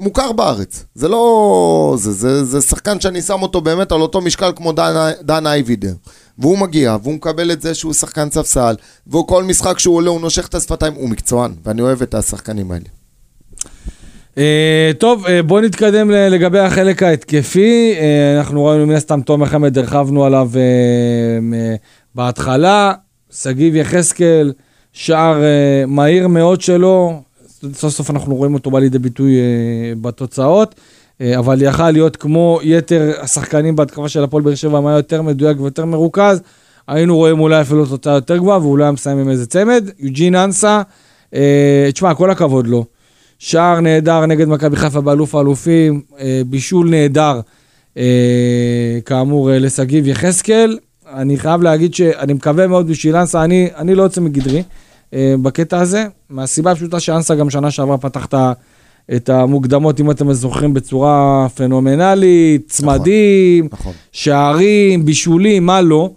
מוכר 0.00 0.32
בארץ. 0.32 0.84
זה 0.94 1.08
לא... 1.08 1.96
זה, 1.98 2.12
זה, 2.12 2.44
זה 2.44 2.60
שחקן 2.60 3.00
שאני 3.00 3.22
שם 3.22 3.42
אותו 3.42 3.60
באמת 3.60 3.92
על 3.92 4.00
אותו 4.00 4.20
משקל 4.20 4.52
כמו 4.56 4.72
דן, 4.72 5.10
דן 5.22 5.46
אייבידר. 5.46 5.92
והוא 6.38 6.58
מגיע, 6.58 6.96
והוא 7.02 7.14
מקבל 7.14 7.50
את 7.52 7.62
זה 7.62 7.74
שהוא 7.74 7.92
שחקן 7.92 8.30
ספסל, 8.30 8.74
וכל 9.12 9.44
משחק 9.44 9.78
שהוא 9.78 9.96
עולה 9.96 10.10
הוא 10.10 10.20
נושך 10.20 10.46
את 10.46 10.54
השפתיים, 10.54 10.94
הוא 10.94 11.08
מקצוען, 11.08 11.52
ואני 11.64 11.82
אוהב 11.82 12.02
את 12.02 12.14
השחקנים 12.14 12.70
האלה. 12.70 12.84
אה, 14.38 14.90
טוב, 14.98 15.26
אה, 15.26 15.42
בואו 15.42 15.60
נתקדם 15.60 16.10
לגבי 16.10 16.58
החלק 16.58 17.02
ההתקפי. 17.02 17.94
אה, 18.00 18.38
אנחנו 18.38 18.64
ראינו 18.64 18.86
מן 18.86 18.94
הסתם 18.94 19.20
תומר 19.20 19.46
חמד, 19.46 19.78
הרחבנו 19.78 20.24
עליו 20.24 20.50
אה, 20.56 21.40
מ- 21.40 21.74
בהתחלה. 22.14 22.92
שגיב 23.32 23.76
יחזקאל, 23.76 24.52
שער 24.92 25.42
אה, 25.42 25.84
מהיר 25.86 26.28
מאוד 26.28 26.60
שלו. 26.60 27.22
סוף 27.74 27.92
סוף 27.92 28.10
אנחנו 28.10 28.34
רואים 28.34 28.54
אותו 28.54 28.70
בא 28.70 28.78
לידי 28.78 28.98
ביטוי 28.98 29.36
אה, 29.36 29.42
בתוצאות. 30.00 30.74
אה, 31.20 31.38
אבל 31.38 31.62
יכל 31.62 31.90
להיות 31.90 32.16
כמו 32.16 32.60
יתר 32.62 33.12
השחקנים 33.20 33.76
בהתקפה 33.76 34.08
של 34.08 34.24
הפועל 34.24 34.42
באר 34.42 34.54
שבע, 34.54 34.88
היה 34.88 34.96
יותר 34.96 35.22
מדויק 35.22 35.60
ויותר 35.60 35.84
מרוכז. 35.84 36.40
היינו 36.88 37.16
רואים 37.16 37.40
אולי 37.40 37.60
אפילו 37.60 37.86
תוצאה 37.86 38.14
יותר 38.14 38.36
גבוהה, 38.36 38.58
ואולי 38.58 38.84
היה 38.84 38.92
מסיים 38.92 39.18
עם 39.18 39.30
איזה 39.30 39.46
צמד. 39.46 39.90
יוג'ין 39.98 40.34
אנסה, 40.34 40.82
אה, 41.34 41.88
תשמע, 41.92 42.14
כל 42.14 42.30
הכבוד 42.30 42.66
לו. 42.66 42.84
שער 43.38 43.80
נהדר 43.80 44.26
נגד 44.26 44.48
מכבי 44.48 44.76
חיפה 44.76 45.00
באלוף 45.00 45.34
האלופים, 45.34 46.02
אה, 46.20 46.42
בישול 46.46 46.90
נהדר, 46.90 47.40
כאמור, 49.04 49.50
לשגיב 49.52 50.06
יחזקאל. 50.06 50.78
אני 51.14 51.38
חייב 51.38 51.62
להגיד 51.62 51.94
שאני 51.94 52.32
מקווה 52.32 52.66
מאוד 52.66 52.88
בשביל 52.88 53.16
אנסה, 53.16 53.44
אני, 53.44 53.70
אני 53.76 53.94
לא 53.94 54.02
יוצא 54.02 54.20
מגדרי 54.20 54.62
בקטע 55.14 55.78
הזה, 55.78 56.04
מהסיבה 56.30 56.72
הפשוטה 56.72 57.00
שאנסה 57.00 57.34
גם 57.34 57.50
שנה 57.50 57.70
שעברה 57.70 57.98
פתח 57.98 58.26
את 58.26 58.34
ה- 58.34 58.52
את 59.16 59.28
המוקדמות, 59.28 60.00
אם 60.00 60.10
אתם 60.10 60.32
זוכרים, 60.32 60.74
בצורה 60.74 61.46
פנומנלית, 61.54 62.68
צמדים, 62.68 63.68
נכון. 63.72 63.92
שערים, 64.12 65.04
בישולים, 65.04 65.66
מה 65.66 65.80
לא. 65.80 66.10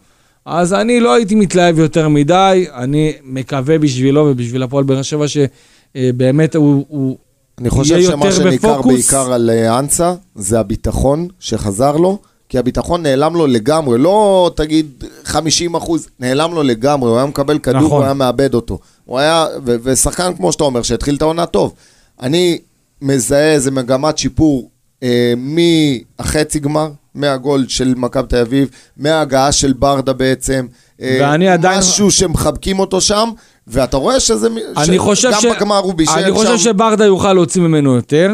אז 0.45 0.73
אני 0.73 0.99
לא 0.99 1.13
הייתי 1.13 1.35
מתלהב 1.35 1.79
יותר 1.79 2.09
מדי, 2.09 2.65
אני 2.75 3.13
מקווה 3.23 3.79
בשבילו 3.79 4.27
ובשביל 4.29 4.63
הפועל 4.63 4.83
באר 4.83 5.01
שבע 5.01 5.25
שבאמת 5.27 6.55
הוא, 6.55 6.85
הוא 6.87 7.17
אני 7.57 7.69
חושב 7.69 8.01
שמה 8.01 8.31
שניכר. 8.31 8.81
בעיקר 8.81 9.33
על 9.33 9.49
אה, 9.49 9.79
אנסה, 9.79 10.13
זה 10.35 10.59
הביטחון 10.59 11.27
שחזר 11.39 11.97
לו, 11.97 12.17
כי 12.49 12.57
הביטחון 12.57 13.03
נעלם 13.03 13.35
לו 13.35 13.47
לגמרי, 13.47 13.97
לא 13.97 14.51
תגיד 14.55 15.03
50 15.23 15.75
אחוז, 15.75 16.07
נעלם 16.19 16.53
לו 16.53 16.63
לגמרי, 16.63 17.09
הוא 17.09 17.17
היה 17.17 17.25
מקבל 17.25 17.59
כדור, 17.59 17.81
נכון. 17.81 17.97
הוא 17.97 18.03
היה 18.03 18.13
מאבד 18.13 18.53
אותו. 18.53 18.79
הוא 19.05 19.19
היה, 19.19 19.47
ו- 19.65 19.75
ושחקן 19.83 20.33
כמו 20.37 20.51
שאתה 20.51 20.63
אומר, 20.63 20.81
שהתחיל 20.81 21.15
את 21.15 21.21
העונה 21.21 21.45
טוב. 21.45 21.73
אני 22.21 22.59
מזהה 23.03 23.51
איזה 23.53 23.71
מגמת 23.71 24.17
שיפור 24.17 24.69
אה, 25.03 25.33
מהחצי 25.37 26.59
גמר, 26.59 26.89
מהגול 27.15 27.65
של 27.67 27.93
מכבי 27.97 28.27
תל 28.27 28.37
אביב, 28.37 28.67
מההגעה 28.97 29.51
של 29.51 29.73
ברדה 29.73 30.13
בעצם. 30.13 30.65
אה, 31.01 31.17
ואני 31.21 31.49
עדיין- 31.49 31.79
משהו 31.79 32.11
שמחבקים 32.11 32.79
אותו 32.79 33.01
שם, 33.01 33.29
ואתה 33.67 33.97
רואה 33.97 34.19
שזה... 34.19 34.47
אני 34.77 34.99
חושב 34.99 35.31
גם 35.33 35.41
ש... 35.41 35.45
בגמר 35.45 35.77
הוא 35.77 35.93
בישל 35.93 36.11
אני 36.11 36.31
חושב 36.31 36.49
שם. 36.49 36.57
שברדה 36.57 37.05
יוכל 37.05 37.33
להוציא 37.33 37.61
ממנו 37.61 37.95
יותר. 37.95 38.31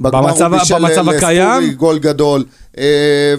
בגמר 0.00 0.22
במצב, 0.22 0.44
במצב 0.44 0.78
לספורי 0.84 1.16
הקיים, 1.16 1.72
גול 1.72 1.98
גדול. 1.98 2.44
אה, 2.78 2.84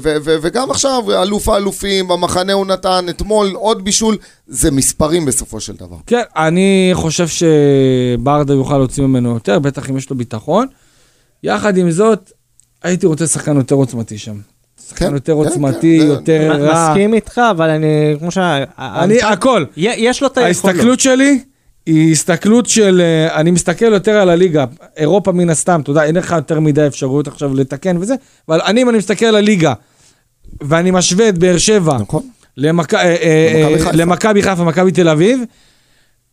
ו- 0.02 0.16
ו- 0.24 0.36
וגם 0.42 0.72
עכשיו, 0.72 1.04
אלוף 1.24 1.50
האלופים, 1.50 2.08
במחנה 2.08 2.54
הוא 2.54 2.66
נתן, 2.66 3.06
אתמול 3.10 3.52
עוד 3.54 3.86
בישול, 3.86 4.18
זה 4.48 4.72
מספרים 4.72 5.26
בסופו 5.26 5.60
של 5.60 5.74
דבר. 5.74 5.96
כן, 6.08 6.22
אני 6.36 6.92
חושב 6.94 7.28
שברדה 7.28 8.54
יוכל 8.54 8.78
להוציא 8.78 9.04
ממנו 9.04 9.34
יותר, 9.34 9.60
בטח 9.60 9.90
אם 9.90 9.98
יש 9.98 10.10
לו 10.10 10.16
ביטחון. 10.16 10.68
יחד 11.44 11.78
עם 11.78 11.92
זאת, 11.92 12.32
הייתי 12.84 13.06
רוצה 13.06 13.28
שחקן 13.28 13.58
יותר 13.58 13.76
עוצמתי 13.76 14.18
שם. 14.18 14.36
שחקן 14.90 15.08
כן, 15.08 15.14
יותר 15.14 15.34
כן, 15.34 15.38
עוצמתי, 15.38 16.00
כן, 16.02 16.08
יותר 16.08 16.62
רע. 16.62 16.90
מסכים 16.90 17.14
איתך, 17.14 17.42
אבל 17.52 17.70
אני, 17.70 18.16
כמו 18.20 18.32
ש... 18.32 18.38
אני, 18.78 19.22
הכל. 19.22 19.66
יש 19.78 20.22
לו 20.22 20.28
את 20.28 20.38
היכולות. 20.38 20.66
ההסתכלות 20.76 21.00
שלי 21.00 21.40
היא 21.86 22.12
הסתכלות 22.12 22.66
של, 22.66 23.02
אה, 23.02 23.40
אני 23.40 23.52
מסתכל 23.52 23.86
יותר 23.86 24.12
על 24.12 24.30
הליגה, 24.30 24.66
אירופה 24.98 25.32
מן 25.32 25.50
הסתם, 25.50 25.82
אתה 25.82 25.92
יודע, 25.92 26.04
אין 26.04 26.16
לך 26.16 26.32
יותר 26.32 26.60
מדי 26.60 26.88
אפשרויות 26.88 27.28
עכשיו 27.28 27.56
לתקן 27.56 27.98
וזה, 27.98 28.16
אבל 28.48 28.62
אני, 28.62 28.82
אם 28.82 28.90
אני 28.90 28.98
מסתכל 28.98 29.26
על 29.26 29.36
הליגה, 29.36 29.74
ואני 30.62 30.92
משווה 30.92 31.30
את 31.30 31.38
באר 31.38 31.58
שבע 31.58 31.98
נכון. 31.98 32.24
אה, 32.64 32.64
אה, 32.64 33.62
למכבי 33.64 33.80
חיפה. 33.80 33.92
למכבי 33.94 34.42
חיפה, 34.42 34.64
מכבי 34.64 34.92
תל 34.92 35.10
אביב, 35.10 35.40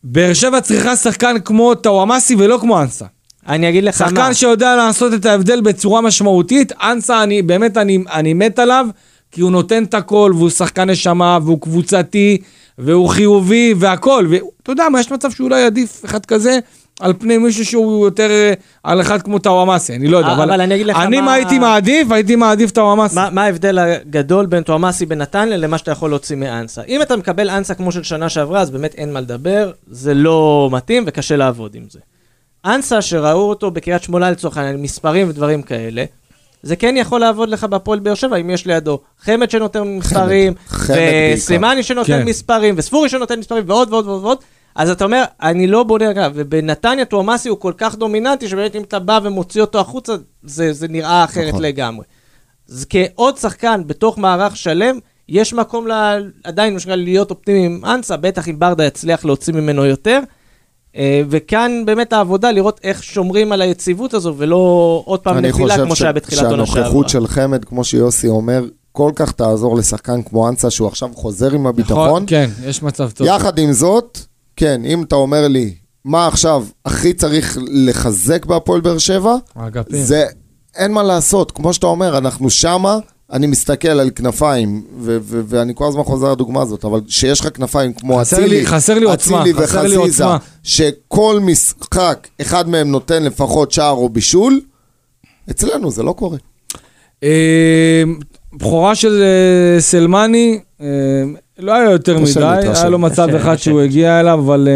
באר 0.03 0.33
שבע 0.33 0.61
צריכה 0.61 0.95
שחקן 0.95 1.35
כמו 1.45 1.75
טוואמאסי 1.75 2.35
ולא 2.35 2.57
כמו 2.61 2.81
אנסה. 2.81 3.05
אני 3.47 3.69
אגיד 3.69 3.83
לך 3.83 4.01
מה. 4.01 4.07
שחקן 4.07 4.33
שיודע 4.33 4.75
לעשות 4.75 5.13
את 5.13 5.25
ההבדל 5.25 5.61
בצורה 5.61 6.01
משמעותית, 6.01 6.71
אנסה, 6.81 7.23
אני 7.23 7.41
באמת, 7.41 7.77
אני, 7.77 8.03
אני 8.13 8.33
מת 8.33 8.59
עליו, 8.59 8.87
כי 9.31 9.41
הוא 9.41 9.51
נותן 9.51 9.83
את 9.83 9.93
הכל, 9.93 10.31
והוא 10.35 10.49
שחקן 10.49 10.89
נשמה, 10.89 11.39
והוא 11.43 11.61
קבוצתי, 11.61 12.37
והוא 12.77 13.09
חיובי, 13.09 13.73
והכל. 13.77 14.27
ואתה 14.29 14.71
יודע 14.71 14.89
מה, 14.89 14.99
יש 14.99 15.11
מצב 15.11 15.31
שאולי 15.31 15.63
עדיף 15.63 16.05
אחד 16.05 16.25
כזה, 16.25 16.59
על 16.99 17.13
פני 17.19 17.37
מישהו 17.37 17.65
שהוא 17.65 18.05
יותר 18.05 18.29
אה, 18.29 18.53
על 18.83 19.01
אחד 19.01 19.21
כמו 19.21 19.39
טוואמאסי, 19.39 19.95
אני 19.95 20.07
לא 20.07 20.17
יודע. 20.17 20.33
אבל 20.33 20.61
אני 20.61 20.75
אגיד 20.75 20.85
לך 20.87 20.97
אני 20.97 21.21
מה- 21.21 21.33
הייתי 21.33 21.59
מעדיף, 21.59 22.11
הייתי 22.11 22.35
מעדיף 22.35 22.71
טוואמאסי. 22.71 23.15
מה, 23.15 23.29
מה 23.31 23.43
ההבדל 23.43 23.79
הגדול 23.79 24.45
בין 24.45 24.63
תואמאסי 24.63 25.05
בנתניה 25.05 25.57
למה 25.57 25.77
שאתה 25.77 25.91
יכול 25.91 26.09
להוציא 26.09 26.35
מאנסה? 26.35 26.81
אם 26.87 27.01
אתה 27.01 27.15
מקבל 27.15 27.49
אנסה 27.49 27.73
כמו 27.73 27.91
של 27.91 28.03
שנה 28.03 28.29
שעברה, 28.29 28.61
אז 28.61 28.69
באמת 28.71 28.95
אין 28.95 29.13
מה 29.13 29.21
לדבר, 29.21 29.71
זה 29.87 30.13
לא 30.13 30.69
מתאים 30.71 31.03
וקשה 31.07 31.35
לעבוד 31.35 31.75
עם 31.75 31.83
זה. 31.89 31.99
אנסה, 32.65 33.01
שראו 33.01 33.49
אותו 33.49 33.71
בקריית 33.71 34.03
שמונה 34.03 34.31
לצורך 34.31 34.57
העניין, 34.57 34.81
מספרים 34.81 35.29
ודברים 35.29 35.61
כאלה, 35.61 36.05
זה 36.67 36.75
כן 36.75 36.95
יכול 36.97 37.21
לעבוד 37.21 37.49
לך 37.49 37.63
בהפועל 37.63 37.99
באר 37.99 38.15
שבע, 38.15 38.35
אם 38.37 38.49
יש 38.49 38.65
לידו 38.65 38.99
חמד 39.19 39.49
שנותן 39.49 39.81
מספרים. 39.81 40.53
וסלימני 41.33 41.83
שנותן 41.83 42.19
כן. 42.19 42.25
מספרים, 42.25 42.75
וספורי 42.77 43.09
שנותן 43.09 43.39
מספרים, 43.39 43.63
ועוד 43.67 43.93
ועוד 43.93 44.07
ועוד 44.07 44.23
ועוד. 44.23 44.37
אז 44.75 44.89
אתה 44.89 45.03
אומר, 45.03 45.23
אני 45.41 45.67
לא 45.67 45.83
בונה, 45.83 46.11
אגב, 46.11 46.31
ובנתניה 46.35 47.05
תואמאסי 47.05 47.49
הוא 47.49 47.59
כל 47.59 47.73
כך 47.77 47.95
דומיננטי, 47.95 48.47
שבאמת 48.47 48.75
אם 48.75 48.81
אתה 48.81 48.99
בא 48.99 49.19
ומוציא 49.23 49.61
אותו 49.61 49.79
החוצה, 49.79 50.15
זה, 50.43 50.73
זה 50.73 50.87
נראה 50.87 51.23
אחרת 51.23 51.47
נכון. 51.47 51.61
לגמרי. 51.61 52.05
אז 52.69 52.85
כעוד 52.89 53.37
שחקן 53.37 53.81
בתוך 53.87 54.17
מערך 54.17 54.57
שלם, 54.57 54.99
יש 55.29 55.53
מקום 55.53 55.87
ל... 55.87 55.91
עדיין, 56.43 56.73
מה 56.73 56.79
שנקרא, 56.79 56.95
להיות 56.95 57.31
אופטימי 57.31 57.65
עם 57.65 57.85
אנסה, 57.85 58.17
בטח 58.17 58.47
אם 58.47 58.59
ברדה 58.59 58.85
יצליח 58.85 59.25
להוציא 59.25 59.53
ממנו 59.53 59.85
יותר. 59.85 60.19
אה, 60.97 61.21
וכאן 61.29 61.83
באמת 61.85 62.13
העבודה, 62.13 62.51
לראות 62.51 62.79
איך 62.83 63.03
שומרים 63.03 63.51
על 63.51 63.61
היציבות 63.61 64.13
הזו, 64.13 64.33
ולא 64.37 64.57
עוד 65.05 65.19
פעם 65.19 65.37
אני 65.37 65.49
נפילה 65.49 65.73
חושב 65.73 65.85
כמו 65.85 65.95
ש- 65.95 65.99
שהיה 65.99 66.11
בתחילת 66.11 66.43
עונה 66.43 66.65
שעברה. 66.65 66.81
שהנוכחות 66.83 67.09
של 67.09 67.27
חמד, 67.27 67.65
כמו 67.65 67.83
שיוסי 67.83 68.27
אומר, 68.27 68.63
כל 68.91 69.11
כך 69.15 69.31
תעזור 69.31 69.75
לשחקן 69.75 70.21
כמו 70.23 70.49
אנסה, 70.49 70.69
שהוא 70.69 70.87
עכשיו 70.87 71.09
חוזר 71.15 71.45
עם 71.47 71.53
יכול- 71.55 71.67
הביטחון. 71.69 72.23
כן, 72.27 72.49
יש 72.65 72.83
מצב 72.83 73.09
טוב. 73.11 73.27
יחד 73.27 73.57
עם 73.59 73.71
זאת, 73.73 74.19
כן, 74.55 74.81
אם 74.85 75.03
אתה 75.03 75.15
אומר 75.15 75.47
לי, 75.47 75.73
מה 76.05 76.27
עכשיו 76.27 76.65
הכי 76.85 77.13
צריך 77.13 77.57
לחזק 77.71 78.45
בהפועל 78.45 78.81
באר 78.81 78.97
שבע, 78.97 79.35
האגפים. 79.55 80.01
זה 80.03 80.25
אין 80.75 80.91
מה 80.91 81.03
לעשות. 81.03 81.51
כמו 81.51 81.73
שאתה 81.73 81.87
אומר, 81.87 82.17
אנחנו 82.17 82.49
שמה, 82.49 82.97
אני 83.33 83.47
מסתכל 83.47 83.87
על 83.87 84.09
כנפיים, 84.15 84.83
ו- 84.99 85.17
ו- 85.21 85.41
ואני 85.47 85.73
כל 85.75 85.87
הזמן 85.87 86.03
חוזר 86.03 86.31
לדוגמה 86.31 86.61
הזאת, 86.61 86.85
אבל 86.85 86.99
שיש 87.07 87.39
לך 87.39 87.47
כנפיים 87.57 87.93
כמו 87.93 88.17
חסר 88.17 88.37
אצילי, 88.37 88.59
לי- 88.59 88.65
חסר 88.65 88.99
לי 88.99 89.05
עוצמה, 89.05 89.41
אצילי 89.41 89.53
חסר 89.53 89.81
לי 89.81 89.97
וחזיזה, 89.97 90.25
עוצמה. 90.25 90.37
שכל 90.63 91.39
משחק, 91.41 92.27
אחד 92.41 92.69
מהם 92.69 92.91
נותן 92.91 93.23
לפחות 93.23 93.71
שער 93.71 93.91
או 93.91 94.09
בישול, 94.09 94.61
אצלנו 95.51 95.91
זה 95.91 96.03
לא 96.03 96.11
קורה. 96.13 96.37
אה, 97.23 98.03
בכורה 98.53 98.95
של 98.95 99.21
אה, 99.23 99.81
סלמני, 99.81 100.59
אה, 100.81 100.85
לא 101.59 101.73
היה 101.73 101.91
יותר 101.91 102.19
מדי. 102.19 102.29
היה 102.75 102.89
לו 102.89 102.99
מצב 102.99 103.27
אחד. 103.29 103.55
שהוא 103.55 103.81
הגיע 103.81 104.19
אליו, 104.19 104.39
אבל 104.45 104.67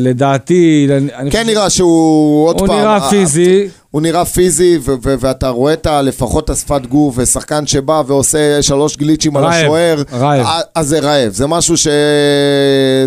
לדעתי, 0.00 0.88
אני 1.18 1.30
כן 1.30 1.42
חושב- 1.42 1.50
נראה 1.54 1.70
שהוא, 1.70 2.46
עוד 2.46 2.60
הוא 2.60 2.66
פעם, 2.68 2.78
נראה 2.78 2.94
אה, 2.96 3.10
פיזי, 3.10 3.66
הוא 3.90 4.02
נראה 4.02 4.24
פיזי, 4.24 4.78
ו- 4.82 4.94
ו- 5.04 5.14
ואתה 5.20 5.48
רואה 5.48 5.72
את 5.72 5.86
לפחות 6.02 6.50
השפת 6.50 6.86
גוף, 6.86 7.14
ושחקן 7.18 7.66
שבא 7.66 8.02
ועושה 8.06 8.38
שלוש 8.62 8.96
גליצ'ים 8.96 9.36
על 9.36 9.44
השוער, 9.44 10.02
רעב. 10.12 10.46
אה, 10.46 10.60
אז 10.74 10.86
זה 10.88 10.98
רעב. 10.98 11.32
זה 11.32 11.46
משהו 11.46 11.76
ש... 11.76 11.88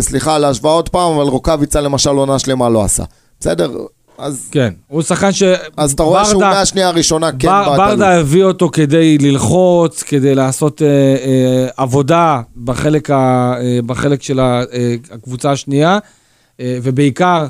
סליחה 0.00 0.34
על 0.34 0.44
ההשוואה 0.44 0.72
עוד 0.74 0.88
פעם, 0.88 1.12
אבל 1.12 1.24
רוקאביצה 1.28 1.80
למשל 1.80 2.10
עונה 2.10 2.38
שלמה 2.38 2.68
לא 2.68 2.84
עשה. 2.84 3.02
בסדר? 3.40 3.70
אז, 4.18 4.48
כן, 4.52 4.72
הוא 4.88 5.02
שחקן 5.02 5.32
ש... 5.32 5.42
אז 5.76 5.92
אתה 5.92 6.02
רואה 6.02 6.24
שהוא 6.24 6.42
ברדה- 6.42 6.54
מהשנייה 6.58 6.88
הראשונה 6.88 7.30
כן 7.32 7.48
בר- 7.48 7.76
בא 7.76 7.76
ברדה 7.76 8.18
הביא 8.18 8.44
אותו 8.44 8.68
כדי 8.72 9.18
ללחוץ, 9.18 10.02
כדי 10.02 10.34
לעשות 10.34 10.82
אה, 10.82 10.86
אה, 10.88 11.68
עבודה 11.76 12.40
בחלק, 12.64 13.10
ה, 13.10 13.14
אה, 13.60 13.78
בחלק 13.86 14.22
של 14.22 14.40
ה, 14.40 14.62
אה, 14.72 14.94
הקבוצה 15.12 15.50
השנייה, 15.52 15.92
אה, 15.94 15.98
ובעיקר 16.60 17.46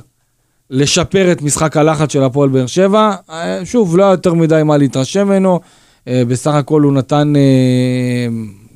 לשפר 0.71 1.33
את 1.33 1.43
משחק 1.43 1.77
הלחץ 1.77 2.13
של 2.13 2.23
הפועל 2.23 2.49
באר 2.49 2.67
שבע. 2.67 3.15
אה, 3.31 3.61
שוב, 3.65 3.97
לא 3.97 4.05
היה 4.05 4.13
יותר 4.13 4.35
מדי 4.35 4.63
מה 4.65 4.77
להתרשם 4.77 5.27
ממנו, 5.27 5.61
אה, 6.09 6.23
בסך 6.29 6.55
הכל 6.55 6.83
הוא 6.83 6.93
נתן 6.93 7.33
אה, 7.37 8.29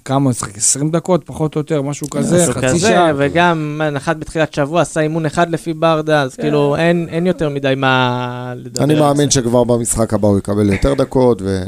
כמה, 0.04 0.30
משחק? 0.30 0.56
20 0.56 0.90
דקות, 0.90 1.22
פחות 1.26 1.54
או 1.56 1.60
יותר, 1.60 1.82
משהו 1.82 2.10
כזה, 2.10 2.42
משהו 2.42 2.52
חצי 2.52 2.66
כזה, 2.66 2.78
שעה. 2.78 3.12
וגם 3.16 3.80
נחת 3.92 4.16
בתחילת 4.16 4.54
שבוע, 4.54 4.80
עשה 4.80 5.00
אימון 5.00 5.26
אחד 5.26 5.50
לפי 5.50 5.72
ברדה, 5.72 6.22
אז 6.22 6.36
כאילו 6.36 6.76
אין 6.76 7.08
אין 7.10 7.26
יותר 7.26 7.48
מדי 7.48 7.74
מה 7.76 8.52
לדבר 8.56 8.84
אני 8.84 8.94
על 8.94 9.00
מאמין 9.00 9.30
זה. 9.30 9.34
שכבר 9.34 9.64
במשחק 9.64 10.14
הבא 10.14 10.28
הוא 10.28 10.38
יקבל 10.38 10.72
יותר 10.72 10.94
דקות, 10.94 11.42
ו... 11.42 11.62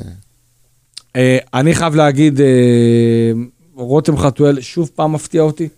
אה, 1.16 1.38
אני 1.54 1.74
חייב 1.74 1.94
להגיד, 1.94 2.40
אה, 2.40 3.32
רותם 3.74 4.16
חתואל 4.16 4.60
שוב 4.60 4.90
פעם 4.94 5.12
מפתיע 5.12 5.42
אותי. 5.42 5.68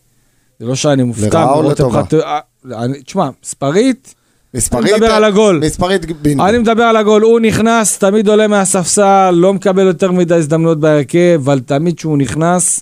זה 0.61 0.67
לא 0.67 0.75
שאני 0.75 1.03
מופתע, 1.03 1.41
לרעה 1.41 1.55
או 1.55 1.63
לטובה? 1.71 2.03
אה, 2.25 2.39
אני- 2.85 3.03
תשמע, 3.03 3.29
מספרית, 3.45 4.15
מספרית... 4.55 4.93
מדבר 4.95 5.07
על 5.13 5.25
הגול. 5.25 5.61
מספרית 5.65 6.23
בינגו. 6.23 6.47
אני 6.47 6.59
מדבר 6.59 6.83
על 6.83 6.97
הגול, 6.97 7.23
הוא 7.23 7.41
נכנס, 7.41 7.99
תמיד 7.99 8.29
עולה 8.29 8.49
מהספסל, 8.49 9.31
לא 9.31 9.53
מקבל 9.55 9.87
יותר 9.87 10.13
מדי 10.13 10.35
הזדמנויות 10.35 10.81
בהרכב, 10.81 11.41
אבל 11.45 11.61
תמיד 11.61 11.97
כשהוא 11.97 12.19
נכנס, 12.19 12.81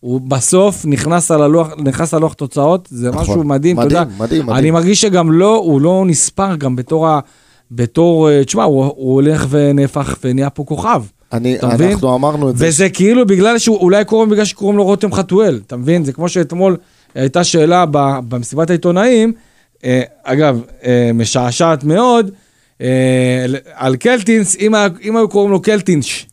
הוא 0.00 0.20
בסוף 0.20 0.84
נכנס 0.84 1.30
על 1.30 1.42
הלוח, 1.42 1.68
נכנס 1.78 2.14
על 2.14 2.20
לוח 2.20 2.32
תוצאות, 2.32 2.88
זה 2.90 3.08
נכון. 3.10 3.20
משהו 3.22 3.44
מדהים, 3.44 3.76
אתה 3.78 3.86
מדהים, 3.86 4.02
יודע. 4.02 4.14
מדהים, 4.24 4.42
מדהים. 4.42 4.58
אני 4.58 4.70
מרגיש 4.70 5.00
שגם 5.00 5.32
לא, 5.32 5.56
הוא 5.56 5.80
לא 5.80 6.04
נספר 6.06 6.56
גם 6.56 6.76
בתור 6.76 7.08
ה... 7.08 7.20
בתור, 7.70 8.30
אה, 8.30 8.44
תשמע, 8.44 8.64
הוא, 8.64 8.84
הוא 8.84 9.14
הולך 9.14 9.46
ונהפך 9.50 10.16
ונהיה 10.24 10.50
פה 10.50 10.64
כוכב. 10.64 11.02
אני, 11.32 11.56
אתה 11.58 11.68
מבין? 11.68 11.90
אנחנו 11.90 12.14
אמרנו 12.14 12.50
את 12.50 12.56
זה. 12.58 12.66
וזה 12.68 12.88
כאילו 12.88 13.26
בגלל 13.26 13.58
שהוא, 13.58 13.78
אולי 13.78 14.04
קוראים 14.04 14.30
בגלל 14.30 14.44
שקוראים 14.44 14.76
לו 14.76 14.84
רותם 14.84 15.12
חתואל, 15.12 15.60
אתה 15.66 15.76
מבין? 15.76 16.04
זה 16.04 16.12
כמו 16.12 16.28
שאתמול 16.28 16.76
הייתה 17.14 17.44
שאלה 17.44 17.84
במסיבת 18.28 18.70
העיתונאים, 18.70 19.32
אה, 19.84 20.02
אגב, 20.22 20.60
אה, 20.84 21.10
משעשעת 21.14 21.84
מאוד, 21.84 22.30
אה, 22.80 23.46
על 23.74 23.96
קלטינס, 23.96 24.56
אם, 24.60 24.74
אם 25.02 25.16
היו 25.16 25.28
קוראים 25.28 25.50
לו 25.50 25.62
קלטינש, 25.62 26.26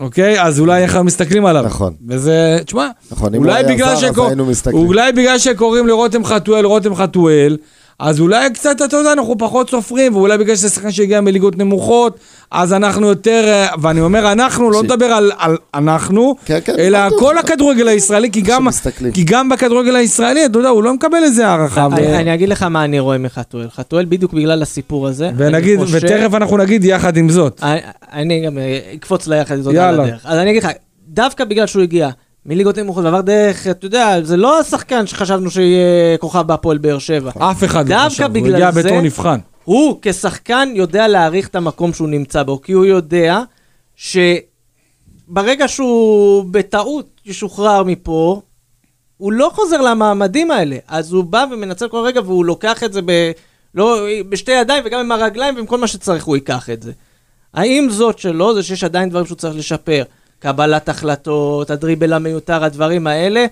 אוקיי? 0.00 0.42
אז 0.42 0.60
אולי 0.60 0.82
איך 0.82 0.96
מסתכלים 0.96 1.46
עליו. 1.46 1.64
נכון. 1.64 1.94
וזה, 2.08 2.58
תשמע, 2.64 2.88
נכון, 3.10 3.34
אולי 3.34 3.64
בגלל, 3.64 3.96
זר, 3.96 4.12
שקור... 4.12 4.30
אולי 4.72 5.12
בגלל 5.12 5.38
שקוראים 5.38 5.86
לרותם 5.86 6.24
חתואל 6.24 6.64
רותם 6.64 6.94
חתואל, 6.94 7.56
אז 7.98 8.20
אולי 8.20 8.50
קצת, 8.50 8.76
אתה 8.84 8.96
יודע, 8.96 9.12
אנחנו 9.12 9.38
פחות 9.38 9.70
סופרים, 9.70 10.16
ואולי 10.16 10.38
בגלל 10.38 10.56
שזה 10.56 10.68
שחקן 10.68 10.90
שהגיע 10.90 11.20
מליגות 11.20 11.58
נמוכות, 11.58 12.18
אז 12.50 12.72
אנחנו 12.72 13.06
יותר, 13.06 13.44
אה, 13.46 13.68
ואני 13.82 14.00
אומר 14.00 14.32
אנחנו, 14.32 14.70
לא 14.70 14.82
נדבר 14.82 15.04
על, 15.06 15.32
על 15.38 15.56
אנחנו, 15.74 16.34
כן, 16.44 16.58
כן, 16.64 16.74
אלא. 16.78 16.98
כל 17.18 17.38
הכדורגל 17.38 17.88
הישראלי, 17.88 18.30
כי 18.30 18.40
גם. 18.40 18.66
כי 19.14 19.24
גם 19.24 19.48
בכדורגל 19.48 19.96
הישראלי, 19.96 20.46
אתה 20.46 20.58
יודע, 20.58 20.68
הוא 20.68 20.82
לא 20.82 20.94
מקבל 20.94 21.18
איזה 21.22 21.46
הערכה. 21.48 21.88
ו- 21.92 22.16
אני 22.16 22.34
אגיד 22.34 22.48
לך 22.48 22.62
מה 22.62 22.84
אני 22.84 23.00
רואה 23.00 23.18
מחתואל. 23.18 23.66
חתואל 23.70 24.04
בדיוק 24.08 24.32
בגלל 24.32 24.62
הסיפור 24.62 25.06
הזה. 25.08 25.30
ונגיד, 25.36 25.78
חושב- 25.78 25.94
ותכף 26.04 26.34
אנחנו 26.34 26.56
נגיד 26.56 26.84
יחד 26.84 27.16
עם 27.16 27.28
זאת. 27.30 27.60
אני- 27.62 27.80
אני 28.12 28.46
גם 28.46 28.58
אה, 28.58 28.78
אקפוץ 28.94 29.26
ליחד 29.26 29.56
איתו 29.56 29.68
על 29.70 29.74
יאללה. 29.76 30.02
הדרך. 30.04 30.20
אז 30.26 30.38
אני 30.38 30.50
אגיד 30.50 30.62
לך, 30.64 30.70
דווקא 31.08 31.44
בגלל 31.44 31.66
שהוא 31.66 31.82
הגיע 31.82 32.08
מליגות 32.46 32.78
נמוכות 32.78 33.04
ועבר 33.04 33.20
דרך, 33.20 33.66
אתה 33.66 33.86
יודע, 33.86 34.22
זה 34.22 34.36
לא 34.36 34.60
השחקן 34.60 35.06
שחשבנו 35.06 35.50
שיהיה 35.50 36.18
כוכב 36.18 36.42
בהפועל 36.42 36.78
באר 36.78 36.98
שבע. 36.98 37.30
אף 37.38 37.64
אחד 37.64 37.88
לא 37.88 37.96
חשב, 38.06 38.36
הוא 38.36 38.46
הגיע 38.46 38.70
בתור 38.70 39.00
נבחן. 39.00 39.38
הוא 39.64 39.98
כשחקן 40.02 40.68
יודע 40.74 41.08
להעריך 41.08 41.48
את 41.48 41.56
המקום 41.56 41.92
שהוא 41.92 42.08
נמצא 42.08 42.42
בו, 42.42 42.62
כי 42.62 42.72
הוא 42.72 42.84
יודע 42.84 43.42
שברגע 43.96 45.68
שהוא 45.68 46.44
בטעות 46.50 47.20
ישוחרר 47.26 47.82
מפה, 47.82 48.40
הוא 49.16 49.32
לא 49.32 49.50
חוזר 49.54 49.80
למעמדים 49.80 50.50
האלה. 50.50 50.76
אז 50.88 51.12
הוא 51.12 51.24
בא 51.24 51.44
ומנצל 51.52 51.88
כל 51.88 52.02
רגע 52.06 52.20
והוא 52.20 52.44
לוקח 52.44 52.84
את 52.84 52.92
זה 52.92 53.00
ב... 53.04 53.30
לא, 53.74 54.06
בשתי 54.28 54.52
ידיים 54.52 54.82
וגם 54.86 55.00
עם 55.00 55.12
הרגליים 55.12 55.56
ועם 55.56 55.66
כל 55.66 55.78
מה 55.78 55.86
שצריך 55.86 56.24
הוא 56.24 56.36
ייקח 56.36 56.70
את 56.70 56.82
זה. 56.82 56.92
האם 57.54 57.88
זאת 57.90 58.18
שלו, 58.18 58.54
זה 58.54 58.62
שיש 58.62 58.84
עדיין 58.84 59.08
דברים 59.08 59.26
שהוא 59.26 59.36
צריך 59.36 59.56
לשפר. 59.56 60.02
קבלת 60.38 60.88
החלטות, 60.88 61.70
הדריבל 61.70 62.12
המיותר, 62.12 62.64
הדברים 62.64 63.06
האלה. 63.06 63.46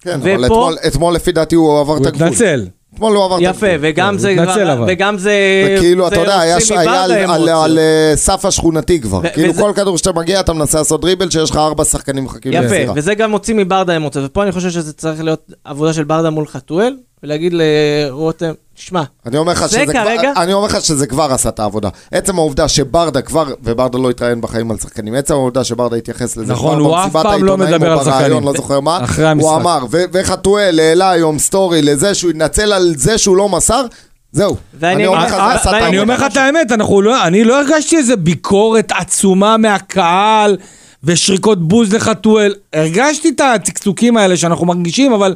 כן, 0.00 0.18
ופה- 0.20 0.34
אבל 0.34 0.44
אתמול- 0.46 0.76
אתמול 0.86 1.14
לפי 1.14 1.32
דעתי 1.32 1.54
הוא 1.54 1.80
עבר 1.80 1.94
את 1.94 1.98
הוא 1.98 2.06
הגבול. 2.08 2.26
התנצל. 2.28 2.66
אתמול 2.94 3.16
הוא 3.16 3.24
עבר 3.24 3.36
את 3.38 3.42
הגבול. 3.42 3.56
יפה, 3.70 3.76
וגם 3.80 4.14
הוא 4.14 4.20
זה... 4.20 4.28
התנצל, 4.28 4.70
אבל. 4.70 4.84
וגם 4.88 5.18
זה... 5.18 5.30
זה 5.66 5.76
כאילו, 5.80 6.08
אתה 6.08 6.16
יודע, 6.20 6.40
היה 6.40 6.60
ש- 6.60 6.70
היה 6.70 7.04
על- 7.04 7.12
על- 7.12 7.24
אמוציות. 7.24 7.64
על 7.64 7.78
אה, 7.78 8.12
סף 8.16 8.44
השכונתי 8.44 9.00
כבר. 9.00 9.18
ו- 9.18 9.32
כאילו 9.34 9.50
וזה- 9.50 9.62
כל 9.62 9.72
כדור 9.76 9.98
שאתה 9.98 10.12
מגיע, 10.12 10.40
אתה 10.40 10.52
מנסה 10.52 10.78
לעשות 10.78 11.00
דריבל 11.00 11.30
שיש 11.30 11.50
לך 11.50 11.56
ארבע 11.56 11.84
שחקנים 11.84 12.24
מחכים 12.24 12.52
יפה, 12.52 12.62
למסירה. 12.64 12.92
וזה 12.96 13.14
גם 13.14 13.30
מוציא 13.30 13.54
מברדה 13.54 13.96
אמוציות. 13.96 14.24
ופה 14.30 14.42
אני 14.42 14.52
חושב 14.52 14.70
שזה 14.70 14.92
צריך 14.92 15.22
להיות 15.22 15.52
עבודה 15.64 15.92
של 15.92 16.04
ברדה 16.04 16.30
מול 16.30 16.46
חתואל, 16.46 16.96
ולהגיד 17.24 17.52
לרותם, 17.56 18.52
תשמע, 18.74 19.02
אני 19.26 19.36
אומר 19.38 19.52
לך 19.52 19.66
זה 19.66 19.82
שזה 19.84 19.92
כרגע- 19.92 20.32
כבר, 20.32 20.42
אני 20.42 20.52
אומר 20.52 20.66
לך 20.66 20.80
שזה 20.80 21.06
כבר 21.06 21.32
עשה 21.32 21.48
את 21.48 21.60
העבודה. 21.60 21.88
עצם 22.12 22.38
העובדה 22.38 22.68
שברדה 22.68 23.22
כבר, 23.22 23.44
וברדה 23.62 23.98
לא 23.98 24.10
התראיין 24.10 24.40
בחיים 24.40 24.70
על 24.70 24.76
שחקנים, 24.78 25.14
עצם 25.14 25.34
העובדה 25.34 25.64
שברדה 25.64 25.96
התייחס 25.96 26.36
לזה 26.36 26.52
נכון, 26.52 26.76
כבר 26.78 26.86
הוא 26.86 26.96
אף 26.96 27.02
במסיבת 27.04 27.22
פעם 27.22 27.44
לא 27.44 27.52
העיתונאים 27.52 27.74
מדבר 27.74 27.94
או 28.00 28.04
שחקנים. 28.04 28.44
לא 28.44 28.52
זוכר 28.56 28.80
מה, 28.80 29.04
אחרי 29.04 29.26
המשחק. 29.28 29.48
הוא 29.48 29.56
אמר, 29.56 29.78
וחתואל 29.90 30.80
העלה 30.80 31.10
היום 31.10 31.38
סטורי 31.38 31.82
לזה 31.82 32.14
שהוא 32.14 32.30
יתנצל 32.30 32.72
על 32.72 32.92
זה 32.96 33.18
שהוא 33.18 33.36
לא 33.36 33.48
מסר, 33.48 33.84
זהו. 34.32 34.56
ואני 34.80 34.94
אני 34.94 35.06
אומר 35.06 35.18
אומר- 35.18 35.28
לך, 35.28 35.34
אה, 35.34 35.54
את 35.56 35.66
ואני 35.66 35.86
אני. 35.86 35.98
אומר 35.98 36.14
לך 36.14 36.32
את 36.32 36.36
האמת, 36.36 36.72
אנחנו 36.72 37.02
לא, 37.02 37.26
אני 37.26 37.44
לא 37.44 37.60
הרגשתי 37.60 37.96
איזה 37.96 38.16
ביקורת 38.16 38.92
עצומה 38.98 39.56
מהקהל 39.56 40.56
ושריקות 41.04 41.68
בוז 41.68 41.92
לחתואל. 41.94 42.54
הרגשתי 42.72 43.28
את 43.28 43.40
הצקצוקים 43.54 44.16
האלה 44.16 44.36
שאנחנו 44.36 44.66
מרגישים, 44.66 45.12
אבל 45.12 45.34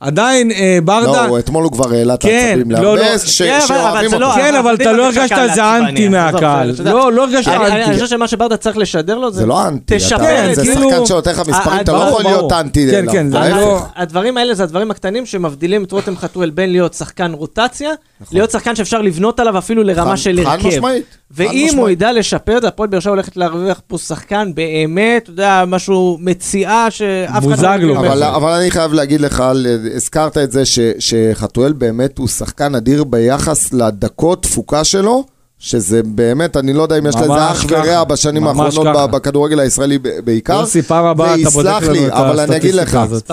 עדיין 0.00 0.50
אה, 0.50 0.78
ברדה... 0.84 1.26
לא, 1.26 1.38
אתמול 1.38 1.64
הוא 1.64 1.72
כבר 1.72 1.92
העלה 1.94 2.14
את 2.14 2.22
כן, 2.22 2.46
העצבים 2.48 2.70
לא, 2.70 2.78
להרבה, 2.82 3.12
לא. 3.12 3.18
ש- 3.18 3.42
כן, 3.42 3.58
אבל- 3.68 3.76
אבל 3.76 3.90
שאוהבים 3.90 4.06
אותו. 4.12 4.18
לא- 4.18 4.32
כן, 4.34 4.54
אבל 4.54 4.70
אנחנו 4.70 4.84
אתה 4.84 4.92
לא 4.92 5.06
הרגשת 5.06 5.38
איזה 5.38 5.76
אנטי 5.76 6.08
מהקהל. 6.08 6.72
לא, 6.84 7.12
לא 7.12 7.24
הרגשת 7.24 7.48
אני- 7.48 7.66
אני 7.66 7.84
אנטי. 7.84 7.94
חושב 7.94 8.06
שמה 8.06 8.28
שברדה 8.28 8.56
צריך 8.56 8.76
לשדר 8.76 9.18
לו 9.18 9.30
זה... 9.32 9.40
זה 9.40 9.46
לא 9.46 9.68
אנטי, 9.68 9.98
זה 9.98 10.14
כאילו- 10.16 10.90
שחקן 10.90 11.06
שנותן 11.06 11.30
לך 11.30 11.38
מספרים, 11.48 11.80
אתה 11.80 11.92
לא 11.92 11.98
יכול 11.98 12.22
להיות. 12.24 12.52
אנטי 12.52 12.90
כן. 12.90 13.04
כן, 13.12 13.30
זה. 13.30 13.38
לא- 13.38 13.80
הדברים 13.96 14.36
האלה 14.36 14.54
זה 14.54 14.62
הדברים 14.62 14.90
הקטנים 14.90 15.26
שמבדילים 15.26 15.84
את 15.84 15.92
רותם 15.92 16.16
חתואל 16.16 16.50
בין 16.50 16.72
להיות 16.72 16.94
שחקן 16.94 17.32
רוטציה, 17.32 17.90
להיות 18.32 18.50
שחקן 18.50 18.76
שאפשר 18.76 19.02
לבנות 19.02 19.40
עליו 19.40 19.58
אפילו 19.58 19.82
לרמה 19.82 20.02
נכון. 20.04 20.16
של 20.16 20.40
חד 20.44 20.50
הרכב. 20.50 20.66
משמעית, 20.68 21.04
חד 21.04 21.25
ואם 21.30 21.74
הוא. 21.76 21.88
ידע 21.88 22.12
לשפר 22.12 22.56
את 22.56 22.62
זה, 22.62 22.68
הפועל 22.68 22.88
באר 22.88 23.00
שבע 23.00 23.10
הולכת 23.10 23.36
להרוויח 23.36 23.80
פה 23.86 23.98
שחקן 23.98 24.50
באמת, 24.54 25.22
אתה 25.22 25.30
יודע, 25.30 25.64
משהו 25.66 26.18
מציאה 26.20 26.90
שאף 26.90 27.44
אחד 27.54 27.80
לא... 27.80 27.94
מכיר. 27.94 28.08
אבל, 28.08 28.22
אבל 28.22 28.52
אני 28.52 28.70
חייב 28.70 28.92
להגיד 28.92 29.20
לך, 29.20 29.44
הזכרת 29.94 30.38
את 30.38 30.52
זה 30.52 30.64
ש, 30.64 30.78
שחתואל 30.98 31.72
באמת 31.72 32.18
הוא 32.18 32.28
שחקן 32.28 32.74
אדיר 32.74 33.04
ביחס 33.04 33.72
לדקות 33.72 34.42
תפוקה 34.42 34.84
שלו, 34.84 35.24
שזה 35.58 36.02
באמת, 36.02 36.56
אני 36.56 36.72
לא 36.72 36.82
יודע 36.82 36.98
אם 36.98 37.06
יש 37.06 37.14
לזה 37.16 37.50
אח 37.50 37.64
ורע. 37.68 38.04
בשנים 38.04 38.46
האחרונות 38.46 38.86
ככה. 38.86 39.06
ב- 39.06 39.10
בכדורגל 39.10 39.60
הישראלי 39.60 39.98
בעיקר. 39.98 40.60
יוסי, 40.60 40.82
פעם 40.82 41.04
הבאה 41.04 41.34
אתה 41.34 41.50
בודק 41.50 41.82
לנו 41.82 42.06
את 42.06 42.12
הסטטיסטיקה 42.38 43.02
הזאת. 43.02 43.30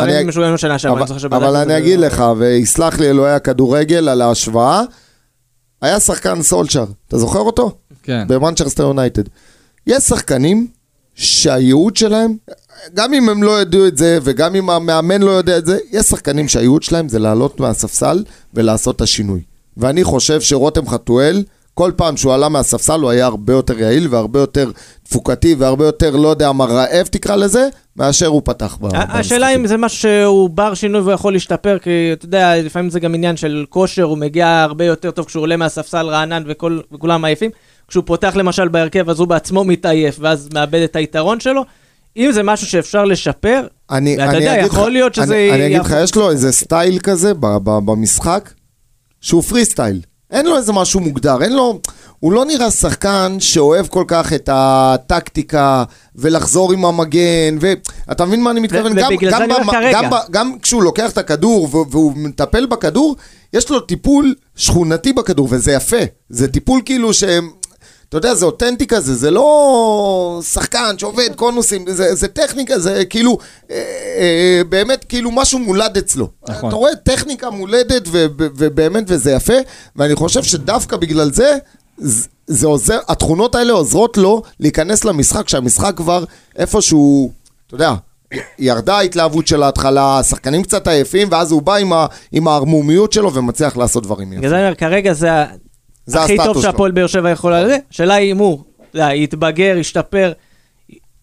אבל, 1.31 1.55
אני. 1.55 1.77
אגיד 1.77 1.99
לך, 1.99 2.23
ויסלח 2.37 2.99
לי 2.99 3.09
אלוהי 3.09 3.33
הכדורגל 3.33 4.09
על 4.09 4.21
ההשוואה, 4.21 4.81
היה 5.81 5.99
שחקן 5.99 6.41
סולצ'ר, 6.41 6.85
אתה 7.07 7.17
זוכר 7.17 7.39
אותו? 7.39 7.71
כן. 8.03 8.23
במנצ'רסטר 8.27 8.83
יונייטד. 8.83 9.23
יש 9.87 10.03
שחקנים 10.03 10.67
שהייעוד 11.15 11.95
שלהם, 11.95 12.35
גם 12.93 13.13
אם 13.13 13.29
הם 13.29 13.43
לא 13.43 13.61
ידעו 13.61 13.87
את 13.87 13.97
זה, 13.97 14.19
וגם 14.23 14.55
אם 14.55 14.69
המאמן 14.69 15.21
לא 15.21 15.31
יודע 15.31 15.57
את 15.57 15.65
זה, 15.65 15.77
יש 15.91 16.05
שחקנים 16.05 16.47
שהייעוד 16.47 16.83
שלהם 16.83 17.09
זה 17.09 17.19
לעלות 17.19 17.59
מהספסל 17.59 18.23
ולעשות 18.53 18.95
את 18.95 19.01
השינוי. 19.01 19.41
ואני 19.77 20.03
חושב 20.03 20.41
שרותם 20.41 20.87
חתואל, 20.87 21.43
כל 21.73 21.91
פעם 21.95 22.17
שהוא 22.17 22.33
עלה 22.33 22.49
מהספסל 22.49 22.99
הוא 22.99 23.09
היה 23.09 23.25
הרבה 23.25 23.53
יותר 23.53 23.79
יעיל 23.79 24.07
והרבה 24.09 24.39
יותר 24.39 24.71
תפוקתי 25.03 25.55
והרבה 25.55 25.85
יותר, 25.85 26.15
לא 26.15 26.27
יודע 26.27 26.51
מה, 26.51 26.65
רעב 26.65 27.05
תקרא 27.05 27.35
לזה, 27.35 27.67
מאשר 27.97 28.27
הוא 28.27 28.41
פתח 28.45 28.77
ב- 28.81 28.85
השאלה 28.95 29.19
במשחקים. 29.19 29.59
אם 29.59 29.67
זה 29.67 29.77
משהו 29.77 29.99
שהוא 29.99 30.49
בר 30.49 30.73
שינוי 30.73 31.01
ויכול 31.01 31.33
להשתפר, 31.33 31.77
כי 31.79 32.09
אתה 32.13 32.25
יודע, 32.25 32.61
לפעמים 32.61 32.89
זה 32.89 32.99
גם 32.99 33.15
עניין 33.15 33.37
של 33.37 33.65
כושר, 33.69 34.03
הוא 34.03 34.17
מגיע 34.17 34.61
הרבה 34.61 34.85
יותר 34.85 35.11
טוב 35.11 35.25
כשהוא 35.25 35.41
עולה 35.41 35.57
מהספסל 35.57 36.05
רענן 36.07 36.43
וכולם 36.91 37.25
עייפים. 37.25 37.51
כשהוא 37.87 38.03
פותח 38.07 38.35
למשל 38.35 38.67
בהרכב, 38.67 39.09
אז 39.09 39.19
הוא 39.19 39.27
בעצמו 39.27 39.63
מתעייף, 39.63 40.17
ואז 40.19 40.49
מאבד 40.53 40.81
את 40.83 40.95
היתרון 40.95 41.39
שלו. 41.39 41.65
אם 42.17 42.31
זה 42.31 42.43
משהו 42.43 42.67
שאפשר 42.67 43.05
לשפר, 43.05 43.67
אני, 43.91 44.17
ואתה 44.19 44.29
אני 44.29 44.37
יודע, 44.37 44.57
יכול 44.65 44.79
לך- 44.83 44.87
להיות 44.93 45.15
שזה 45.15 45.23
אני, 45.35 45.51
אני 45.51 45.65
אגיד 45.67 45.81
לך, 45.81 45.95
יש 46.03 46.15
לו 46.15 46.31
איזה 46.31 46.51
סטייל 46.51 46.99
כזה 46.99 47.33
ב, 47.33 47.39
ב, 47.45 47.69
במשחק, 47.85 48.49
שהוא 49.21 49.41
פרי 49.41 49.65
סטייל. 49.65 50.01
אין 50.31 50.45
לו 50.45 50.57
איזה 50.57 50.73
משהו 50.73 50.99
מוגדר, 50.99 51.43
אין 51.43 51.53
לו... 51.53 51.79
הוא 52.19 52.31
לא 52.31 52.45
נראה 52.45 52.71
שחקן 52.71 53.37
שאוהב 53.39 53.87
כל 53.87 54.03
כך 54.07 54.33
את 54.33 54.49
הטקטיקה 54.53 55.83
ולחזור 56.15 56.73
עם 56.73 56.85
המגן, 56.85 57.57
ואתה 57.59 58.25
מבין 58.25 58.41
מה 58.43 58.51
אני 58.51 58.59
מתכוון? 58.59 58.93
גם, 58.95 59.11
גם. 59.31 59.67
גם, 59.93 60.09
ב- 60.09 60.31
גם 60.31 60.59
כשהוא 60.61 60.83
לוקח 60.83 61.11
את 61.11 61.17
הכדור 61.17 61.69
והוא 61.91 62.13
מטפל 62.15 62.65
בכדור, 62.65 63.15
יש 63.53 63.69
לו 63.69 63.79
טיפול 63.79 64.35
שכונתי 64.55 65.13
בכדור, 65.13 65.47
וזה 65.51 65.71
יפה. 65.71 65.97
זה 66.29 66.47
טיפול 66.47 66.81
כאילו 66.85 67.13
שהם... 67.13 67.49
אתה 68.13 68.27
יודע, 68.27 68.35
זה 68.35 68.45
אותנטי 68.45 68.87
כזה, 68.87 69.15
זה 69.15 69.31
לא 69.31 70.39
שחקן 70.43 70.97
שעובד 70.97 71.35
קונוסים, 71.35 71.85
זה, 71.87 72.15
זה 72.15 72.27
טכניקה, 72.27 72.79
זה 72.79 73.05
כאילו, 73.05 73.37
אה, 73.71 73.75
אה, 74.19 74.61
באמת 74.69 75.03
כאילו 75.03 75.31
משהו 75.31 75.59
מולד 75.59 75.97
אצלו. 75.97 76.29
נכון. 76.49 76.69
אתה 76.69 76.75
רואה 76.75 76.95
טכניקה 76.95 77.49
מולדת 77.49 78.07
ו, 78.07 78.25
ו, 78.39 78.47
ובאמת 78.57 79.03
וזה 79.07 79.31
יפה, 79.31 79.53
ואני 79.95 80.15
חושב 80.15 80.43
שדווקא 80.43 80.97
בגלל 80.97 81.31
זה, 81.31 81.57
זה, 81.97 82.27
זה 82.47 82.67
עוזר, 82.67 82.99
התכונות 83.07 83.55
האלה 83.55 83.73
עוזרות 83.73 84.17
לו 84.17 84.41
להיכנס 84.59 85.05
למשחק, 85.05 85.49
שהמשחק 85.49 85.93
כבר 85.97 86.23
איפשהו, 86.55 87.31
אתה 87.67 87.75
יודע, 87.75 87.93
ירדה 88.59 88.97
ההתלהבות 88.97 89.47
של 89.47 89.63
ההתחלה, 89.63 90.19
השחקנים 90.19 90.63
קצת 90.63 90.87
עייפים, 90.87 91.27
ואז 91.31 91.51
הוא 91.51 91.61
בא 91.61 91.75
עם, 91.75 91.93
ה, 91.93 92.05
עם 92.31 92.47
הערמומיות 92.47 93.13
שלו 93.13 93.33
ומצליח 93.33 93.77
לעשות 93.77 94.03
דברים 94.03 94.27
יפים. 94.33 94.41
בגלל 94.41 94.69
זה 94.69 94.75
כרגע 94.77 95.13
זה 96.05 96.17
ה- 96.17 96.19
זה 96.19 96.25
הכי 96.25 96.33
הסטטוס 96.33 96.53
טוב. 96.53 96.63
שהפועל 96.63 96.91
באר 96.91 97.07
שבע 97.07 97.29
יכולה 97.29 97.63
לזה. 97.63 97.77
השאלה 97.91 98.13
היא 98.13 98.31
אם 98.31 98.37
הוא, 98.37 98.59
יודע, 98.93 99.13
יתבגר, 99.13 99.75
ישתפר, 99.77 100.31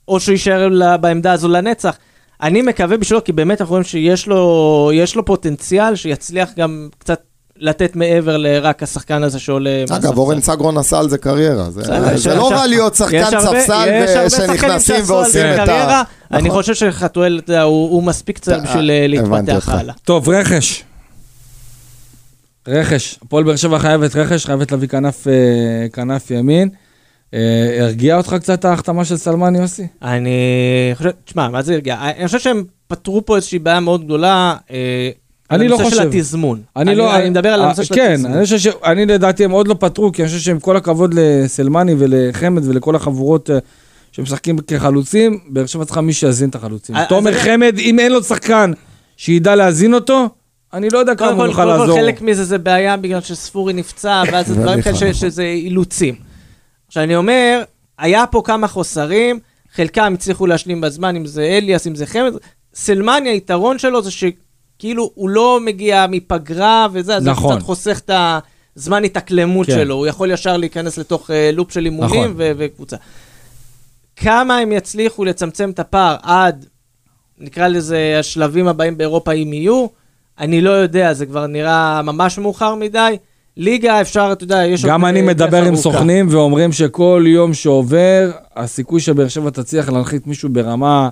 או 0.08 0.20
שהוא 0.20 0.32
יישאר 0.32 0.68
לה- 0.68 0.96
בעמדה 0.96 1.32
הזו 1.32 1.48
לנצח. 1.48 1.96
אני 2.42 2.62
מקווה 2.62 2.96
בשבילו, 2.96 3.24
כי 3.24 3.32
באמת 3.32 3.60
אנחנו 3.60 3.72
רואים 3.72 3.84
שיש 3.84 4.26
לו, 4.26 4.90
יש 4.94 5.16
לו 5.16 5.24
פוטנציאל 5.24 5.96
שיצליח 5.96 6.48
גם 6.58 6.88
קצת 6.98 7.20
לתת 7.56 7.96
מעבר 7.96 8.36
לרק 8.36 8.82
השחקן 8.82 9.22
הזה 9.22 9.38
שעולה 9.38 9.70
אגב. 9.90 10.18
אורן 10.18 10.40
סגרון 10.40 10.78
עשה 10.78 10.98
על 10.98 11.08
זה 11.08 11.18
קריירה. 11.18 11.70
זה, 11.70 11.80
יש- 12.14 12.20
זה 12.20 12.34
לא 12.34 12.50
רע 12.50 12.66
להיות 12.66 12.94
שחקן 12.94 13.24
ספסל 13.24 13.52
יש 13.88 14.10
הרבה 14.10 14.26
ו- 14.26 14.30
שחקנים 14.30 14.56
שנכנסים 14.56 14.96
שעשו 14.96 15.12
על 15.14 15.20
ועושים 15.20 15.32
זה 15.42 15.54
את 15.62 15.66
קריירה. 15.68 16.00
ה... 16.00 16.02
אני 16.32 16.48
נכון. 16.48 16.62
חושב 16.62 16.74
שחתואל, 16.74 17.40
הוא 17.64 18.02
מספיק 18.02 18.38
צעיר 18.38 18.60
בשביל 18.60 18.90
אה, 18.90 19.06
להתפתח. 19.06 19.68
הלאה. 19.68 19.94
טוב, 20.04 20.28
רכש. 20.28 20.84
רכש. 22.70 23.18
הפועל 23.22 23.44
באר 23.44 23.56
שבע 23.56 23.78
חייבת 23.78 24.16
רכש, 24.16 24.46
חייבת 24.46 24.72
להביא 24.72 24.88
כנף, 24.88 25.28
אה, 25.28 25.88
כנף 25.92 26.30
ימין. 26.30 26.68
אה, 27.34 27.76
הרגיע 27.80 28.16
אותך 28.16 28.36
קצת 28.40 28.64
ההחתמה 28.64 29.04
של 29.04 29.16
סלמן 29.16 29.54
יוסי? 29.54 29.86
אני 30.02 30.30
חושב, 30.94 31.10
תשמע, 31.24 31.48
מה 31.48 31.62
זה 31.62 31.72
הרגיע? 31.72 31.96
אני 32.00 32.26
חושב 32.26 32.38
שהם 32.38 32.64
פתרו 32.86 33.26
פה 33.26 33.36
איזושהי 33.36 33.58
בעיה 33.58 33.80
מאוד 33.80 34.04
גדולה. 34.04 34.56
אה, 34.70 35.10
אני 35.50 35.68
לא 35.68 35.74
הנושא 35.74 35.90
של 35.90 35.96
חושב. 35.96 36.16
התזמון. 36.16 36.62
אני 36.76 36.94
לא... 36.94 37.16
אני 37.16 37.30
מדבר 37.30 37.48
על 37.48 37.60
הנושא 37.62 37.82
של 37.82 37.94
כן, 37.94 38.12
התזמון. 38.12 38.32
אני 38.32 38.44
חושב 38.44 38.58
ש... 38.58 38.66
אני 38.84 39.06
לדעתי 39.06 39.44
הם 39.44 39.50
עוד 39.50 39.68
לא 39.68 39.74
פתרו, 39.78 40.12
כי 40.12 40.22
אני 40.22 40.28
חושב 40.28 40.40
שעם 40.40 40.60
כל 40.60 40.76
הכבוד 40.76 41.14
לסלמני 41.14 41.94
ולחמד 41.98 42.68
ולכל 42.68 42.96
החבורות 42.96 43.50
שמשחקים 44.12 44.58
כחלוצים, 44.58 45.38
באר 45.48 45.66
שבע 45.66 45.84
צריכה 45.84 46.00
מי 46.00 46.12
שיזין 46.12 46.48
את 46.48 46.54
החלוצים. 46.54 46.96
תומר 47.08 47.34
חמד, 47.34 47.78
אם 47.78 47.98
אין 47.98 48.12
לו 48.12 48.22
שחקן 48.22 48.72
שידע 49.16 49.56
להזין 49.56 49.94
אותו, 49.94 50.28
אני 50.72 50.90
לא 50.90 50.98
יודע 50.98 51.14
כמה 51.14 51.28
הוא 51.28 51.36
כל, 51.36 51.46
יוכל 51.46 51.62
קודם 51.62 51.76
כל 51.76 51.80
לעזור. 51.80 51.98
חלק 51.98 52.22
מזה 52.22 52.44
זה 52.44 52.58
בעיה 52.58 52.96
בגלל 52.96 53.20
שספורי 53.20 53.72
נפצע, 53.72 54.22
ואז 54.32 54.46
זה 54.46 54.54
דברים 54.54 54.82
כאלה 54.82 55.14
שזה 55.14 55.42
אילוצים. 55.42 56.14
עכשיו 56.86 57.02
אני 57.02 57.16
אומר, 57.16 57.62
היה 57.98 58.26
פה 58.26 58.42
כמה 58.44 58.68
חוסרים, 58.68 59.38
חלקם 59.72 60.14
הצליחו 60.14 60.46
להשלים 60.46 60.80
בזמן, 60.80 61.16
אם 61.16 61.26
זה 61.26 61.42
אליאס, 61.42 61.86
אם 61.86 61.94
זה 61.94 62.06
חמד. 62.06 62.32
סלמני, 62.74 63.28
היתרון 63.28 63.78
שלו 63.78 64.02
זה 64.02 64.10
שכאילו 64.10 65.10
הוא 65.14 65.28
לא 65.28 65.60
מגיע 65.64 66.06
מפגרה 66.08 66.86
וזה, 66.92 67.16
אז 67.16 67.26
נכון. 67.26 67.50
הוא 67.50 67.58
קצת 67.58 67.66
חוסך 67.66 68.00
את 68.04 68.10
הזמן 68.76 69.04
התאקלמות 69.04 69.66
כן. 69.66 69.72
שלו, 69.72 69.94
הוא 69.94 70.06
יכול 70.06 70.30
ישר 70.30 70.56
להיכנס 70.56 70.98
לתוך 70.98 71.30
אה, 71.30 71.50
לופ 71.52 71.72
של 71.72 71.84
אימונים 71.84 72.24
נכון. 72.24 72.34
ו- 72.36 72.52
וקבוצה. 72.56 72.96
כמה 74.16 74.58
הם 74.58 74.72
יצליחו 74.72 75.24
לצמצם 75.24 75.70
את 75.70 75.78
הפער 75.78 76.16
עד, 76.22 76.66
נקרא 77.38 77.68
לזה, 77.68 78.16
השלבים 78.20 78.68
הבאים 78.68 78.98
באירופה, 78.98 79.32
אם 79.32 79.52
יהיו, 79.52 79.86
אני 80.38 80.60
לא 80.60 80.70
יודע, 80.70 81.12
זה 81.12 81.26
כבר 81.26 81.46
נראה 81.46 82.02
ממש 82.02 82.38
מאוחר 82.38 82.74
מדי. 82.74 83.16
ליגה 83.56 84.00
אפשר, 84.00 84.28
אתה 84.32 84.44
יודע, 84.44 84.66
יש... 84.66 84.84
גם 84.84 85.04
אני 85.04 85.20
אה, 85.20 85.26
מדבר 85.26 85.64
עם. 85.64 85.76
סוכנים 85.76 86.26
ואומרים 86.30 86.72
שכל 86.72 87.24
יום 87.26 87.54
שעובר, 87.54 88.30
הסיכוי 88.56 89.00
שבאר 89.00 89.28
שבע 89.28 89.50
תצליח 89.50 89.88
להנחית 89.88 90.26
מישהו 90.26 90.48
ברמה, 90.48 91.08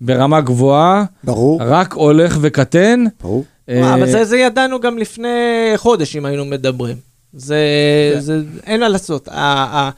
ברמה 0.00 0.40
גבוהה, 0.40 1.04
ברור, 1.24 1.62
רק 1.62 1.92
הולך 1.92 2.38
וקטן. 2.40 3.04
ברור. 3.22 3.44
אבל 3.68 4.02
אה, 4.02 4.06
זה, 4.06 4.24
זה 4.24 4.36
ידענו 4.38 4.80
גם 4.80 4.98
לפני 4.98 5.28
חודש, 5.76 6.16
אם 6.16 6.24
היינו 6.24 6.44
מדברים. 6.44 6.96
זה, 7.32 7.56
כן. 8.14 8.20
זה, 8.20 8.40
אין 8.66 8.80
מה 8.80 8.88
לעשות. 8.88 9.28
ה, 9.28 9.34
ה, 9.78 9.90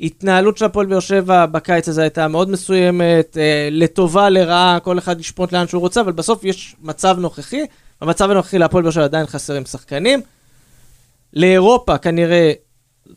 התנהלות 0.00 0.58
של 0.58 0.64
הפועל 0.64 0.86
באר 0.86 1.00
שבע 1.00 1.46
בקיץ 1.46 1.88
הזה 1.88 2.02
הייתה 2.02 2.28
מאוד 2.28 2.50
מסוימת, 2.50 3.36
אה, 3.40 3.68
לטובה, 3.70 4.30
לרעה, 4.30 4.78
כל 4.82 4.98
אחד 4.98 5.20
ישפוט 5.20 5.52
לאן 5.52 5.66
שהוא 5.68 5.80
רוצה, 5.80 6.00
אבל 6.00 6.12
בסוף 6.12 6.44
יש 6.44 6.76
מצב 6.82 7.16
נוכחי. 7.18 7.62
במצב 8.02 8.30
הנוכחי 8.30 8.58
להפועל 8.58 8.82
באר 8.82 8.90
שבע 8.90 9.04
עדיין 9.04 9.26
חסרים 9.26 9.64
שחקנים. 9.64 10.20
לאירופה 11.32 11.98
כנראה 11.98 12.52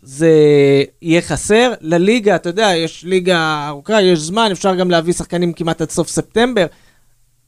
זה 0.04 0.32
יהיה 1.02 1.22
חסר. 1.22 1.74
לליגה, 1.82 2.36
אתה 2.36 2.50
יודע, 2.50 2.72
יש 2.76 3.04
ליגה 3.04 3.66
ארוכה, 3.68 4.02
יש 4.02 4.20
זמן, 4.20 4.50
אפשר 4.52 4.76
גם 4.76 4.92
להביא 4.92 5.14
שחקנים 5.14 5.54
כמעט 5.54 5.82
עד 5.82 5.90
סוף 5.90 6.10
ספטמבר. 6.10 6.66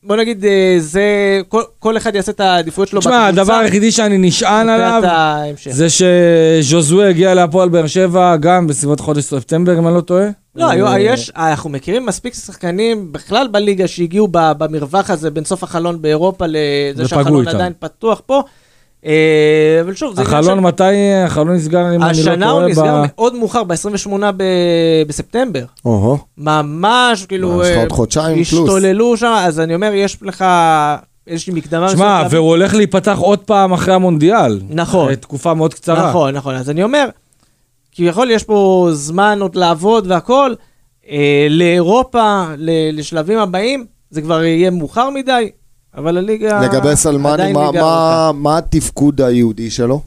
בוא 0.04 0.16
נגיד, 0.16 0.46
אה, 0.46 0.76
זה, 0.80 1.02
כל, 1.48 1.62
כל 1.80 1.98
אחד 1.98 2.16
יעשה 2.16 2.32
את 2.32 2.40
העדיפויות 2.40 2.90
שלו 2.90 3.00
תשמע, 3.00 3.28
הדבר 3.28 3.54
היחידי 3.54 3.92
שאני 3.92 4.18
נשען 4.18 4.70
עליו, 4.70 5.02
ההמשך. 5.06 5.72
זה 5.72 5.88
שז'וזואה 5.90 7.10
הגיע 7.10 7.34
להפועל 7.34 7.70
באר 7.70 7.88
שבע 7.88 8.36
גם 8.36 8.68
בסביבות 8.68 9.00
חודש 9.00 9.24
ספטמבר, 9.24 9.80
אם 9.80 9.88
אני 9.88 9.96
לא 9.96 10.02
טועה. 10.02 10.28
לא, 10.58 10.88
אה, 10.88 11.00
יש, 11.00 11.32
אנחנו 11.36 11.70
מכירים 11.70 12.06
מספיק 12.06 12.34
שחקנים 12.34 13.12
בכלל 13.12 13.48
בליגה 13.52 13.88
שהגיעו 13.88 14.28
ב- 14.32 14.52
במרווח 14.58 15.10
הזה 15.10 15.32
בין 15.32 15.44
סוף 15.46 15.64
החלון 15.64 16.02
באירופה 16.02 16.46
לזה 16.48 17.08
שהחלון 17.08 17.40
איתם. 17.48 17.56
עדיין 17.56 17.74
פתוח 17.80 18.22
פה. 18.26 18.42
אה, 19.06 19.12
אבל 19.82 19.94
שוב, 19.96 20.16
זה 20.16 20.22
החלון 20.22 20.60
מתי, 20.60 20.84
החלון 21.26 21.56
נסגר, 21.56 21.80
אם 21.96 22.04
אני 22.04 22.24
לא 22.26 22.32
השנה 22.32 22.50
הוא 22.50 22.60
טועה, 22.60 22.70
נסגר 22.72 23.02
ב- 23.02 23.06
מאוד 23.16 23.36
מאוחר, 23.36 23.64
ב-28 23.64 24.10
בספטמבר. 25.08 25.64
אוהו. 25.86 26.18
ממש, 26.38 27.26
כאילו, 27.26 27.62
יש 27.64 27.70
לך 27.70 27.76
אה, 27.76 27.82
עוד 27.82 27.92
חודשיים 27.92 28.44
פלוס. 28.44 28.54
השתוללו 28.70 29.18
שם, 29.18 29.34
אז 29.38 29.60
אני 29.60 29.76
אומר, 29.76 29.92
יש 29.94 30.18
לך 30.22 30.46
איזושהי 31.28 31.54
מקדמה. 31.54 31.90
שמע, 31.90 32.24
והוא 32.30 32.50
הולך 32.50 32.74
להיפתח 32.74 33.18
עוד 33.22 33.40
פעם 33.40 33.72
אחרי 33.74 33.94
המונדיאל. 33.94 34.60
נכון. 34.70 35.16
תקופה 35.16 35.54
מאוד 35.54 35.74
קצרה. 35.74 36.10
נכון, 36.10 36.34
נכון. 36.34 36.56
אז 36.56 36.70
אני 36.70 36.84
אומר, 36.84 37.10
כביכול 37.98 38.32
יש 38.32 38.44
פה 38.44 38.90
זמן 38.94 39.40
עוד 39.42 39.56
לעבוד 39.56 40.08
והכל, 40.12 40.54
אה, 41.10 41.48
לאירופה, 41.50 42.46
ל- 42.58 43.00
לשלבים 43.00 43.40
הבאים, 43.40 43.86
זה 44.12 44.22
כבר 44.22 44.44
יהיה 44.44 44.70
מאוחר 44.72 45.10
מדי, 45.10 45.50
אבל 45.98 46.18
הליגה 46.18 46.62
לגבי 46.62 46.96
סלמני, 46.96 47.54
מה- 47.54 47.66
ליגה 47.72 47.82
מה-. 47.82 48.32
מה 48.36 48.58
התפקוד 48.58 49.22
היהודי 49.22 49.70
שלו? 49.72 50.02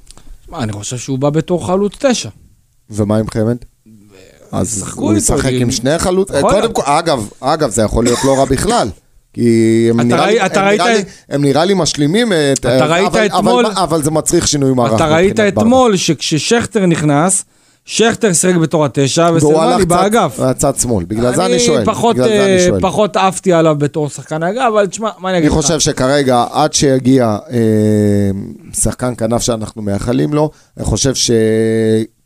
שמע, 0.46 0.58
אני 0.62 0.72
חושב 0.72 0.98
שהוא 0.98 1.18
בא 1.18 1.30
בתור 1.30 1.66
חלוץ 1.66 1.92
תשע. 1.98 2.28
ומה 2.90 3.16
עם 3.16 3.30
חמד? 3.30 3.56
אז 4.52 4.84
הוא 4.94 5.14
ישחק 5.14 5.48
כי- 5.48 5.62
עם 5.62 5.70
שני 5.70 5.98
חלוצים? 5.98 6.36
יכול 6.36 6.50
קודם. 6.52 6.72
כל, 6.72 6.82
אגב, 6.84 7.28
אגב, 7.40 7.70
זה 7.70 7.82
יכול 7.82 8.04
להיות 8.04 8.18
לא 8.24 8.38
רע 8.38 8.44
בכלל. 8.44 8.88
כי 9.32 9.46
הם 9.90 10.00
אתה 10.00 10.08
נראה 10.08 10.26
לי- 10.26 10.32
ראי- 10.38 10.46
אתה 10.46 10.60
הם 10.60 10.66
ראית- 10.66 10.80
נראה 10.80 10.94
לי- 10.94 11.04
הם 11.28 11.44
נראה 11.44 11.64
לי 11.64 11.74
משלימים 11.74 12.32
את... 12.32 12.58
אתה 12.58 12.86
ראית 12.86 13.06
אבל- 13.06 13.26
אתמול- 13.26 13.66
אבל- 13.66 13.82
אבל 13.82 14.02
זה 14.02 14.10
מצריך 14.10 14.48
שינוי 14.48 14.74
מערך. 14.74 14.94
אתה 14.94 15.06
ראית. 15.14 15.40
אתמול 15.40 15.96
שכששכטר 15.96 16.86
נכנס, 16.86 17.44
שכטר 17.84 18.32
שיחק 18.32 18.56
בתור 18.56 18.84
התשע, 18.84 19.30
וסלמני 19.34 19.84
באגף. 19.84 20.40
צד- 20.58 20.76
שמאל, 20.76 21.04
בגלל 21.04 21.34
זה 21.34 21.46
אני 21.46 21.58
שואל. 21.58 21.84
פחות, 21.84 22.16
בגלל 22.16 22.28
זה 22.28 22.44
אני 22.44 22.56
אה, 22.56 22.66
שואל. 22.68 22.80
פחות 22.80 23.16
עפתי 23.16 23.52
עליו 23.52 23.76
בתור 23.78 24.08
שחקן 24.08 24.42
אגף, 24.42 24.62
אבל 24.72 24.86
תשמע, 24.86 25.08
מה 25.18 25.30
אני 25.30 25.38
אגיד 25.38 25.50
אני 25.50 25.58
לך? 25.58 25.62
חושב 25.64 25.80
שכרגע, 25.80 26.44
עד 26.52 26.72
שיגיע 26.72 27.36
אה, 27.52 27.58
שחקן 28.72 29.12
כנף 29.18 29.42
שאנחנו 29.42 29.82
מייחלים 29.82 30.34
לו, 30.34 30.50
אני 30.76 30.84
חושב 30.84 31.12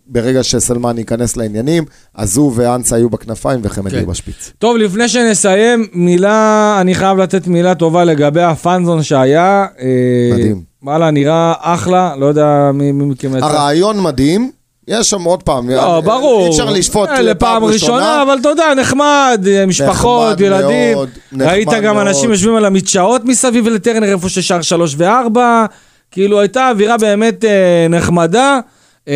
שברגע 0.08 0.42
שסלמן 0.42 0.98
ייכנס 0.98 1.36
לעניינים, 1.36 1.84
אז 2.14 2.36
הוא 2.36 2.52
ואנסה 2.54 2.96
יהיו 2.98 3.10
בכנפיים 3.10 3.60
וחמד 3.62 3.90
כן. 3.90 3.96
יהיו 3.96 4.06
בשפיץ. 4.06 4.52
טוב, 4.58 4.76
לפני 4.76 5.08
שנסיים, 5.08 5.86
מילה, 5.92 6.78
אני 6.80 6.94
חייב 6.94 7.18
לתת 7.18 7.46
מילה 7.46 7.74
טובה 7.74 8.04
לגבי 8.04 8.42
הפאנזון 8.42 9.02
שהיה. 9.02 9.66
אה, 9.80 9.86
מדהים. 10.32 10.62
וואלה, 10.82 11.10
נראה 11.10 11.52
אחלה, 11.60 12.14
לא 12.18 12.26
יודע 12.26 12.70
מי 12.74 12.92
מי 12.92 13.04
מכם 13.04 13.36
יצא. 13.36 13.44
הרעיון 13.46 14.02
מדהים, 14.02 14.50
יש 14.88 15.10
שם 15.10 15.22
עוד 15.22 15.42
פעם, 15.42 15.70
לא, 15.70 16.00
ברור. 16.00 16.44
אי 16.44 16.50
אפשר 16.50 16.70
לשפוט 16.70 17.08
אה, 17.08 17.22
לפעם 17.22 17.64
ראשונה, 17.64 18.22
אבל 18.22 18.38
אתה 18.40 18.48
יודע, 18.48 18.74
נחמד, 18.74 19.44
אה, 19.48 19.66
משפחות, 19.66 20.32
נחמד 20.32 20.40
ילדים. 20.40 20.94
מאוד, 20.94 21.08
נחמד 21.32 21.48
ראית 21.52 21.68
גם 21.82 21.94
מאוד. 21.94 22.06
אנשים 22.06 22.30
יושבים 22.30 22.56
על 22.56 22.64
המדשאות 22.64 23.24
מסביב 23.24 23.68
לטרנר, 23.68 24.12
איפה 24.12 24.28
ששר 24.28 24.62
שלוש 24.62 24.94
וארבע. 24.98 25.66
כאילו, 26.10 26.40
הייתה 26.40 26.70
אווירה 26.70 26.96
באמת 26.96 27.44
אה, 27.44 27.86
נחמדה. 27.90 28.60
אה, 29.08 29.14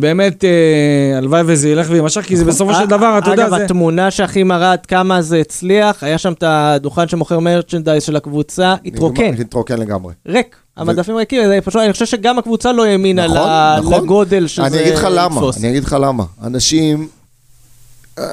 באמת, 0.00 0.44
אה, 0.44 0.50
הלוואי 1.18 1.42
וזה 1.46 1.68
ילך 1.68 1.86
ויימשך, 1.90 2.20
כי 2.22 2.36
זה 2.36 2.44
בסופו 2.44 2.74
של 2.74 2.86
דבר, 2.86 3.18
אתה 3.18 3.30
יודע, 3.30 3.46
אגב, 3.46 3.56
זה... 3.56 3.64
התמונה 3.64 4.10
שהכי 4.10 4.42
מראה 4.42 4.72
עד 4.72 4.86
כמה 4.86 5.22
זה 5.22 5.38
הצליח, 5.38 6.02
היה 6.04 6.18
שם 6.18 6.32
את 6.32 6.44
הדוכן 6.46 7.08
שמוכר 7.08 7.38
מרצ'נדייז 7.38 8.02
של 8.02 8.16
הקבוצה, 8.16 8.74
התרוקן, 8.86 9.34
התרוקן 9.40 9.78
לגמרי. 9.78 10.14
ריק. 10.28 10.56
המדפים 10.76 11.16
ריקים, 11.16 11.40
פשוט, 11.64 11.82
אני 11.82 11.92
חושב 11.92 12.06
שגם 12.06 12.38
הקבוצה 12.38 12.72
לא 12.72 12.84
האמינה 12.84 13.26
נכון, 13.26 13.38
ל- 13.38 13.76
נכון. 13.80 14.04
לגודל 14.04 14.46
שזה 14.46 14.66
אני 14.66 14.80
אגיד 14.80 14.94
לך 14.94 15.06
למה. 15.10 15.40
אני 15.60 15.70
אגיד 15.70 15.84
לך 15.84 15.96
למה. 16.00 16.24
אנשים, 16.44 17.08
אה, 18.18 18.24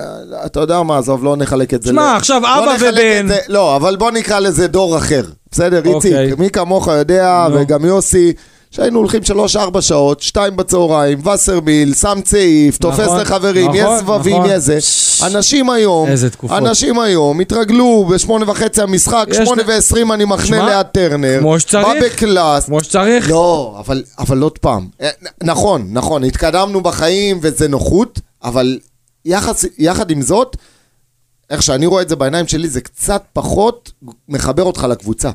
אתה 0.46 0.60
יודע 0.60 0.82
מה, 0.84 0.98
עזוב, 0.98 1.24
לא 1.24 1.36
נחלק 1.38 1.74
את 1.74 1.84
זה. 1.84 1.90
שמע, 1.90 2.14
ל- 2.14 2.18
עכשיו 2.18 2.42
לא 2.42 2.64
אבא 2.64 2.76
ובן. 2.90 3.28
לא, 3.48 3.76
אבל 3.76 3.96
בוא 3.96 4.12
נקרא 4.12 4.40
לזה 4.40 4.68
דור 4.68 4.98
אחר. 4.98 5.24
בסדר, 5.52 5.78
אוקיי. 5.94 6.20
איציק, 6.24 6.40
מי 6.40 6.50
כמוך 6.50 6.88
יודע. 6.88 7.48
וגם 7.54 7.86
יוסי, 7.86 8.34
שהיינו 8.78 9.00
הולכים 9.00 9.24
שלוש-ארבע 9.24 9.82
שעות, 9.82 10.22
שתיים 10.22 10.56
בצהריים, 10.56 11.28
וסרמיל, 11.28 11.94
שם 11.94 12.20
צעיף, 12.24 12.78
תופס 12.78 13.00
נכון, 13.00 13.20
לחברים, 13.20 13.72
יש 13.74 13.82
נכון, 13.82 14.00
סבבים, 14.00 14.36
נכון. 14.36 14.50
יש 14.52 14.58
זה. 14.58 14.80
אנשים 15.26 15.70
היום. 15.70 16.10
אנשים 16.52 17.00
היום 17.00 17.40
התרגלו 17.40 18.06
בשמונה 18.06 18.52
וחצי 18.52 18.82
המשחק, 18.82 19.28
יש 19.30 19.38
שמונה 19.38 19.64
ועשרים 19.68 20.12
אני 20.12 20.26
מחנה 20.26 20.66
ליד 20.66 20.86
טרנר. 20.86 21.38
כמו 21.40 21.60
שצריך. 21.60 21.88
בא 21.88 21.94
בקלאס, 22.06 22.66
כמו 22.66 22.84
שצריך. 22.84 23.30
לא, 23.30 23.76
אבל, 23.80 24.04
אבל 24.20 24.42
עוד 24.42 24.58
פעם, 24.58 24.88
אה, 25.02 25.10
נכון, 25.44 25.88
נכון, 25.92 26.24
התקדמנו 26.24 26.82
בחיים 26.82 27.40
וזה 27.42 27.68
נוחות, 27.68 28.20
אבל 28.44 28.80
יחס, 29.26 29.66
יחד 29.78 30.12
עם 30.12 30.22
זאת, 30.22 30.58
איך 31.50 31.64
שאני 31.64 31.86
רואה 31.86 32.02
את 32.02 32.10
זה 32.10 32.16
בעיניים 32.16 32.48
שלי, 32.48 32.68
זה 32.68 32.82
קצת 32.82 33.24
פחות 33.34 33.92
מחבר 34.30 34.64
אותך 34.64 34.88
לקבוצה. 34.90 35.30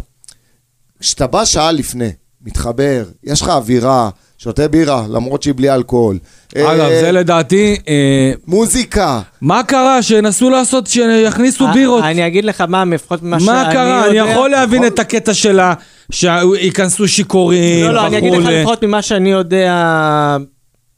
כשאתה 1.00 1.26
בא 1.26 1.44
שעה 1.44 1.72
לפני, 1.72 2.10
מתחבר, 2.46 3.04
יש 3.24 3.42
לך 3.42 3.48
אווירה, 3.48 4.10
שותה 4.38 4.68
בירה, 4.68 5.04
למרות 5.10 5.42
שהיא 5.42 5.54
בלי 5.56 5.70
אלכוהול. 5.70 6.18
אגב, 6.56 6.80
אה, 6.80 7.00
זה 7.00 7.12
לדעתי, 7.12 7.76
אה, 7.88 8.32
מוזיקה, 8.46 9.20
מה 9.40 9.62
קרה? 9.62 10.02
שינסו 10.02 10.50
לעשות, 10.50 10.86
שיכניסו 10.86 11.68
בירות. 11.72 12.04
אה, 12.04 12.10
אני 12.10 12.26
אגיד 12.26 12.44
לך 12.44 12.60
מה, 12.60 12.84
לפחות 12.84 13.22
ממה 13.22 13.40
שאני 13.40 13.50
יודע... 13.58 13.66
מה 13.66 13.72
קרה? 13.72 14.06
אני 14.06 14.18
יכול 14.18 14.50
להבין. 14.50 14.86
את 14.86 14.98
הקטע 14.98 15.34
שלה, 15.34 15.74
שייכנסו 16.10 17.08
שיכורים, 17.08 17.84
לא, 17.84 17.94
לא, 17.94 18.06
אני 18.06 18.18
אגיד 18.18 18.32
לך. 18.32 18.46
לפחות 18.46 18.84
ממה 18.84 19.02
שאני 19.02 19.30
יודע 19.30 19.76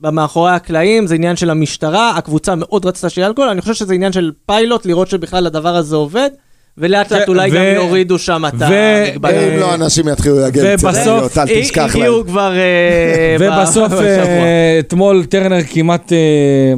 במאחורי 0.01 0.51
הקלעים, 0.51 1.07
זה 1.07 1.15
עניין 1.15 1.37
של 1.37 1.51
המשטרה, 1.51 2.17
הקבוצה 2.17 2.55
מאוד 2.55 2.87
רצתה 2.87 3.09
שיהיה 3.09 3.29
אלכוהול, 3.29 3.51
אני 3.51 3.61
חושב 3.61 3.75
שזה 3.75 3.95
עניין 3.95 4.13
של 4.13 4.33
פיילוט, 4.47 4.87
לראות 4.87 5.09
שבכלל 5.09 5.47
הדבר 5.47 5.77
הזה 5.77 5.97
עובד, 5.97 6.31
ולאט 6.79 7.13
לאט 7.13 7.29
אולי 7.29 7.51
גם 7.51 7.63
יורידו 7.75 8.19
שם 8.19 8.43
את 8.49 8.53
המגבלה. 8.63 9.55
אם 9.55 9.61
לא 9.61 9.75
אנשים 9.75 10.09
יתחילו 10.09 10.41
להגיע 10.41 10.75
לצדדיות, 10.75 11.39
אל 11.39 11.63
תשכח 11.63 11.79
להם. 11.79 11.89
הגיעו 11.91 12.25
כבר... 12.27 12.53
אה, 12.57 13.37
ובסוף. 13.41 13.93
אה, 13.93 14.77
אתמול 14.79 15.25
טרנר 15.25 15.63
כמעט 15.71 16.13
אה, 16.13 16.75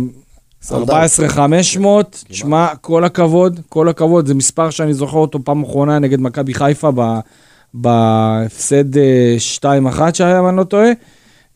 סולד 0.62 0.90
14,500, 0.90 2.24
שמע, 2.30 2.66
כל 2.80 3.04
הכבוד, 3.04 3.60
כל 3.68 3.88
הכבוד, 3.88 4.26
זה 4.26 4.34
מספר 4.34 4.70
שאני 4.70 4.94
זוכר 4.94 5.18
אותו 5.18 5.38
פעם 5.44 5.62
אחרונה 5.62 5.98
נגד 5.98 6.20
מכבי 6.20 6.54
חיפה 6.54 6.90
בהפסד 7.74 8.96
אה, 8.96 9.36
2-1 9.56 10.14
שהיה, 10.14 10.40
אם 10.40 10.48
אני 10.48 10.56
לא 10.56 10.64
טועה. 10.64 10.90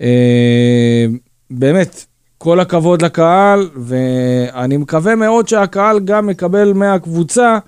אה, 0.01 1.07
באמת, 1.51 2.05
כל 2.39 2.61
הכבוד 2.61 3.03
לקהל, 3.03 3.69
ואני 3.77 4.77
מקווה 4.77 5.15
מאוד 5.15 5.49
שהקהל 5.49 6.01
גם 6.01 6.27
מקבל 6.27 6.73
מהקבוצה 6.73 7.59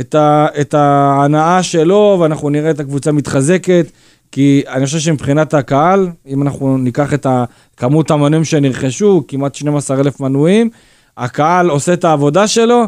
את, 0.00 0.14
ה, 0.14 0.46
את 0.60 0.74
ההנאה 0.74 1.62
שלו, 1.62 2.16
ואנחנו 2.20 2.50
נראה 2.50 2.70
את 2.70 2.80
הקבוצה 2.80 3.12
מתחזקת, 3.12 3.86
כי 4.32 4.62
אני 4.68 4.86
חושב 4.86 4.98
שמבחינת 4.98 5.54
הקהל, 5.54 6.08
אם 6.26 6.42
אנחנו 6.42 6.78
ניקח 6.78 7.14
את 7.14 7.26
כמות 7.76 8.10
המנויים 8.10 8.44
שנרכשו, 8.44 9.24
כמעט 9.28 9.54
12,000 9.54 10.20
מנויים, 10.20 10.70
הקהל 11.16 11.70
עושה 11.70 11.92
את 11.92 12.04
העבודה 12.04 12.46
שלו. 12.48 12.84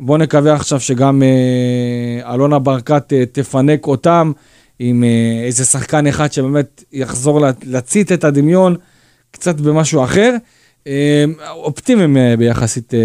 בואו 0.00 0.18
נקווה 0.18 0.54
עכשיו 0.54 0.80
שגם 0.80 1.22
אה, 1.22 2.34
אלונה 2.34 2.58
ברקת 2.58 3.12
אה, 3.12 3.24
תפנק 3.32 3.86
אותם 3.86 4.32
עם 4.78 5.04
אה, 5.04 5.44
איזה 5.46 5.64
שחקן 5.64 6.06
אחד 6.06 6.32
שבאמת 6.32 6.84
יחזור 6.92 7.40
לה- 7.40 7.50
להצית 7.64 8.12
את 8.12 8.24
הדמיון 8.24 8.76
קצת 9.30 9.60
במשהו 9.60 10.04
אחר. 10.04 10.34
אה, 10.86 11.24
אופטימיים 11.50 12.16
אה, 12.16 12.34
ביחסית 12.38 12.94
אה, 12.94 13.00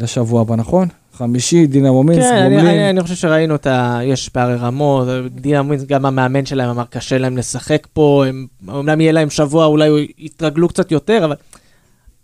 לשבוע 0.00 0.40
הבא, 0.40 0.56
נכון? 0.56 0.88
חמישי, 1.14 1.66
דינמו 1.66 2.02
מינסק, 2.02 2.28
כן, 2.28 2.36
אני, 2.36 2.56
גומלין. 2.56 2.74
אני, 2.74 2.90
אני 2.90 3.02
חושב 3.02 3.14
שראינו 3.14 3.54
את 3.54 3.66
ה... 3.66 3.98
יש 4.02 4.28
פערי 4.28 4.54
רמות, 4.54 5.08
דיאמווינס, 5.30 5.84
גם 5.84 6.06
המאמן 6.06 6.46
שלהם 6.46 6.70
אמר 6.70 6.84
קשה 6.84 7.18
להם 7.18 7.36
לשחק 7.36 7.86
פה, 7.92 8.24
הם, 8.28 8.46
אומנם 8.68 9.00
יהיה 9.00 9.12
להם 9.12 9.30
שבוע, 9.30 9.66
אולי 9.66 10.06
יתרגלו 10.18 10.68
קצת 10.68 10.92
יותר, 10.92 11.24
אבל 11.24 11.36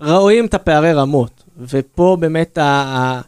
רואים 0.01 0.47
את 0.47 0.55
הפערי 0.55 0.93
רמות. 0.93 1.43
ופה 1.59 2.16
באמת 2.20 2.59
ה, 2.59 2.64
ה, 2.64 3.20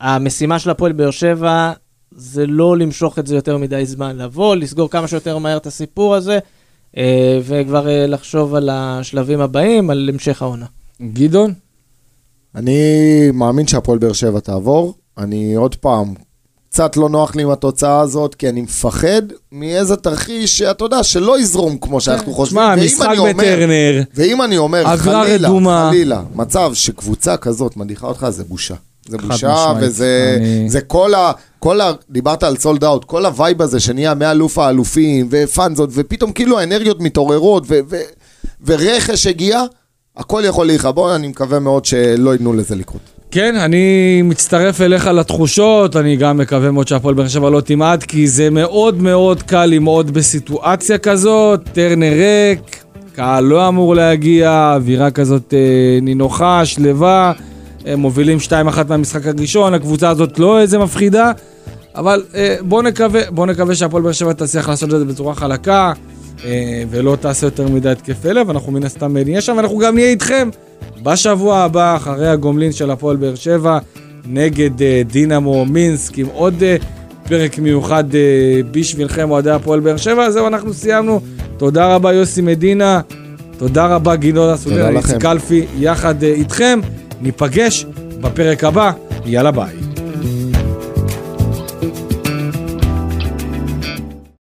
המשימה 0.00 0.58
של 0.58 0.70
הפועל 0.70 0.92
באר 0.92 1.10
שבע 1.10 1.72
זה 2.10 2.46
לא 2.46 2.76
למשוך 2.76 3.18
את 3.18 3.26
זה 3.26 3.34
יותר 3.34 3.56
מדי 3.56 3.86
זמן, 3.86 4.16
לבוא, 4.16 4.56
לסגור 4.56 4.90
כמה 4.90 5.08
שיותר 5.08 5.38
מהר 5.38 5.56
את 5.56 5.66
הסיפור 5.66 6.14
הזה, 6.14 6.38
אה, 6.96 7.38
וכבר 7.42 7.88
אה, 7.88 8.06
לחשוב 8.06 8.54
על 8.54 8.68
השלבים 8.72 9.40
הבאים, 9.40 9.90
על 9.90 10.10
המשך 10.12 10.42
העונה. 10.42 10.66
גדעון? 11.02 11.67
אני 12.56 12.80
מאמין 13.34 13.66
שהפועל 13.66 13.98
באר 13.98 14.12
שבע 14.12 14.40
תעבור. 14.40 14.94
אני 15.18 15.54
עוד 15.54 15.74
פעם, 15.74 16.14
קצת 16.70 16.96
לא 16.96 17.08
נוח 17.08 17.36
לי 17.36 17.42
עם 17.42 17.50
התוצאה 17.50 18.00
הזאת, 18.00 18.34
כי 18.34 18.48
אני 18.48 18.60
מפחד 18.60 19.22
מאיזה 19.52 19.96
תרחיש, 19.96 20.58
שאתה 20.58 20.84
יודע, 20.84 21.02
שלא 21.02 21.40
יזרום 21.40 21.78
כמו 21.78 22.00
שאנחנו 22.00 22.32
חושבים. 22.34 22.60
שמע, 22.62 22.74
ואם 22.78 22.84
משחק 22.86 23.08
בטרנר, 23.34 24.02
ואם 24.14 24.42
אני 24.42 24.58
אומר, 24.58 24.84
חלילה, 24.96 25.48
רדומה. 25.48 25.88
חלילה, 25.90 26.22
מצב 26.34 26.70
שקבוצה 26.74 27.36
כזאת 27.36 27.76
מדיחה 27.76 28.06
אותך, 28.06 28.26
זה 28.30 28.44
בושה. 28.44 28.74
זה 29.08 29.16
בושה. 29.18 29.72
וזה 29.80 30.36
אני- 30.40 30.70
זה 30.70 30.80
כל 30.80 31.14
ה... 31.14 31.32
כל 31.58 31.80
ה... 31.80 31.92
דיברת 32.10 32.42
על 32.42 32.56
sold 32.56 32.84
out, 32.84 33.04
כל 33.04 33.26
ה 33.26 33.33
vibe 33.33 33.62
הזה 33.62 33.80
שנהיה 33.80 34.14
מאלוף 34.14 34.58
האלופים, 34.58 35.28
ו 35.30 35.37
fan 35.37 35.57
zone, 35.57 35.90
ופתאום 35.92 36.32
כאילו 36.32 36.58
האנרגיות 36.58 37.00
מתעוררות, 37.00 37.64
ו... 37.68 37.80
ו... 37.88 37.96
ורכש 38.66 39.26
הגיע, 39.26 39.62
הכל 40.18 40.42
יכול 40.46 40.66
להיכבון, 40.66 41.10
אני 41.10 41.28
מקווה 41.28 41.58
מאוד 41.58 41.84
שלא 41.84 42.32
ייתנו 42.32 42.52
לזה 42.52 42.74
לקרות. 42.76 43.00
כן, 43.30 43.56
אני 43.56 44.22
מצטרף 44.22 44.80
אליך 44.80 45.06
לתחושות, 45.06 45.96
אני 45.96 46.16
גם 46.16 46.36
מקווה 46.36 46.70
מאוד 46.70 46.88
שהפועל 46.88 47.14
באר 47.14 47.28
שבע 47.28 47.50
לא 47.50 47.60
תמעט, 47.60 48.02
כי 48.02 48.28
זה 48.28 48.50
מאוד 48.50 49.02
מאוד 49.02 49.42
קל 49.42 49.66
למעוד 49.66 50.10
בסיטואציה 50.10 50.98
כזאת, 50.98 51.60
טרנר 51.72 52.12
ריק, 52.12 52.84
קהל 53.12 53.44
לא 53.44 53.68
אמור 53.68 53.94
להגיע, 53.94 54.72
אווירה 54.74 55.10
כזאת 55.10 55.54
אה, 55.54 55.98
נינוחה, 56.02 56.64
שלווה, 56.64 57.32
הם 57.86 58.00
מובילים 58.00 58.38
2-1 58.48 58.50
מהמשחק 58.88 59.26
הראשון, 59.26 59.74
הקבוצה 59.74 60.08
הזאת 60.08 60.38
לא 60.38 60.60
איזה 60.60 60.78
מפחידה, 60.78 61.32
אבל 61.94 62.22
אה, 62.34 62.56
בואו 62.60 62.82
נקווה, 62.82 63.20
בוא 63.30 63.46
נקווה 63.46 63.74
שהפועל 63.74 64.02
באר 64.02 64.12
שבע 64.12 64.32
תצליח 64.32 64.68
לעשות 64.68 64.94
את 64.94 64.98
זה 64.98 65.04
בצורה 65.04 65.34
חלקה, 65.34 65.92
ולא 66.90 67.16
תעשה 67.20 67.46
יותר 67.46 67.68
מדי 67.68 67.88
התקף 67.88 68.24
לב, 68.24 68.50
אנחנו 68.50 68.72
מן 68.72 68.84
הסתם 68.84 69.16
נהיה 69.16 69.40
שם, 69.40 69.54
ואנחנו 69.56 69.78
גם 69.78 69.94
נהיה 69.94 70.08
איתכם 70.08 70.48
בשבוע 71.02 71.58
הבא, 71.58 71.96
אחרי 71.96 72.28
הגומלין 72.28 72.72
של 72.72 72.90
הפועל 72.90 73.16
באר 73.16 73.34
שבע, 73.34 73.78
נגד 74.26 74.82
אה, 74.82 75.02
דינמו 75.06 75.64
מינסק, 75.64 76.18
עם 76.18 76.26
עוד 76.26 76.62
אה, 76.62 76.76
פרק 77.28 77.58
מיוחד 77.58 78.14
אה, 78.14 78.20
בשבילכם, 78.70 79.30
אוהדי 79.30 79.50
הפועל 79.50 79.80
באר 79.80 79.96
שבע. 79.96 80.30
זהו, 80.30 80.46
אנחנו 80.46 80.74
סיימנו. 80.74 81.20
תודה 81.56 81.94
רבה, 81.94 82.12
יוסי 82.12 82.40
מדינה. 82.40 83.00
תודה 83.58 83.86
רבה, 83.86 84.16
גינון 84.16 84.50
הסודר, 84.50 84.88
איציק. 84.88 85.16
קלפי, 85.16 85.66
יחד 85.78 86.24
אה, 86.24 86.28
איתכם. 86.28 86.80
ניפגש 87.20 87.86
בפרק 88.20 88.64
הבא. 88.64 88.92
יאללה 89.24 89.50
ביי. 89.50 89.87